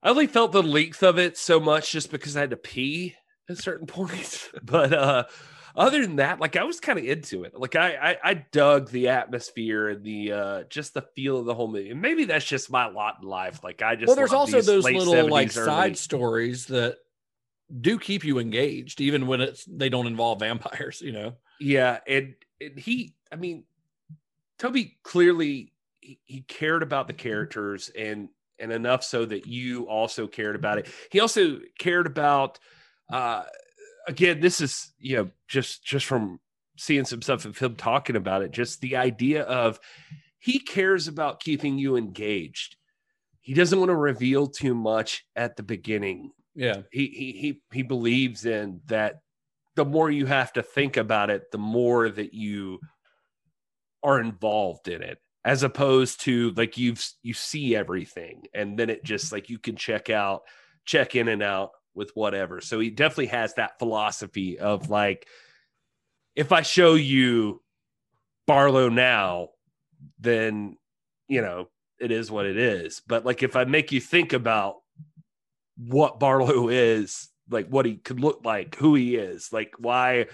[0.03, 3.15] I only felt the length of it so much just because I had to pee
[3.49, 4.49] at certain points.
[4.63, 5.23] But uh
[5.75, 7.53] other than that, like I was kind of into it.
[7.57, 11.53] Like I, I I dug the atmosphere and the uh just the feel of the
[11.53, 11.91] whole movie.
[11.91, 13.63] And maybe that's just my lot in life.
[13.63, 16.97] Like I just well, there's also those little like early- side stories that
[17.79, 21.01] do keep you engaged, even when it's they don't involve vampires.
[21.01, 23.63] You know, Yeah, and, and he, I mean,
[24.59, 28.29] Tobe clearly he, he cared about the characters and
[28.59, 30.87] and enough so that you also cared about it.
[31.11, 32.59] He also cared about
[33.11, 33.43] uh
[34.07, 36.39] again, this is you know just just from
[36.77, 39.79] seeing some stuff of him talking about it, just the idea of
[40.39, 42.75] he cares about keeping you engaged.
[43.41, 46.81] He doesn't want to reveal too much at the beginning Yeah.
[46.91, 49.21] he he he he believes in that
[49.75, 52.79] the more you have to think about it, the more that you
[54.03, 59.03] are involved in it, as opposed to like you've you see everything and then it
[59.03, 60.41] just like you can check out,
[60.85, 62.61] check in and out with whatever.
[62.61, 65.27] So he definitely has that philosophy of like,
[66.35, 67.61] if I show you
[68.47, 69.49] Barlow now,
[70.19, 70.77] then
[71.27, 71.69] you know
[71.99, 73.01] it is what it is.
[73.05, 74.77] But like if I make you think about
[75.77, 80.27] what Barlow is, like what he could look like, who he is, like why,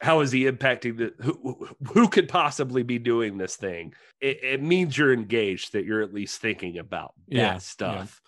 [0.00, 3.94] how is he impacting the who, who could possibly be doing this thing?
[4.20, 8.20] It, it means you're engaged, that you're at least thinking about that Yeah, stuff.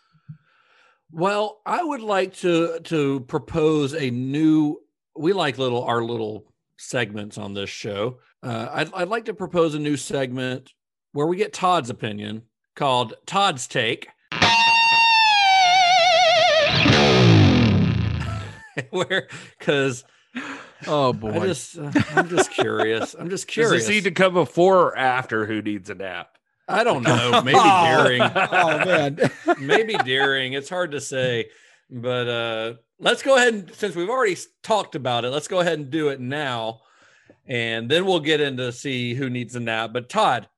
[1.12, 4.80] Well, I would like to to propose a new.
[5.16, 8.18] We like little our little segments on this show.
[8.42, 10.72] Uh, I'd I'd like to propose a new segment
[11.12, 12.42] where we get Todd's opinion
[12.76, 14.08] called Todd's Take.
[18.90, 19.26] where
[19.58, 20.04] because
[20.86, 23.16] oh boy, I just uh, I'm just curious.
[23.18, 23.72] I'm just curious.
[23.72, 26.38] Does this need to come before or after Who Needs a Nap?
[26.70, 27.42] I don't know.
[27.42, 28.22] Maybe during.
[28.52, 29.18] oh man.
[29.60, 30.52] maybe during.
[30.54, 31.48] It's hard to say,
[31.90, 35.78] but uh, let's go ahead and since we've already talked about it, let's go ahead
[35.78, 36.80] and do it now,
[37.46, 39.90] and then we'll get into see who needs a nap.
[39.92, 40.48] But Todd,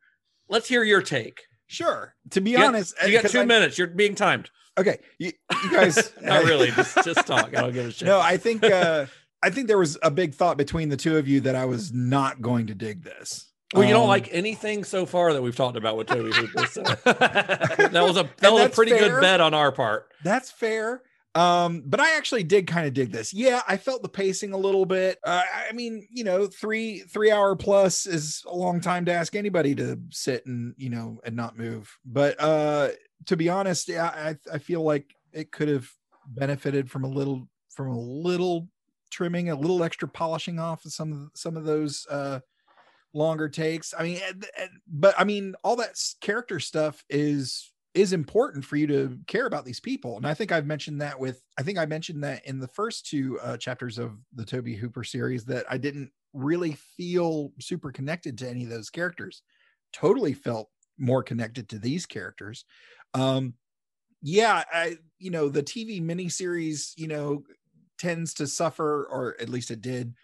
[0.48, 1.42] let's hear your take.
[1.66, 2.14] Sure.
[2.30, 3.78] To be You got- honest, you got two I- minutes.
[3.78, 4.50] You're being timed.
[4.78, 5.32] Okay, you,
[5.64, 6.12] you guys.
[6.22, 6.70] Not really.
[6.70, 7.48] Just just talk.
[7.56, 8.06] I don't give a shit.
[8.06, 9.04] No, I think uh
[9.42, 11.92] I think there was a big thought between the two of you that I was
[11.92, 13.51] not going to dig this.
[13.72, 16.66] Well, you don't Um, like anything so far that we've talked about with Tobe Hooper.
[16.66, 19.10] So that was a that was a pretty fair.
[19.10, 20.08] good bet on our part.
[20.24, 21.02] That's fair.
[21.34, 23.32] Um, but I actually did kind of dig this.
[23.32, 25.18] Yeah, I felt the pacing a little bit.
[25.24, 29.34] Uh, I mean, you know, three three hour plus is a long time to ask
[29.34, 31.90] anybody to sit and you know and not move.
[32.04, 32.88] But uh,
[33.26, 35.88] to be honest, yeah, I I feel like it could have
[36.26, 38.68] benefited from a little from a little
[39.10, 42.40] trimming, a little extra polishing off of some of some of those uh
[43.14, 43.94] longer takes.
[43.96, 44.20] I mean,
[44.86, 49.66] but I mean, all that character stuff is is important for you to care about
[49.66, 50.16] these people.
[50.16, 53.06] And I think I've mentioned that with I think I mentioned that in the first
[53.06, 58.38] two uh, chapters of the Tobe Hooper series that I didn't really feel super connected
[58.38, 59.42] to any of those characters.
[59.92, 62.64] Totally felt more connected to these characters.
[63.14, 63.54] Um
[64.22, 67.44] yeah, I you know, the TV miniseries, you know,
[67.98, 70.14] tends to suffer or at least it did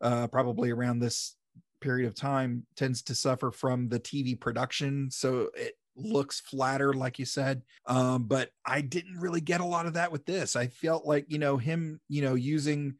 [0.00, 1.36] uh probably around this
[1.82, 5.10] period of time tends to suffer from the TV production.
[5.10, 7.62] So it looks flatter, like you said.
[7.86, 10.56] Um, but I didn't really get a lot of that with this.
[10.56, 12.94] I felt like, you know, him, you know, using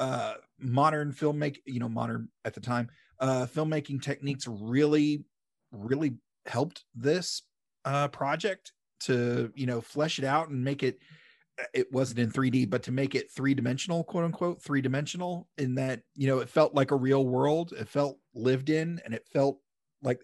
[0.00, 2.88] uh modern filmmaking, you know, modern at the time,
[3.20, 5.24] uh filmmaking techniques really,
[5.70, 7.42] really helped this
[7.84, 10.98] uh project to, you know, flesh it out and make it
[11.72, 15.76] it wasn't in 3D, but to make it three dimensional, quote unquote, three dimensional, in
[15.76, 19.26] that you know it felt like a real world, it felt lived in, and it
[19.32, 19.58] felt
[20.02, 20.20] like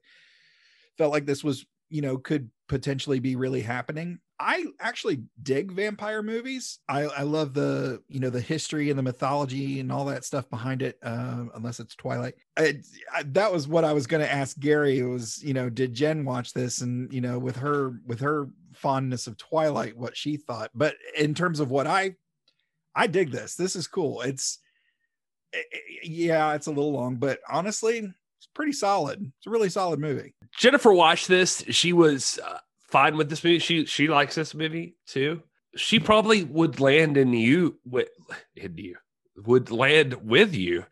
[0.99, 4.19] felt like this was you know could potentially be really happening.
[4.39, 6.79] I actually dig vampire movies.
[6.89, 10.49] I, I love the you know the history and the mythology and all that stuff
[10.49, 10.99] behind it.
[11.03, 12.81] Uh, unless it's Twilight, I,
[13.13, 15.03] I, that was what I was going to ask Gary.
[15.03, 18.49] Was you know did Jen watch this and you know with her with her
[18.81, 20.71] fondness of Twilight, what she thought.
[20.75, 22.17] But in terms of what I
[22.95, 23.55] I dig this.
[23.55, 24.23] This is cool.
[24.23, 24.59] It's
[25.55, 29.21] eh, eh, yeah, it's a little long, but honestly, it's pretty solid.
[29.39, 30.35] It's a really solid movie.
[30.59, 31.63] Jennifer watched this.
[31.71, 32.59] She was uh,
[32.89, 33.59] fine with this movie.
[33.59, 35.43] She she likes this movie too.
[35.77, 38.09] She probably would land in you with
[38.57, 38.97] in you
[39.37, 40.85] would land with you.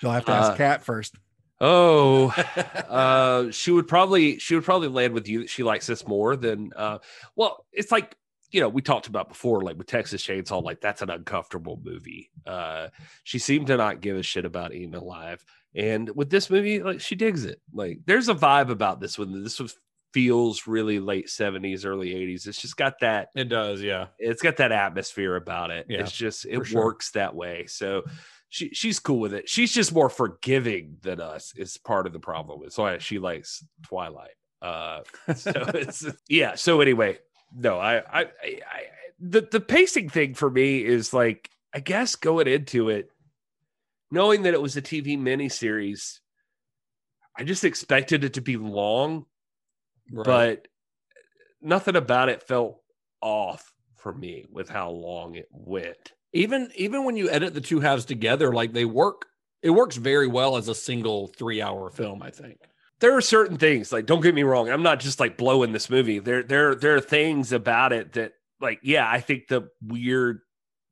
[0.00, 1.14] You'll have to ask Uh, Kat first.
[1.62, 2.26] Oh,
[2.88, 6.34] uh, she would probably she would probably land with you that she likes this more
[6.36, 6.98] than uh.
[7.36, 8.16] Well, it's like
[8.50, 12.30] you know we talked about before, like with Texas Chainsaw, like that's an uncomfortable movie.
[12.44, 12.88] Uh,
[13.22, 15.44] she seemed to not give a shit about Eaten Alive,
[15.74, 17.60] and with this movie, like she digs it.
[17.72, 19.42] Like there's a vibe about this one.
[19.44, 19.78] This was
[20.12, 24.08] feels really late 70s early 80s it's just got that It does, yeah.
[24.18, 26.84] it's got that atmosphere about it Yeah, it's just it for sure.
[26.84, 28.02] works that way so
[28.52, 32.20] she she's cool with it she's just more forgiving than us is part of the
[32.20, 35.00] problem it's why she likes twilight uh
[35.34, 37.18] so it's yeah so anyway
[37.56, 38.82] no i i i, I
[39.18, 43.10] the, the pacing thing for me is like i guess going into it
[44.10, 46.18] knowing that it was a tv miniseries
[47.38, 49.24] i just expected it to be long
[50.12, 50.26] Right.
[50.26, 50.68] but
[51.62, 52.82] nothing about it felt
[53.22, 56.12] off for me with how long it went.
[56.32, 59.26] Even even when you edit the two halves together, like they work,
[59.62, 62.22] it works very well as a single three hour film.
[62.22, 62.58] I think.
[63.00, 65.90] There are certain things like don't get me wrong, I'm not just like blowing this
[65.90, 66.18] movie.
[66.18, 70.40] There there there are things about it that like yeah, I think the weird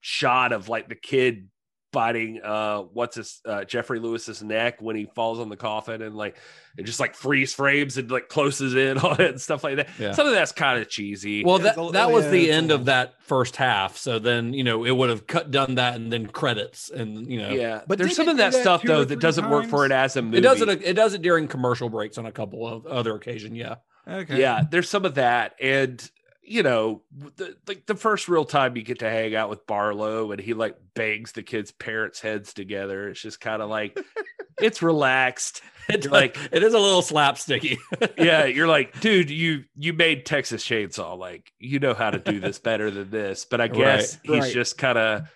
[0.01, 1.49] shot of like the kid
[1.93, 6.15] biting uh what's his uh Geoffrey Lewis's neck when he falls on the coffin and
[6.17, 6.37] like
[6.77, 9.89] it just like freeze frames and like closes in on it and stuff like that.
[9.99, 10.13] Yeah.
[10.13, 11.45] Some of that's kind of cheesy.
[11.45, 13.97] Well, that, that was the end of that first half.
[13.97, 17.39] So then, you know, it would have cut done that and then credits and you
[17.41, 19.85] know, yeah, But but there's some of that that stuff though that doesn't work for
[19.85, 20.13] it times?
[20.13, 20.39] as a movie.
[20.39, 23.55] it does it it does it during commercial breaks on a couple of other occasion.
[23.55, 23.77] Yeah.
[24.09, 24.41] Okay.
[24.41, 26.11] Yeah, there's some of that, and
[26.51, 27.03] you know,
[27.37, 30.53] the, like the first real time you get to hang out with Barlow, and he
[30.53, 33.09] like bangs the kids' parents' heads together.
[33.09, 33.97] It's just kind of like
[34.61, 35.63] it's relaxed.
[35.89, 37.77] It's like, it is a little slapsticky.
[38.17, 41.19] yeah, you're like, dude, you you made Texas Chainsaw.
[41.19, 43.45] Like, you know how to do this better than this.
[43.45, 44.55] But I guess Right, he's right.
[44.55, 45.29] just kind of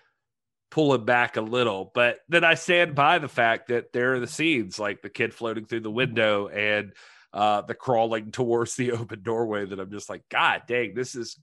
[0.71, 1.91] pulling back a little.
[1.93, 5.33] But then I stand by the fact that there are the scenes like the kid
[5.33, 6.93] floating through the window and
[7.35, 11.37] uh the crawling towards the open doorway that I'm just like, God dang, this is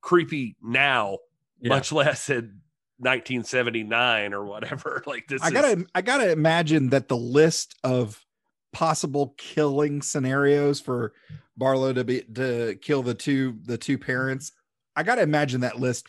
[0.00, 1.18] creepy now,
[1.60, 1.70] Yeah.
[1.70, 2.60] much less in
[2.98, 5.02] 1979 or whatever.
[5.06, 8.24] Like this I gotta I gotta imagine that the list of
[8.72, 11.12] possible killing scenarios for
[11.56, 14.52] Barlow to be to kill the two the two parents.
[14.94, 16.08] I gotta imagine that list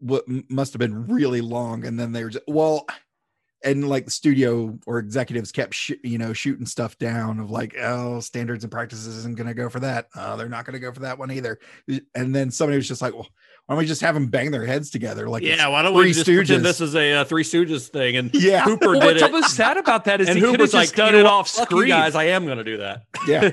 [0.00, 2.86] what must have been really long, and then they were just, well,
[3.64, 7.76] and like the studio or executives kept sh- you know shooting stuff down of like
[7.80, 10.78] oh standards and practices isn't going to go for that oh they're not going to
[10.80, 11.58] go for that one either
[12.14, 13.26] and then somebody was just like well
[13.66, 16.06] why don't we just have them bang their heads together like yeah, why don't Three
[16.06, 16.36] we just Stooges.
[16.36, 18.16] pretend this is a uh, Three Stooges thing?
[18.16, 18.62] And Yeah.
[18.64, 19.24] Hooper Well, did what's it.
[19.24, 21.48] almost sad about that is and he could have Hooper's just like, done it off
[21.54, 21.68] what?
[21.68, 21.88] Fuck you screen.
[21.90, 23.02] guys, I am going to do that.
[23.26, 23.50] yeah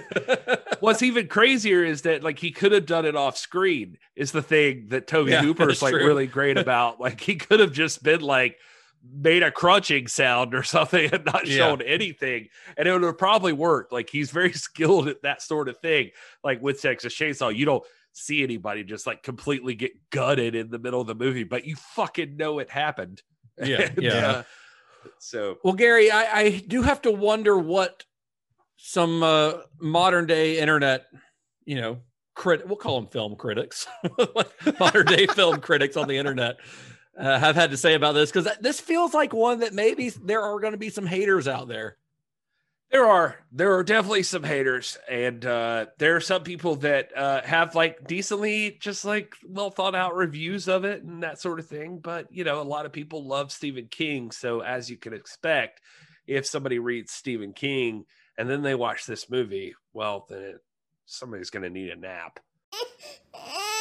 [0.80, 4.42] What's even crazier is that like he could have done it off screen is the
[4.42, 6.06] thing that Tobe Yeah, Hooper is like true.
[6.06, 7.00] really great about.
[7.02, 8.58] Like he could have just been like
[9.14, 11.58] made a crunching sound or something and not Yeah.
[11.58, 13.92] shown anything, and it would have probably worked.
[13.92, 16.12] Like he's very skilled at that sort of thing.
[16.44, 17.84] Like with Texas Chainsaw, you don't
[18.14, 21.76] see anybody just like completely get gutted in the middle of the movie, but you
[21.76, 23.22] fucking know it happened.
[23.64, 24.12] Yeah, And, yeah.
[24.30, 24.44] uh,
[25.20, 28.04] so Well, Gary, I, I do have to wonder what
[28.76, 31.06] some uh, modern day internet,
[31.64, 32.00] you know,
[32.34, 33.88] crit we'll call them film critics,
[34.80, 36.58] modern day film critics on the internet
[37.18, 40.42] uh, have had to say about this because this feels like one that maybe there
[40.42, 41.98] are going to be some haters out there.
[42.92, 47.42] There are there are definitely some haters, and uh, there are some people that uh,
[47.42, 51.68] have like decently just like well thought out reviews of it and that sort of
[51.68, 52.00] thing.
[52.00, 55.82] But you know, a lot of people love Stephen King, so as you can expect,
[56.28, 58.06] if somebody reads Stephen King
[58.38, 60.64] and then they watch this movie, well, then it,
[61.06, 62.40] somebody's going to need a nap.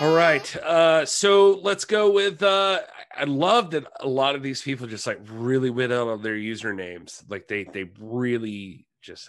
[0.00, 0.56] All right.
[0.56, 2.42] Uh, so let's go with.
[2.42, 2.80] Uh,
[3.14, 6.36] I love that a lot of these people just like really went out on their
[6.36, 7.22] usernames.
[7.28, 9.28] Like they they really just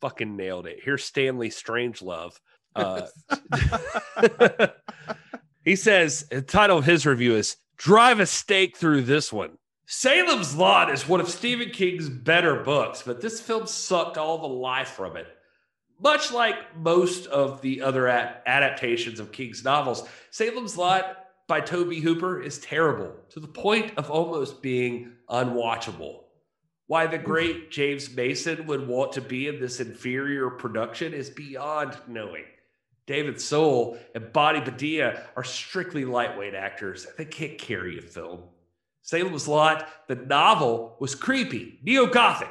[0.00, 0.80] fucking nailed it.
[0.82, 2.32] Here's Stanley Strangelove.
[2.74, 3.02] Uh,
[5.64, 9.56] he says the title of his review is "Drive a Stake Through This One."
[9.86, 14.48] Salem's Lot is one of Stephen King's better books, but this film sucked all the
[14.48, 15.28] life from it.
[16.02, 22.42] Much like most of the other adaptations of King's novels, Salem's Lot by Tobe Hooper
[22.42, 26.24] is terrible to the point of almost being unwatchable.
[26.88, 31.96] Why the great James Mason would want to be in this inferior production is beyond
[32.08, 32.44] knowing.
[33.06, 37.06] David Soul and Bonnie Bedelia are strictly lightweight actors.
[37.16, 38.42] They can't carry a film.
[39.02, 42.50] Salem's Lot, the novel, was creepy, neo Gothic.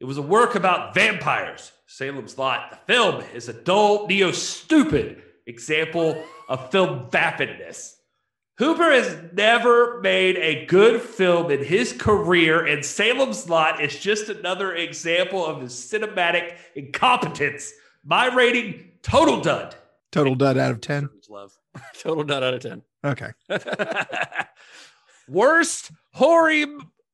[0.00, 1.72] It was a work about vampires.
[1.92, 7.96] Salem's Lot, the film, is a dull, neo stupid example of film vapidness.
[8.56, 14.30] Hooper has never made a good film in his career, and Salem's Lot is just
[14.30, 17.70] another example of his cinematic incompetence.
[18.02, 19.74] My rating, total dud.
[20.10, 21.52] total dud out of 10 Love.
[21.98, 22.82] Total dud out of 10.
[23.04, 23.32] okay
[25.28, 26.64] Worst hoary,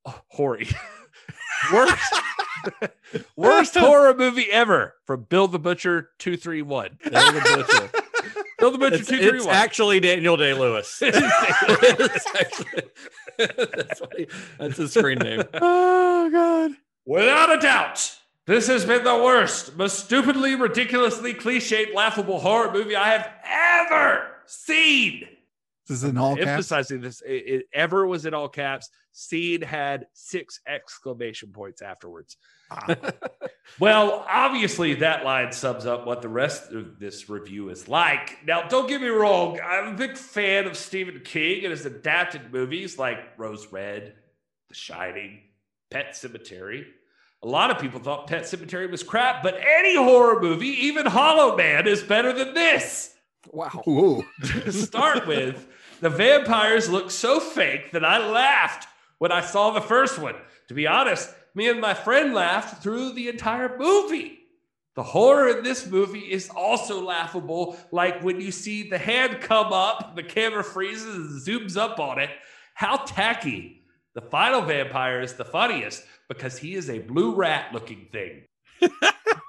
[0.05, 0.69] hoary,
[1.73, 2.15] worst,
[3.37, 6.99] worst horror movie ever from Bill the Butcher two three one.
[7.03, 7.91] Bill the Butcher.
[8.59, 11.01] Bill the Butcher It's, two three it's actually Daniel Day Lewis.
[11.03, 12.83] Actually-
[13.39, 14.27] that's, why-
[14.59, 15.43] that's his screen name.
[15.55, 16.73] oh god
[17.07, 18.17] Without a doubt,
[18.47, 23.31] this has been the worst, most stupidly, ridiculously cliched, laughable horror movie I have
[23.91, 25.27] ever seen.
[25.87, 28.91] this is in all caps Emphasizing this, it, it ever was in all caps.
[29.21, 32.37] Seen had six exclamation points afterwards.
[32.71, 32.95] Ah.
[33.81, 38.39] well, obviously, that line sums up what the rest of this review is like.
[38.47, 42.53] Now, don't get me wrong, I'm a big fan of Stephen King and his adapted
[42.53, 44.15] movies like Rose Red,
[44.69, 45.41] The Shining,
[45.91, 46.85] Pet Sematary.
[47.43, 51.57] A lot of people thought Pet Sematary was crap, but any horror movie, even Hollow
[51.57, 53.17] Man, is better than this.
[53.53, 54.23] Wow.
[54.45, 55.67] To start with,
[56.01, 58.87] the vampires look so fake that I laughed
[59.19, 60.35] when I saw the first one.
[60.69, 64.39] To be honest, me and my friend laughed through the entire movie.
[64.95, 69.73] The horror in this movie is also laughable, like when you see the hand come
[69.73, 72.31] up, the camera freezes and zooms up on it.
[72.75, 73.85] How tacky.
[74.15, 78.45] The final vampire is the funniest because he is a blue rat looking thing.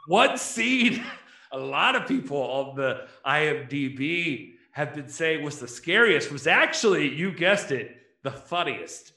[0.07, 1.03] One scene,
[1.51, 7.13] a lot of people on the IMDb have been saying was the scariest, was actually,
[7.13, 9.13] you guessed it, the funniest.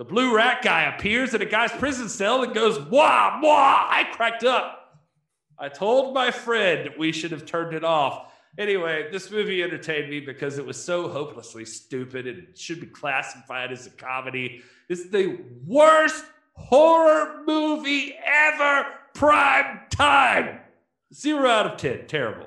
[0.00, 3.86] The blue rat guy appears in a guy's prison cell and goes, wah, wah.
[3.86, 4.98] I cracked up.
[5.58, 8.32] I told my friend we should have turned it off.
[8.56, 13.72] Anyway, this movie entertained me because it was so hopelessly stupid and should be classified
[13.72, 14.62] as a comedy.
[14.88, 16.24] It's the worst
[16.54, 20.60] horror movie ever, prime time.
[21.12, 22.06] Zero out of 10.
[22.06, 22.46] Terrible.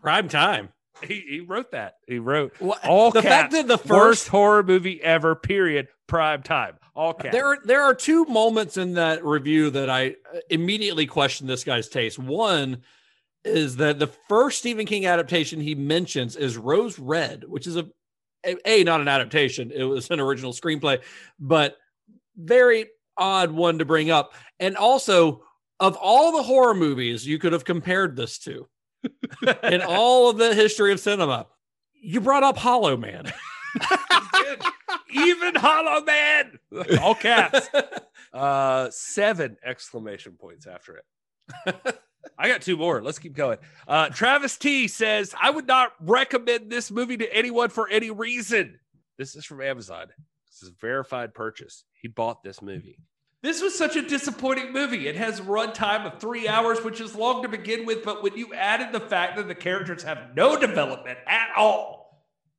[0.00, 0.68] Prime time.
[1.02, 1.96] He, he wrote that.
[2.06, 6.42] He wrote Well, all the fact that the worst first horror movie ever, period, prime
[6.42, 6.76] time.
[6.94, 7.32] All caps.
[7.32, 11.64] There are there are two moments in that review that I uh, immediately question this
[11.64, 12.18] guy's taste.
[12.18, 12.82] One
[13.44, 17.86] is that the first Stephen King adaptation he mentions is Rose Red, which is a,
[18.64, 19.70] a not an adaptation.
[19.70, 21.02] It was an original screenplay,
[21.38, 21.76] but
[22.36, 24.34] very odd one to bring up.
[24.58, 25.42] And also,
[25.80, 28.68] of all the horror movies you could have compared this to
[29.62, 31.46] in all of the history of cinema,
[31.92, 33.32] you brought up Hollow Man.
[35.10, 36.58] Even Hollow Man.
[37.00, 37.68] All caps.
[38.32, 41.96] Uh, seven exclamation points after it.
[42.38, 43.02] I got two more.
[43.02, 43.56] Let's keep going.
[43.88, 48.78] Uh, Travis T says, I would not recommend this movie to anyone for any reason.
[49.16, 50.08] This is from Amazon.
[50.50, 51.84] This is a verified purchase.
[51.94, 52.98] He bought this movie.
[53.42, 55.08] This was such a disappointing movie.
[55.08, 58.36] It has a runtime of three hours, which is long to begin with, but when
[58.36, 61.95] you added the fact that the characters have no development at all,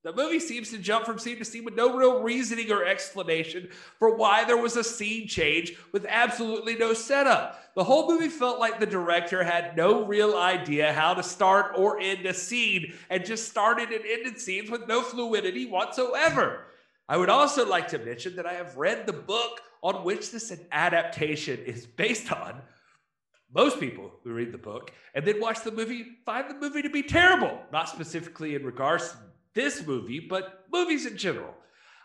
[0.07, 3.67] the movie seems to jump from scene to scene with no real reasoning or explanation
[3.99, 7.73] for why there was a scene change with absolutely no setup.
[7.75, 11.99] The whole movie felt like the director had no real idea how to start or
[11.99, 16.67] end a scene and just started and ended scenes with no fluidity whatsoever.
[17.09, 20.57] I would also like to mention that I have read the book on which this
[20.71, 22.61] adaptation is based on.
[23.53, 26.89] Most people who read the book and then watch the movie find the movie to
[26.89, 29.17] be terrible, not specifically in regards to
[29.57, 31.53] this movie, but movies in general.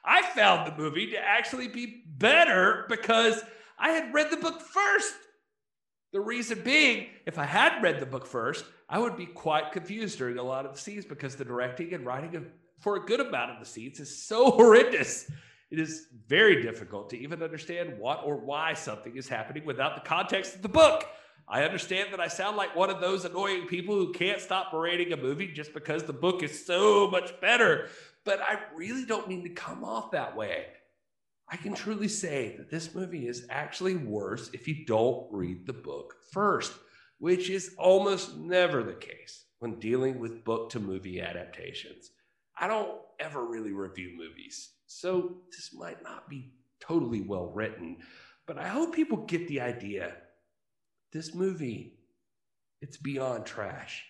[0.04, 3.44] I found the movie to actually be better because
[3.78, 5.12] I had read the book first.
[6.14, 10.16] The reason being, if I had read the book first, I would be quite confused
[10.16, 12.46] during a lot of the scenes because the directing and writing of,
[12.80, 15.30] for a good amount of the scenes is so horrendous.
[15.70, 20.08] It is very difficult to even understand what or why something is happening without the
[20.08, 21.04] context of the book.
[21.48, 25.12] I understand that I sound like one of those annoying people who can't stop berating
[25.12, 27.88] a movie just because the book is so much better,
[28.24, 30.66] but I really don't mean to come off that way.
[31.48, 35.74] I can truly say that this movie is actually worse if you don't read the
[35.74, 36.72] book first,
[37.18, 42.10] which is almost never the case when dealing with book to movie adaptations.
[42.58, 47.98] I don't ever really review movies, so this might not be totally well written,
[48.46, 50.14] but I hope people get the idea.
[51.12, 51.94] This movie,
[52.80, 54.04] it's beyond trash.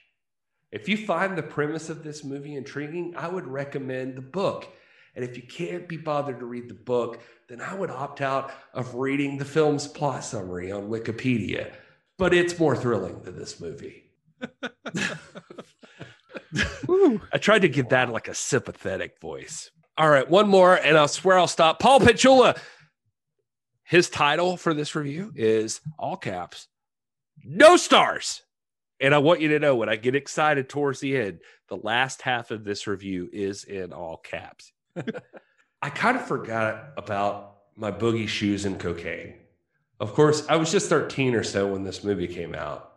[0.71, 4.69] If you find the premise of this movie intriguing, I would recommend the book.
[5.15, 8.53] And if you can't be bothered to read the book, then I would opt out
[8.73, 11.73] of reading the film's plot summary on Wikipedia.
[12.17, 14.11] But it's more thrilling than this movie.
[17.33, 19.71] I tried to give that like a sympathetic voice.
[19.99, 21.79] All right, one more, and I'll swear I'll stop.
[21.79, 22.59] Paul Petchula.
[23.85, 26.69] His title for this review is all caps,
[27.45, 28.43] no stars.
[29.01, 32.23] And I want you to know when I get excited towards the end, the last
[32.23, 34.73] half of this review is in all caps.
[35.83, 39.35] I kind of forgot about my boogie shoes and cocaine.
[39.99, 42.93] Of course, I was just 13 or so when this movie came out.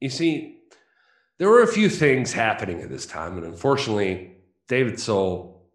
[0.00, 0.58] You see,
[1.38, 4.36] there were a few things happening at this time, and unfortunately,
[4.66, 5.68] David Soul,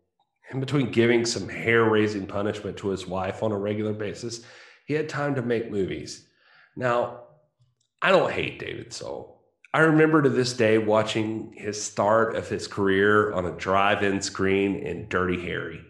[0.51, 4.41] in between giving some hair raising punishment to his wife on a regular basis,
[4.85, 6.27] he had time to make movies.
[6.75, 7.22] Now,
[8.03, 9.41] I don't hate David Soul.
[9.73, 14.75] I remember to this day watching his start of his career on a drive-in screen
[14.75, 15.81] in Dirty Harry,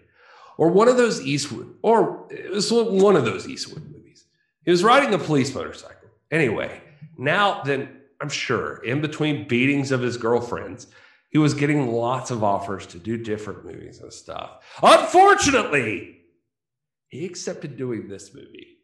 [0.57, 4.25] or one of those Eastwood, or it was one of those Eastwood movies.
[4.63, 6.07] He was riding a police motorcycle.
[6.29, 6.81] Anyway,
[7.17, 7.89] now then,
[8.21, 10.87] I'm sure in between beatings of his girlfriends,
[11.31, 14.63] he was getting lots of offers to do different movies and stuff.
[14.83, 16.19] Unfortunately,
[17.07, 18.77] he accepted doing this movie.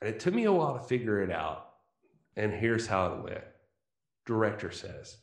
[0.00, 1.67] And it took me a while to figure it out.
[2.38, 3.44] And here's how it went.
[4.24, 5.16] Director says,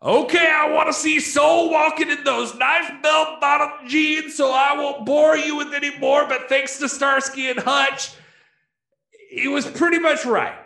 [0.00, 4.76] Okay, I want to see Soul walking in those knife belt bottom jeans, so I
[4.76, 6.28] won't bore you with any more.
[6.28, 8.12] But thanks to Starsky and Hutch,
[9.30, 10.58] he was pretty much right.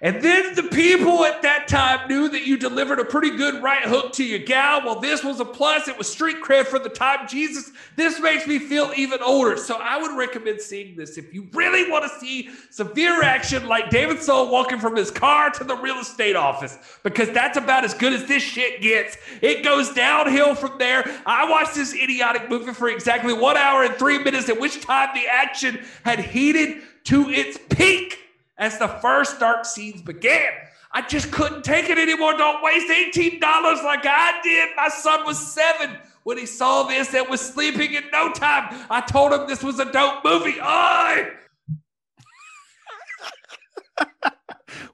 [0.00, 3.82] And then the people at that time knew that you delivered a pretty good right
[3.82, 4.82] hook to your gal.
[4.84, 5.88] Well, this was a plus.
[5.88, 7.26] It was street cred for the time.
[7.26, 9.56] Jesus, this makes me feel even older.
[9.56, 13.90] So I would recommend seeing this if you really want to see severe action like
[13.90, 17.92] David Soul walking from his car to the real estate office, because that's about as
[17.92, 19.16] good as this shit gets.
[19.42, 21.10] It goes downhill from there.
[21.26, 25.08] I watched this idiotic movie for exactly one hour and three minutes, at which time
[25.14, 28.26] the action had heated to its peak
[28.58, 30.50] as the first dark scenes began.
[30.90, 32.32] I just couldn't take it anymore.
[32.36, 34.70] Don't waste $18 like I did.
[34.76, 38.74] My son was seven when he saw this and was sleeping in no time.
[38.90, 40.58] I told him this was a dope movie.
[40.60, 41.28] Oi!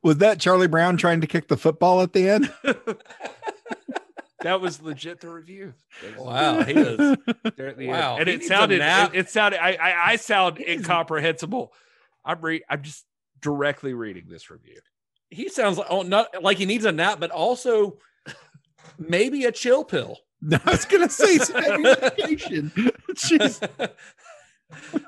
[0.02, 2.52] Was that Charlie Brown trying to kick the football at the end?
[4.42, 5.72] That was legit the review.
[6.18, 7.16] Wow, he is.
[7.56, 8.20] There at the Wow, end.
[8.20, 11.72] And it sounded it, it sounded I, I I sound incomprehensible.
[12.26, 13.06] I'm re, I'm just
[13.44, 14.80] directly reading this review.
[15.28, 17.98] He sounds like oh, not like he needs a nap, but also
[18.98, 20.18] maybe a chill pill.
[20.52, 22.72] I was gonna say some medication.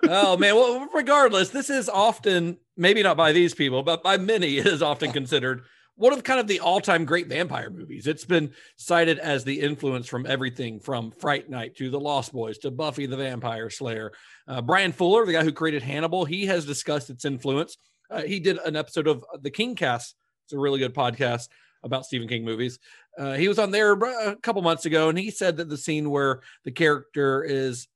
[0.04, 4.58] Oh man well regardless this is often maybe not by these people but by many
[4.58, 5.62] it is often considered
[5.96, 10.06] one of kind of the all-time great vampire movies it's been cited as the influence
[10.06, 14.12] from everything from fright night to the lost boys to buffy the vampire slayer
[14.46, 17.76] uh, brian fuller the guy who created hannibal he has discussed its influence
[18.10, 20.14] uh, he did an episode of the king cast
[20.44, 21.48] it's a really good podcast
[21.82, 22.78] about stephen king movies
[23.18, 26.10] uh, he was on there a couple months ago and he said that the scene
[26.10, 27.88] where the character is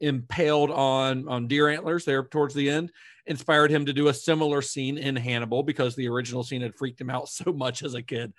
[0.00, 2.90] impaled on on deer antlers there towards the end
[3.26, 7.00] inspired him to do a similar scene in Hannibal because the original scene had freaked
[7.00, 8.32] him out so much as a kid.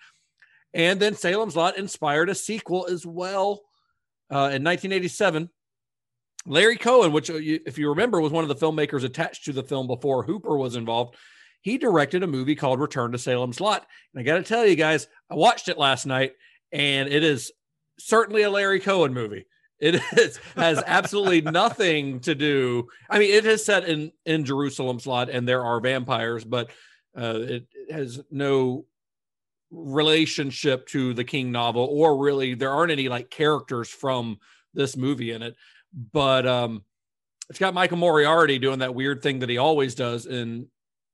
[0.73, 3.61] And then Salem's Lot inspired a sequel as well
[4.29, 5.49] uh, in 1987.
[6.45, 9.63] Larry Cohen, which, uh, if you remember, was one of the filmmakers attached to the
[9.63, 11.15] film before Hooper was involved,
[11.61, 13.85] he directed a movie called Return to Salem's Lot.
[14.13, 16.33] And I got to tell you guys, I watched it last night,
[16.71, 17.51] and it is
[17.97, 19.47] certainly a Larry Cohen movie.
[19.79, 22.87] It is, has absolutely nothing to do.
[23.09, 26.69] I mean, it is set in in Jerusalem's lot, and there are vampires, but
[27.17, 28.85] uh, it, it has no
[29.71, 34.37] relationship to the King novel, or really, there aren't any like characters from
[34.73, 35.55] this movie in it.
[36.11, 36.83] But um,
[37.49, 40.67] it's got Michael Moriarty doing that weird thing that he always does in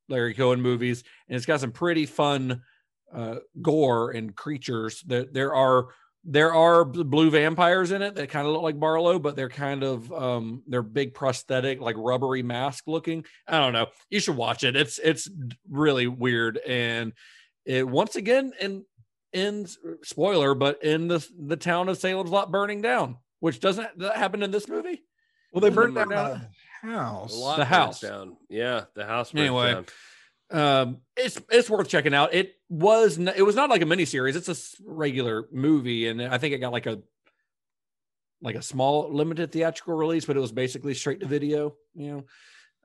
[0.09, 2.61] Larry Cohen movies, and it's got some pretty fun
[3.13, 5.01] uh, gore and creatures.
[5.05, 5.87] There, there are
[6.23, 9.83] there are blue vampires in it that kind of look like Barlow, but they're kind
[9.83, 13.25] of um they're big prosthetic, like rubbery mask looking.
[13.47, 13.87] I don't know.
[14.09, 14.75] You should watch it.
[14.75, 15.29] It's it's
[15.69, 17.13] really weird and
[17.65, 18.85] it once again in
[19.33, 19.67] in
[20.03, 24.41] spoiler, but in the the town of Salem's Lot burning down, which doesn't that happen
[24.41, 25.03] in this movie.
[25.51, 26.41] Well, they burned down the
[26.81, 27.33] house.
[27.33, 27.99] A lot The house.
[27.99, 28.37] down.
[28.49, 29.85] Yeah, the house burns Anyway, down.
[30.81, 34.05] um it's it's worth checking out it was n- it was not like a mini
[34.05, 36.99] series it's a s- regular movie and i think it got like a
[38.41, 42.23] like a small limited theatrical release but it was basically straight to video you know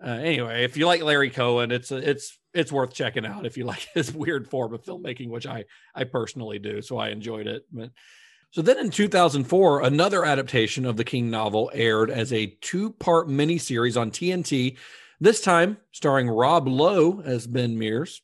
[0.04, 3.56] uh, anyway if you like larry cohen it's a, it's it's worth checking out if
[3.56, 5.64] you like his weird form of filmmaking which i
[5.94, 7.90] i personally do so i enjoyed it but
[8.50, 14.00] so then in 2004 another adaptation of the king novel aired as a two-part miniseries
[14.00, 14.76] on tnt
[15.20, 18.20] this time starring Rob Lowe as Ben Mears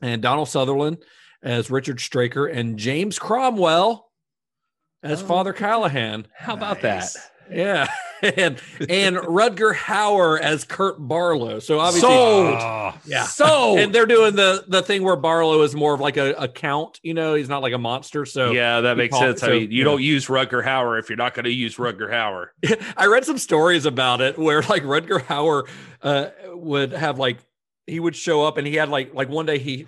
[0.00, 0.98] and Donald Sutherland
[1.42, 4.10] as Richard Straker and James Cromwell
[5.02, 6.26] as Oh, Father Callahan.
[6.34, 7.14] How about that?
[7.50, 7.88] Yeah.
[8.22, 11.58] And and Rutger Hauer as Kurt Barlow.
[11.60, 12.94] So obviously Sold.
[13.04, 13.24] yeah.
[13.24, 16.48] so And they're doing the the thing where Barlow is more of like a, a
[16.48, 18.24] count, you know, he's not like a monster.
[18.24, 19.42] So yeah, that makes call- sense.
[19.42, 19.84] I mean, you yeah.
[19.84, 22.48] don't use Rutger Hauer if you're not going to use Rutger Hauer.
[22.96, 25.68] I read some stories about it where like Rutger Hauer
[26.02, 27.38] uh, would have like
[27.86, 29.86] he would show up and he had like like one day he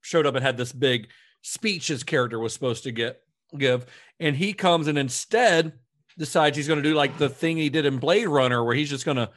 [0.00, 1.08] showed up and had this big
[1.42, 3.22] speech his character was supposed to get
[3.56, 3.86] give
[4.18, 5.72] and he comes and instead
[6.20, 8.90] decides he's going to do like the thing he did in Blade Runner where he's
[8.90, 9.30] just going to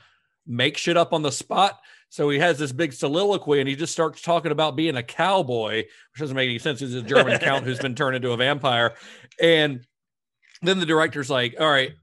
[0.45, 1.79] make shit up on the spot.
[2.09, 5.77] So he has this big soliloquy and he just starts talking about being a cowboy,
[5.77, 6.81] which doesn't make any sense.
[6.81, 8.95] He's a German count who's been turned into a vampire.
[9.41, 9.87] And
[10.61, 11.93] then the director's like, all right,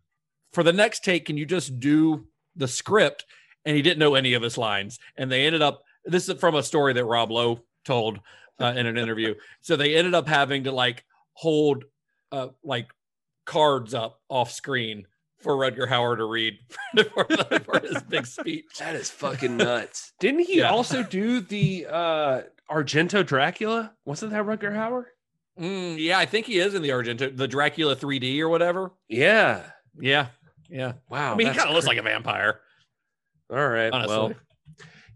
[0.55, 2.27] for the next take, can you just do
[2.57, 3.27] the script?
[3.67, 4.99] And he didn't know any of his lines.
[5.17, 8.19] And they ended up, this is from a story that Rob Lowe told
[8.59, 9.35] uh, in an interview.
[9.61, 11.05] So they ended up having to like
[11.35, 11.85] hold
[12.33, 12.89] uh, like
[13.51, 15.07] cards up off screen
[15.41, 16.55] for Rutger Hauer to read
[17.15, 18.67] for, the, for his big speech.
[18.79, 20.13] That is fucking nuts.
[20.21, 20.71] Didn't he Yeah.
[20.71, 23.93] also do the uh Argento Dracula?
[24.05, 25.05] Wasn't that Rutger Hauer?
[25.59, 28.93] Mm, yeah, I think he is in the Argento, the Dracula 3D or whatever.
[29.09, 29.63] Yeah.
[30.01, 30.29] Yeah,
[30.69, 30.93] yeah.
[31.11, 31.33] Wow.
[31.33, 32.61] I mean, he kind of looks like a vampire.
[33.51, 33.93] All right.
[33.93, 34.17] honestly.
[34.17, 34.33] Well,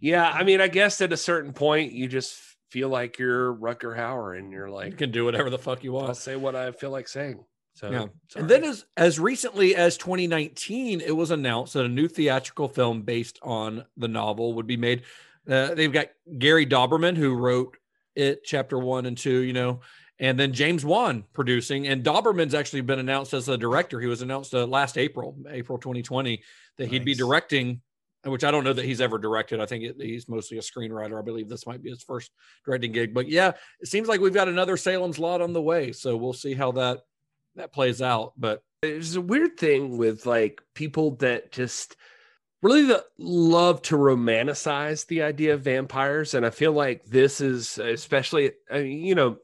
[0.00, 0.28] yeah.
[0.28, 2.34] I mean, I guess at a certain point, you just
[2.70, 5.96] feel like you're Rutger Hauer, and you're You like, can do whatever the fuck you
[5.96, 6.16] I'll want.
[6.16, 7.44] say what I feel like saying.
[7.74, 8.06] So, Yeah.
[8.28, 8.42] sorry.
[8.42, 13.02] And then as as recently as 2019, it was announced that a new theatrical film
[13.02, 15.02] based on the novel would be made.
[15.48, 17.76] Uh, they've got Gary Dauberman who wrote
[18.14, 19.80] it, chapter one and two, you know,
[20.20, 21.88] and then James Wan producing.
[21.88, 24.00] And Dauberman's actually been announced as a director.
[24.00, 26.42] He was announced uh, last April, April 2020,
[26.78, 27.80] that he'd be directing.
[28.26, 29.60] Which I don't know that he's ever directed.
[29.60, 31.18] I think it, he's mostly a screenwriter.
[31.18, 32.30] I believe this might be his first
[32.64, 33.12] directing gig.
[33.12, 35.92] But yeah, it seems like we've got another Salem's Lot on the way.
[35.92, 37.00] So we'll see how that
[37.56, 38.32] that plays out.
[38.36, 41.96] But there's a weird thing with like people that just
[42.62, 47.78] really the, love to romanticize the idea of vampires and i feel like this is
[47.78, 49.36] especially I mean, you know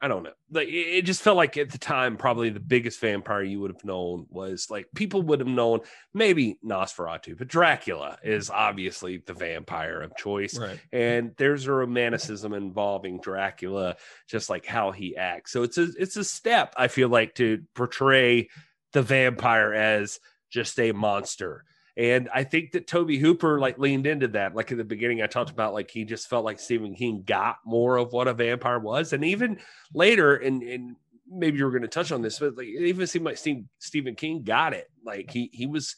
[0.00, 3.42] i don't know like it just felt like at the time probably the biggest vampire
[3.42, 5.80] you would have known was like people would have known
[6.12, 10.78] maybe nosferatu but dracula is obviously the vampire of choice right.
[10.92, 13.96] and there's a romanticism involving Dracula,
[14.28, 15.52] just like how he acts.
[15.52, 18.48] So it's a it's a step I feel like to portray
[18.92, 20.20] the vampire as
[20.50, 21.64] just a monster.
[21.96, 24.54] And I think that Tobe Hooper like leaned into that.
[24.54, 27.56] Like in the beginning, I talked about like he just felt like Stephen King got
[27.64, 29.58] more of what a vampire was, and even
[29.94, 30.96] later, and and
[31.28, 33.64] maybe you were going to touch on this, but like it even seemed like Steve,
[33.78, 34.90] Stephen King got it.
[35.04, 35.96] Like he he was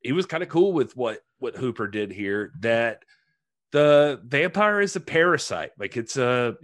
[0.00, 2.52] he was kind of cool with what what Hooper did here.
[2.60, 3.04] That
[3.72, 5.72] the vampire is a parasite.
[5.76, 6.56] Like it's a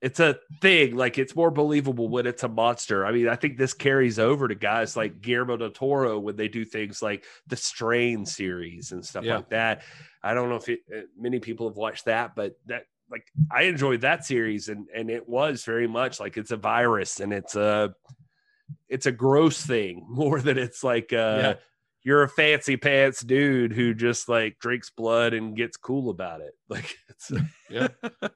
[0.00, 0.96] it's a thing.
[0.96, 3.04] Like it's more believable when it's a monster.
[3.04, 6.48] I mean, I think this carries over to guys like Guillermo del Toro when they
[6.48, 9.36] do things like the Strain series and stuff Yeah.
[9.36, 9.82] like that.
[10.22, 13.62] I don't know if it, uh, many people have watched that, but that like I
[13.62, 17.56] enjoyed that series and and it was very much like it's a virus and it's
[17.56, 17.94] a
[18.88, 21.54] it's a gross thing more than it's like uh Yeah.
[22.02, 26.52] you're a fancy pants dude who just like drinks blood and gets cool about it.
[26.68, 27.32] Like it's
[27.70, 27.88] Yeah.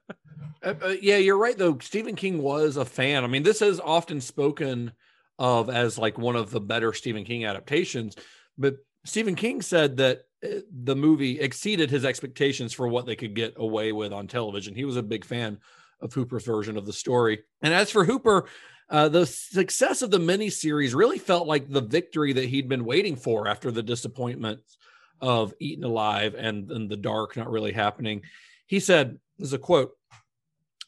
[0.62, 1.78] Uh, uh, yeah, you're right though.
[1.78, 3.24] Stephen King was a fan.
[3.24, 4.93] I mean, this is often spoken
[5.39, 8.16] of as like one of the better Stephen King adaptations,
[8.59, 13.35] but Stephen King said that uh, the movie exceeded his expectations for what they could
[13.35, 14.74] get away with on television.
[14.74, 15.59] He was a big fan
[16.01, 17.43] of Hooper's version of the story.
[17.62, 18.47] And as for Hooper,
[18.90, 23.16] uh, the success of the miniseries really felt like the victory that he'd been waiting
[23.16, 24.77] for after the disappointments
[25.20, 28.23] of Eaten Alive and, and The Dark not really happening.
[28.66, 29.93] He said, is a quote,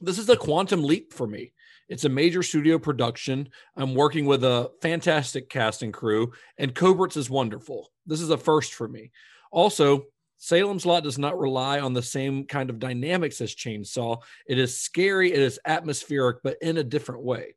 [0.04, 1.52] this is a quantum leap for me.
[1.88, 3.48] It's a major studio production.
[3.76, 7.90] I'm working with a fantastic cast and crew, and Kobritz is wonderful.
[8.06, 9.10] This is a first for me.
[9.50, 10.06] Also,
[10.38, 14.22] Salem's Lot does not rely on the same kind of dynamics as Chainsaw.
[14.46, 17.54] It is scary, it is atmospheric, but in a different way.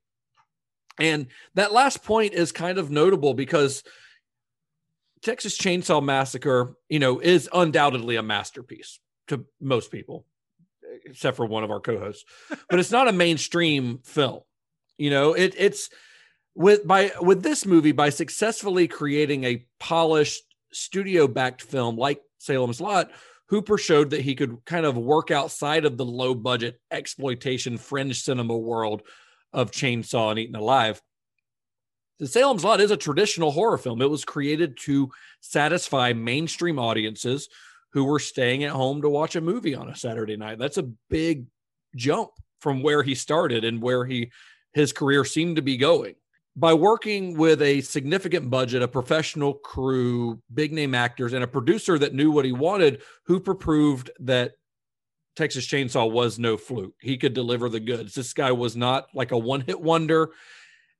[1.00, 3.84] And that last point is kind of notable because
[5.22, 10.26] Texas Chainsaw Massacre, you know, is undoubtedly a masterpiece to most people,
[11.06, 12.26] except for one of our co-hosts.
[12.70, 14.42] but it's not a mainstream film.
[14.98, 15.90] You know, it it's
[16.56, 23.12] with by with this movie by successfully creating a polished studio-backed film like Salem's Lot,
[23.50, 28.22] Hooper showed that he could kind of work outside of the low budget exploitation fringe
[28.22, 29.04] cinema world
[29.54, 31.02] of Chainsaw and Eaten Alive.
[32.20, 34.02] The Salem's Lot is a traditional horror film.
[34.02, 37.48] It was created to satisfy mainstream audiences
[37.98, 40.60] who were staying at home to watch a movie on a Saturday night.
[40.60, 41.48] That's a big
[41.96, 42.30] jump
[42.60, 44.32] from where he started and where he
[44.74, 46.14] his career seemed to be going.
[46.56, 51.98] By working with a significant budget, a professional crew, big name actors, and a producer
[51.98, 54.52] that knew what he wanted, Hooper proved that
[55.36, 56.94] Texas Chainsaw was no fluke.
[57.02, 58.14] He could deliver the goods.
[58.14, 60.34] This guy was not like a one hit wonder.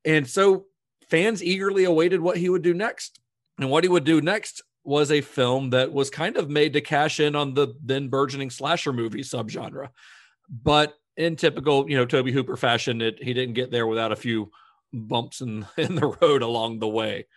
[0.04, 0.66] And so
[1.10, 3.20] fans eagerly awaited what he would do next.
[3.60, 6.82] And what he would do next was a film that was kind of made to
[6.82, 9.90] cash in on the then burgeoning slasher movie subgenre.
[10.50, 14.16] But in typical, you know, Tobe Hooper fashion, it, he didn't get there without a
[14.16, 14.50] few
[14.94, 17.28] bumps in, in the road along the way.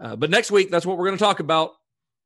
[0.00, 1.72] Uh, but next week, that's what we're going to talk about.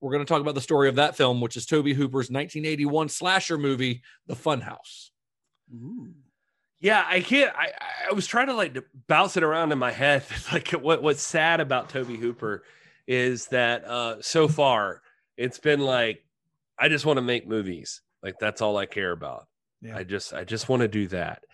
[0.00, 3.10] We're going to talk about the story of that film, which is Tobe Hooper's 1981
[3.10, 5.10] slasher movie, The Funhouse.
[6.80, 7.54] Yeah, I can't.
[7.56, 7.72] I,
[8.10, 8.76] I was trying to like
[9.08, 10.24] bounce it around in my head.
[10.52, 12.62] Like what what's sad about Tobe Hooper
[13.06, 15.02] is that uh so far
[15.36, 16.24] it's been like
[16.78, 18.02] I just want to make movies.
[18.22, 19.46] Like that's all I care about.
[19.80, 19.96] Yeah.
[19.96, 21.44] I just I just want to do that.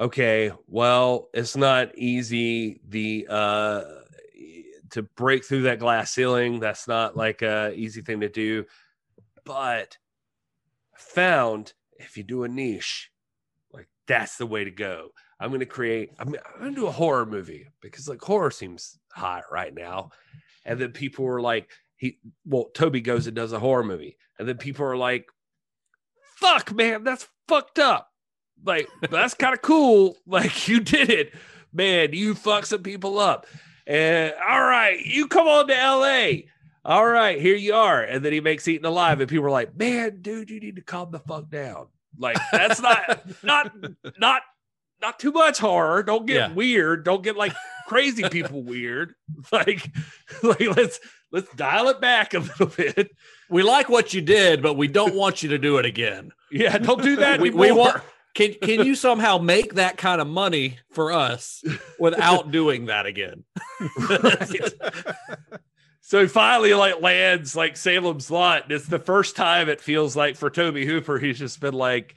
[0.00, 2.80] Okay, well, it's not easy.
[2.88, 3.82] The uh
[4.90, 6.60] to break through that glass ceiling.
[6.60, 8.64] That's not like a easy thing to do.
[9.44, 9.96] But
[10.94, 13.10] found if you do a niche,
[13.72, 15.10] like that's the way to go.
[15.40, 16.12] I'm gonna create.
[16.18, 20.10] I'm, I'm gonna do a horror movie because like horror seems hot right now,
[20.68, 24.46] and then people were like, he well, Tobe goes and does a horror movie, and
[24.48, 25.26] then people are like,
[26.36, 28.08] "Fuck, man, that's fucked up."
[28.64, 30.16] Like that's kind of cool.
[30.26, 31.34] Like you did it,
[31.72, 32.12] man.
[32.12, 33.46] You fuck some people up,
[33.86, 36.48] and all right, you come on to L.A.
[36.84, 39.76] All right, here you are, and then he makes Eaten Alive, and people are like,
[39.76, 41.88] "Man, dude, you need to calm the fuck down."
[42.18, 43.72] Like that's not not
[44.18, 44.42] not
[45.00, 46.02] not too much horror.
[46.02, 46.52] Don't get Yeah.
[46.52, 47.04] weird.
[47.04, 47.52] Don't get like
[47.88, 49.14] crazy people weird.
[49.52, 49.90] Like,
[50.42, 51.00] like let's
[51.32, 53.10] let's dial it back a little bit.
[53.48, 56.32] We like what you did, but we don't want you to do it again.
[56.50, 58.02] Yeah, don't do that we, we want.
[58.34, 61.62] Can can you somehow make that kind of money for us
[61.98, 63.44] without doing that again?
[66.00, 68.64] so he finally like lands like Salem's Lot.
[68.64, 72.16] And it's the first time it feels like for Tobe Hooper, he's just been like,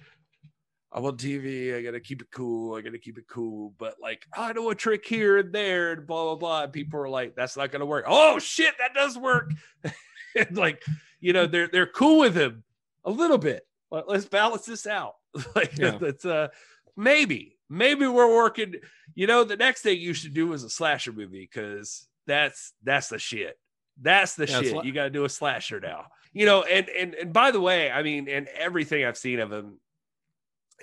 [0.93, 1.75] I'm on TV.
[1.77, 2.75] I gotta keep it cool.
[2.75, 3.73] I gotta keep it cool.
[3.77, 6.63] But like, I know a trick here and there, and blah blah blah.
[6.63, 8.05] And people are like, that's not gonna work.
[8.07, 9.51] Oh shit, that does work.
[10.35, 10.83] and like,
[11.19, 12.63] you know, they're they're cool with him
[13.05, 13.65] a little bit.
[13.89, 15.15] Let- Let's balance this out.
[15.55, 15.97] like Yeah.
[15.99, 16.49] that's uh
[16.97, 18.75] maybe maybe we're working.
[19.15, 23.07] You know, the next thing you should do is a slasher movie because that's that's
[23.09, 23.57] the shit.
[24.01, 24.85] That's the Yeah, shit.
[24.85, 26.07] you got to do a slasher now.
[26.33, 29.51] You know, and and and by the way, I mean, and everything I've seen of
[29.51, 29.79] him,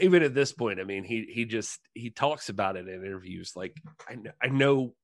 [0.00, 3.52] even at this point, I mean, he he just he talks about it in interviews.
[3.56, 3.76] Like
[4.08, 4.94] I know, I know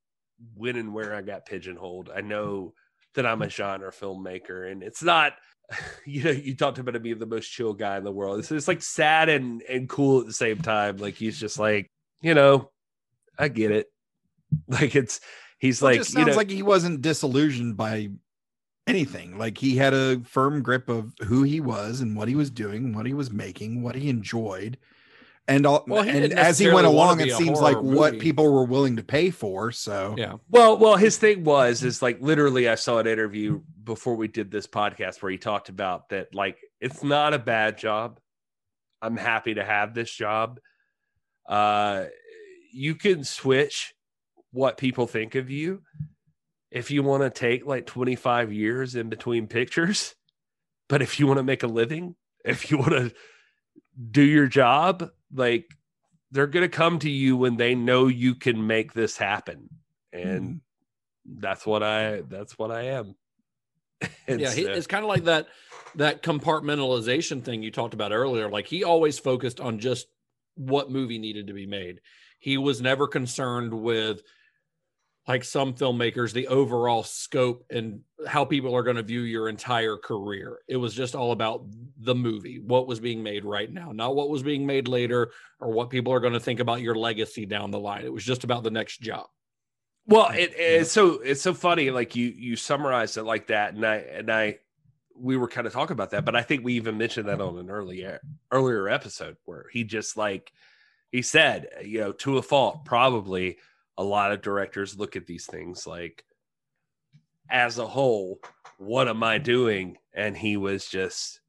[0.54, 2.10] when and where I got pigeonholed.
[2.14, 2.74] I know
[3.14, 5.34] that I'm a genre filmmaker, and it's not.
[6.04, 8.38] You know, you talked about him being the most chill guy in the world.
[8.38, 10.98] It's, it's like sad and and cool at the same time.
[10.98, 11.90] Like he's just like,
[12.20, 12.70] you know,
[13.38, 13.86] I get it.
[14.68, 15.20] Like it's
[15.58, 18.10] he's Well, it like, just you sounds know, like he wasn't disillusioned by
[18.86, 19.38] anything.
[19.38, 22.94] Like he had a firm grip of who he was and what he was doing,
[22.94, 24.78] what he was making, what he enjoyed.
[25.46, 28.50] And all, Well, he and as he went along, it seems like horror what people
[28.50, 29.72] were willing to pay for.
[29.72, 30.34] So Yeah.
[30.48, 34.50] Well, well, his thing was is like literally I saw an interview before we did
[34.50, 38.20] this podcast where he talked about that like it's not a bad job.
[39.02, 40.60] I'm happy to have this job.
[41.46, 42.06] Uh
[42.72, 43.94] you can switch
[44.50, 45.82] what people think of you
[46.74, 50.14] if you want to take like 25 years in between pictures.
[50.86, 52.14] But if you want to make a living,
[52.44, 53.10] if you want to
[54.10, 55.64] do your job, like
[56.30, 59.70] they're going to come to you when they know you can make this happen.
[60.12, 61.40] And mm-hmm.
[61.40, 63.14] that's what I that's what I am.
[64.28, 65.46] And yeah, he, so- it's kind of like that
[65.94, 68.50] that compartmentalization thing you talked about earlier.
[68.50, 70.06] Like he always focused on just
[70.54, 72.02] what movie needed to be made.
[72.40, 74.22] He was never concerned with
[75.26, 79.96] like some filmmakers the overall scope and how people are going to view your entire
[79.96, 80.58] career.
[80.68, 81.64] It was just all about
[81.98, 85.72] the movie, what was being made right now, not what was being made later or
[85.72, 88.04] what people are going to think about your legacy down the line.
[88.04, 89.26] It was just about the next job.
[90.06, 90.82] Well, it, mm-hmm.
[90.82, 91.90] it's so it's so funny.
[91.90, 94.58] Like you you summarized it like that, and I and I
[95.16, 97.56] we were kind of talking about that, but I think we even mentioned that on
[97.56, 98.20] an earlier
[98.50, 100.52] earlier episode where he just like
[101.10, 103.58] he said, you know, to a fault, probably
[103.96, 106.24] a lot of directors look at these things like
[107.50, 108.40] as a whole,
[108.78, 109.98] what am I doing?
[110.14, 111.40] And he was just,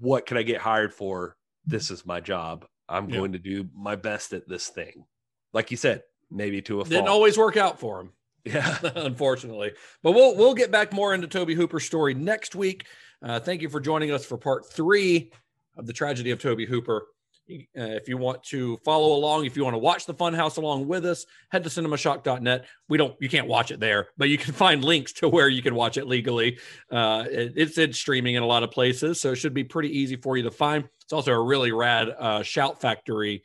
[0.00, 1.36] what can I get hired for?
[1.64, 2.66] This is my job.
[2.88, 3.16] I'm Yeah.
[3.18, 5.04] going to do my best at this thing.
[5.52, 6.90] Like you said, maybe to a fault.
[6.90, 8.12] Didn't always work out for him.
[8.46, 8.78] Yeah.
[8.94, 9.72] unfortunately.
[10.04, 12.86] But we'll we'll get back more into Tobe Hooper's story next week.
[13.20, 15.32] Uh, thank you for joining us for part three
[15.76, 17.08] of the tragedy of Tobe Hooper.
[17.48, 20.88] Uh, if you want to follow along, if you want to watch the Funhouse along
[20.88, 22.66] with us, head to cinemashock.net.
[22.88, 25.62] We don't, you can't watch it there, but you can find links to where you
[25.62, 26.58] can watch it legally.
[26.90, 29.96] Uh, it- it's in streaming in a lot of places, so it should be pretty
[29.96, 30.88] easy for you to find.
[31.02, 33.44] It's also a really rad uh, Shout Factory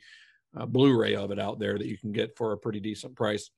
[0.56, 3.50] uh, Blu-ray of it out there that you can get for a pretty decent price.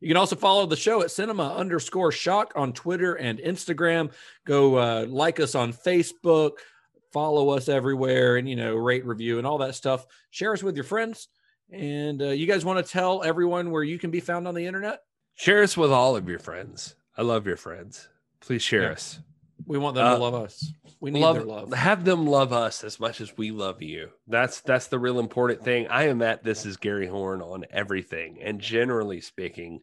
[0.00, 4.12] You can also follow the show at cinema underscore shock on Twitter and Instagram.
[4.46, 6.52] Go uh, like us on Facebook,
[7.16, 10.04] follow us everywhere, and you know, rate, review, and all that stuff.
[10.30, 11.28] Share us with your friends.
[11.72, 14.66] And uh, you guys want to tell everyone where you can be found on the
[14.66, 15.00] internet?
[15.34, 16.94] Share us with all of your friends.
[17.16, 18.06] I love your friends.
[18.40, 18.90] Please share Yeah.
[18.90, 19.18] us.
[19.64, 20.70] We want them Uh, to love us.
[21.00, 21.72] We need love, their love.
[21.72, 24.10] Have them love us as much as we love you.
[24.26, 25.86] That's that's the real important thing.
[25.88, 29.80] I am at this is Gary Horn on everything, and generally speaking,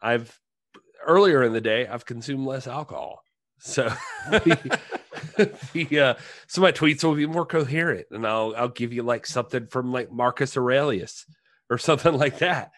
[0.00, 0.40] I've
[1.06, 3.20] earlier in the day I've consumed less alcohol,
[3.58, 3.92] so
[5.38, 6.14] uh,
[6.46, 9.92] so my tweets will be more coherent, and I'll I'll give you like something from
[9.92, 11.26] like Marcus Aurelius
[11.70, 12.72] or something like that.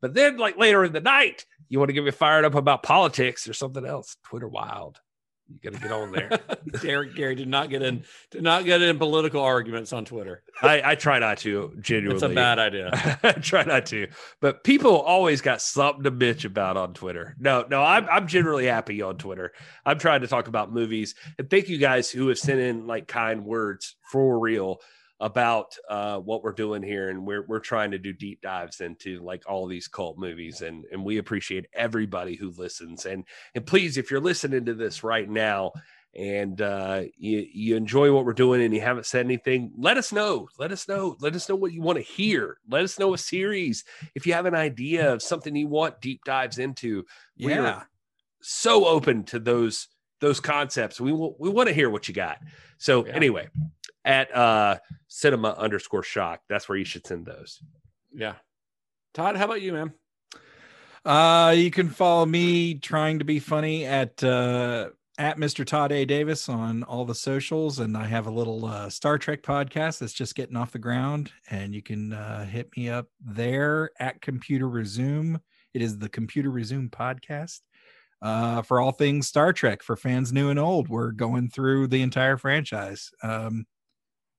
[0.00, 2.82] But then, like later in the night, you want to get me fired up about
[2.82, 5.00] politics or something else, Twitter Wild.
[5.48, 6.40] You got to get on there.
[6.82, 10.42] Derek Gary did not get in did not get in political arguments on Twitter.
[10.60, 12.16] I, I try not to genuinely.
[12.16, 13.18] It's a bad idea.
[13.22, 14.08] I try not to,
[14.40, 17.36] but people always got something to bitch about on Twitter.
[17.38, 19.52] No, no, I'm I'm generally happy on Twitter.
[19.84, 23.06] I'm trying to talk about movies, and thank you guys who have sent in like
[23.06, 24.80] kind words for real
[25.20, 29.22] about uh, what we're doing here, and we're we're trying to do deep dives into
[29.24, 33.06] like all these cult movies, and and we appreciate everybody who listens.
[33.06, 33.24] And
[33.54, 35.72] and please, if you're listening to this right now
[36.14, 40.12] and uh, you you enjoy what we're doing and you haven't said anything, let us
[40.12, 40.48] know.
[40.58, 41.16] Let us know.
[41.20, 42.58] Let us know what you want to hear.
[42.68, 43.84] Let us know a series
[44.14, 47.04] if you have an idea of something you want deep dives into.
[47.38, 47.62] We Yeah.
[47.62, 47.88] are
[48.40, 49.88] so open to those
[50.20, 50.98] those concepts.
[51.00, 52.38] We will, we want to hear what you got.
[52.78, 53.48] So anyway,
[54.06, 54.78] at uh
[55.08, 57.60] cinema underscore shock, that's where you should send those.
[58.14, 58.34] Yeah.
[59.12, 59.92] Todd, how about you, man?
[61.04, 64.88] Uh, you can follow me trying to be funny at uh,
[65.18, 65.64] at Mr.
[65.64, 66.04] Todd A.
[66.04, 70.12] Davis on all the socials, and I have a little uh, Star Trek podcast that's
[70.12, 74.68] just getting off the ground, and you can uh, hit me up there at Computer
[74.68, 75.38] Resume.
[75.72, 77.60] It is the Computer Resume podcast
[78.20, 80.88] uh, for all things Star Trek for fans new and old.
[80.88, 83.10] We're going through the entire franchise.
[83.22, 83.66] Um,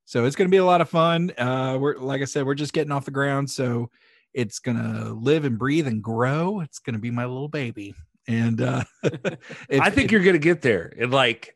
[0.07, 1.31] so it's going to be a lot of fun.
[1.37, 3.91] Uh, we're like I said, we're just getting off the ground, so
[4.33, 6.61] it's going to live and breathe and grow.
[6.61, 7.93] It's going to be my little baby,
[8.27, 11.55] and uh, if- I think if- you're gonna get there in like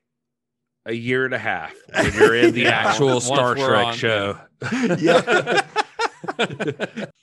[0.86, 4.38] a year and a half when you're in the Yeah, actual Star Trek on, show.
[5.00, 5.62] yeah.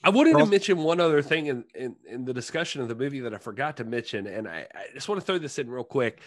[0.05, 3.21] I wanted to mention one other thing in, in, in the discussion of the movie
[3.21, 5.85] that I forgot to mention, and I, I just want to throw this in real
[5.85, 6.21] quick.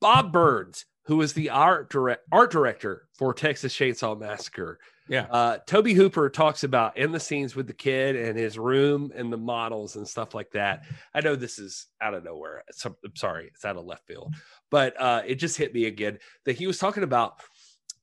[0.00, 4.78] Bob Burns, who was the art direct art director for Texas Chainsaw Massacre,
[5.08, 5.26] Yeah.
[5.30, 9.32] uh, Tobe Hooper talks about in the scenes with the kid and his room and
[9.32, 10.84] the models and stuff like that.
[11.14, 12.62] I know this is out of nowhere.
[12.84, 14.34] I'm sorry, it's out of left field,
[14.70, 17.40] but uh, it just hit me again that he was talking about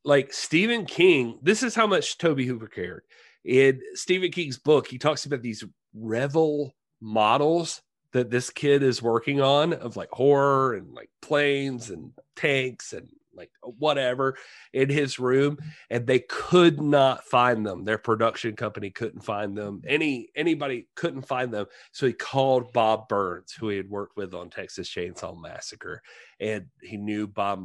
[0.03, 1.39] like Stephen King.
[1.41, 3.03] This is how much Tobe Hooper cared.
[3.45, 5.63] In Stephen King's book, he talks about these
[5.93, 7.81] Revell models
[8.17, 13.09] that this kid is working on of like horror and like planes and tanks and
[13.37, 14.35] like whatever
[14.73, 15.57] in his room
[15.91, 17.85] and they could not find them.
[17.85, 19.83] Their production company couldn't find them.
[19.87, 21.67] Any anybody couldn't find them.
[21.91, 26.01] So he called bob burns who he had worked with on texas chainsaw massacre
[26.39, 27.63] and he knew bob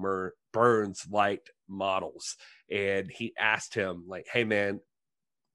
[0.52, 2.36] burns liked models.
[2.70, 4.80] And he asked him like hey man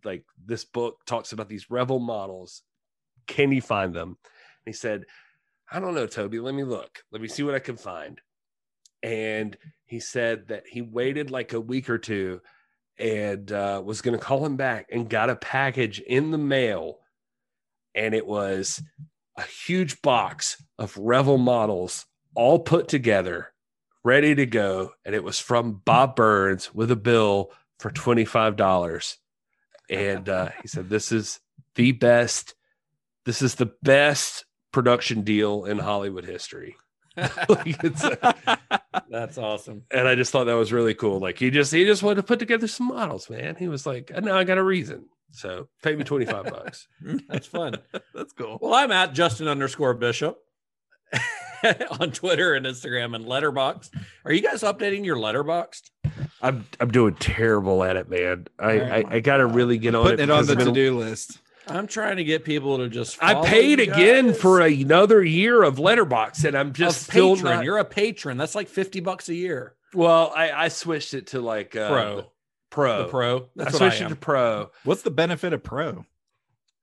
[0.03, 2.63] like this book talks about these Revell models.
[3.27, 4.17] Can you find them
[4.67, 5.05] he said
[5.71, 6.39] i don't know toby.
[6.39, 7.03] Let me look.
[7.11, 8.21] Let me see what i can find.
[9.03, 12.41] And he said that he waited like a week or two
[12.97, 16.99] and uh, was going to call him back and got a package in the mail.
[17.93, 18.81] And it was
[19.37, 23.53] a huge box of Revell models all put together
[24.03, 24.93] ready to go.
[25.05, 29.17] And it was from bob burns with a bill for $25
[29.89, 31.39] and uh, he said this is
[31.75, 32.55] the best.
[33.25, 34.45] This is the best
[34.77, 36.75] production deal in hollywood history
[37.17, 38.59] Like, it's a-
[39.09, 39.83] That's awesome.
[39.89, 41.19] and I just thought that was really cool.
[41.19, 43.55] Like he just he just wanted to put together some models, man.
[43.55, 45.05] He was like, now I got a reason.
[45.31, 46.87] So pay me 25 bucks.
[47.27, 47.73] That's fun.
[48.13, 48.59] That's cool.
[48.61, 50.37] Well, I'm at Justin underscore Bishop
[51.99, 53.89] on Twitter and Instagram and Letterbox.
[54.25, 55.81] Are you guys updating your Letterbox?
[56.41, 58.45] I'm I'm doing terrible at it, man.
[58.59, 60.23] I I, I gotta really get on Putting it.
[60.29, 61.39] it on the to do list.
[61.69, 63.17] I'm trying to get people to just.
[63.21, 67.77] I paid again for another year of letterbox and I'm just a still not- You're
[67.77, 68.37] a patron.
[68.37, 69.75] That's like fifty bucks a year.
[69.93, 72.31] well, I, I switched it to like uh, Pro.
[72.69, 73.03] pro.
[73.03, 73.37] The pro.
[73.37, 74.71] I That's what I switched it to pro.
[74.83, 76.05] What's the benefit of pro?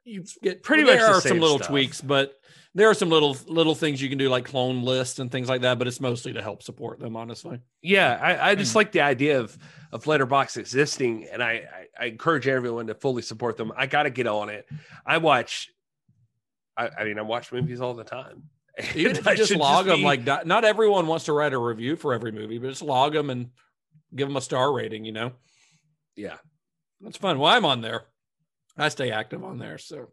[0.04, 1.68] you get Pretty there much the are same some little stuff.
[1.68, 2.34] tweaks, but
[2.74, 5.60] there are some little little things you can do like clone lists and things like
[5.62, 5.78] that.
[5.78, 7.60] But it's mostly to help support them, honestly.
[7.82, 8.58] Yeah, I, I Hmm.
[8.60, 9.56] just like the idea of
[9.92, 13.72] of Letterbox existing, and I, I I encourage everyone to fully support them.
[13.76, 14.66] I got to get on it.
[15.06, 15.70] I watch,
[16.76, 18.44] I, I mean, I watch movies all the time.
[18.96, 21.52] Even if you just should log them, be- like not- not everyone wants to write
[21.52, 23.50] a review for every movie, but just log them and
[24.16, 25.04] give them a star rating.
[25.04, 25.32] You know,
[26.16, 26.38] yeah,
[27.00, 27.38] that's fun.
[27.38, 28.02] Well, I'm on there.
[28.76, 30.08] I stay active on there, so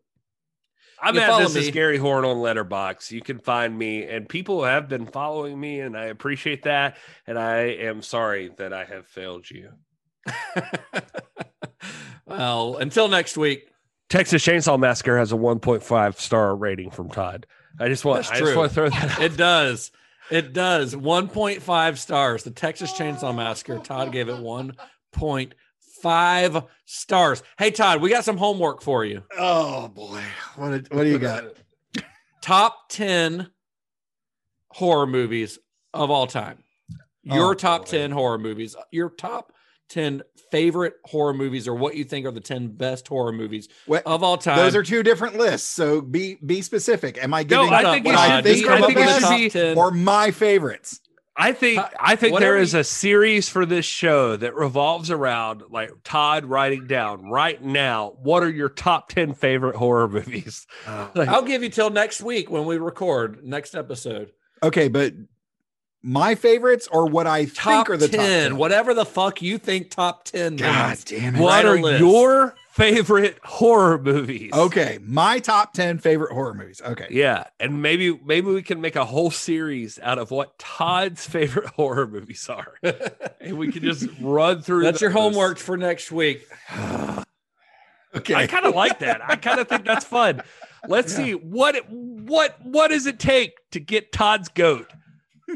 [1.02, 1.72] I'm You at this is.
[1.72, 3.12] Gary Horn on Letterbox.
[3.12, 6.98] You can find me, and people have been following me, and I appreciate that.
[7.26, 9.72] And I am sorry that I have failed you.
[12.26, 13.68] well, until next week.
[14.10, 17.48] Texas Chainsaw Massacre has a 1.5 star rating from Todd.
[17.80, 19.12] I just want, I just want to throw that.
[19.18, 19.22] Out.
[19.22, 19.92] It does.
[20.30, 20.94] It does.
[20.94, 22.44] 1.5 stars.
[22.44, 23.80] The Texas Chainsaw Massacre.
[23.80, 25.54] Todd gave it 1.5
[26.86, 27.44] stars.
[27.58, 29.24] Hey, Todd, we got some homework for you.
[29.38, 30.22] Oh boy,
[30.56, 31.46] what what do you got?
[32.42, 33.50] top 10
[34.70, 35.60] horror movies
[35.94, 36.64] of all time.
[37.24, 37.92] Your Oh, top boy.
[37.92, 39.54] 10 horror movies, your top
[39.90, 44.04] 10 favorite horror movies, or what you think are the 10 best horror movies What-
[44.08, 44.58] of all time.
[44.58, 45.70] Those are two different lists.
[45.70, 47.22] So be be specific.
[47.24, 49.52] Am I No, I think what it I should think be- are I think it
[49.52, 51.00] should be- or my favorites?
[51.42, 54.56] I think Uh, I think whatever there is you- a series for this show that
[54.56, 60.08] revolves around like Todd writing down right now what are your top 10 favorite horror
[60.08, 60.66] movies.
[61.16, 64.32] Like, I'll give you till next week when we record next episode.
[64.64, 65.14] Okay, but
[66.04, 68.58] my favorites or what I Top think are the 10, top 10.
[68.58, 71.04] whatever the fuck you think top 10 God means.
[71.04, 71.42] damn it.
[71.42, 72.00] what write are list.
[72.00, 74.52] your favorite horror movies?
[74.54, 76.82] Okay, my top 10 favorite horror movies.
[76.84, 77.08] Okay.
[77.12, 81.68] Yeah, and maybe maybe we can make a whole series out of what Todd's favorite
[81.76, 82.74] horror movies are,
[83.40, 84.84] and we can just run through.
[84.84, 86.48] That's your homework for next week.
[88.14, 88.36] Okay.
[88.36, 89.22] I kind of like that.
[89.24, 90.42] I kind of think that's fun.
[90.86, 94.92] Let's see what it, what what does it take to get Todd's goat?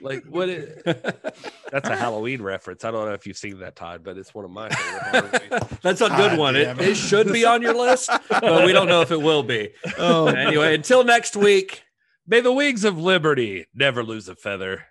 [0.01, 0.49] Like what?
[0.49, 0.83] It,
[1.71, 2.83] that's a Halloween reference.
[2.83, 5.79] I don't know if you've seen that, Todd, but it's one of my favorite movies.
[5.81, 6.55] That's a good God one.
[6.55, 6.79] It, it.
[6.81, 9.71] it should be on your list, but we don't know if it will be.
[9.97, 11.83] Oh, Anyway, until next week,
[12.27, 14.85] May the wings of liberty never lose a feather.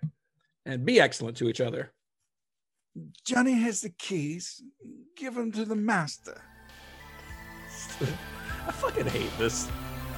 [0.65, 1.91] and be excellent to each other.
[3.25, 4.61] Johnny has the keys.
[5.17, 6.41] Give them to the master.
[8.67, 9.67] I fucking hate this.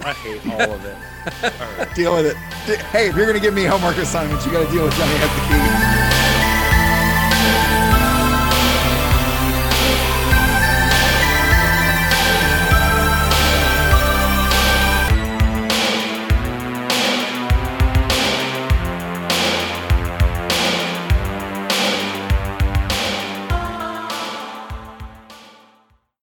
[0.02, 0.96] I hate all of it.
[1.44, 1.96] All right.
[1.96, 2.80] Deal with it.
[2.88, 5.14] Hey, if you're going to give me homework assignments, you got to deal with Johnny
[5.18, 5.87] has the keys.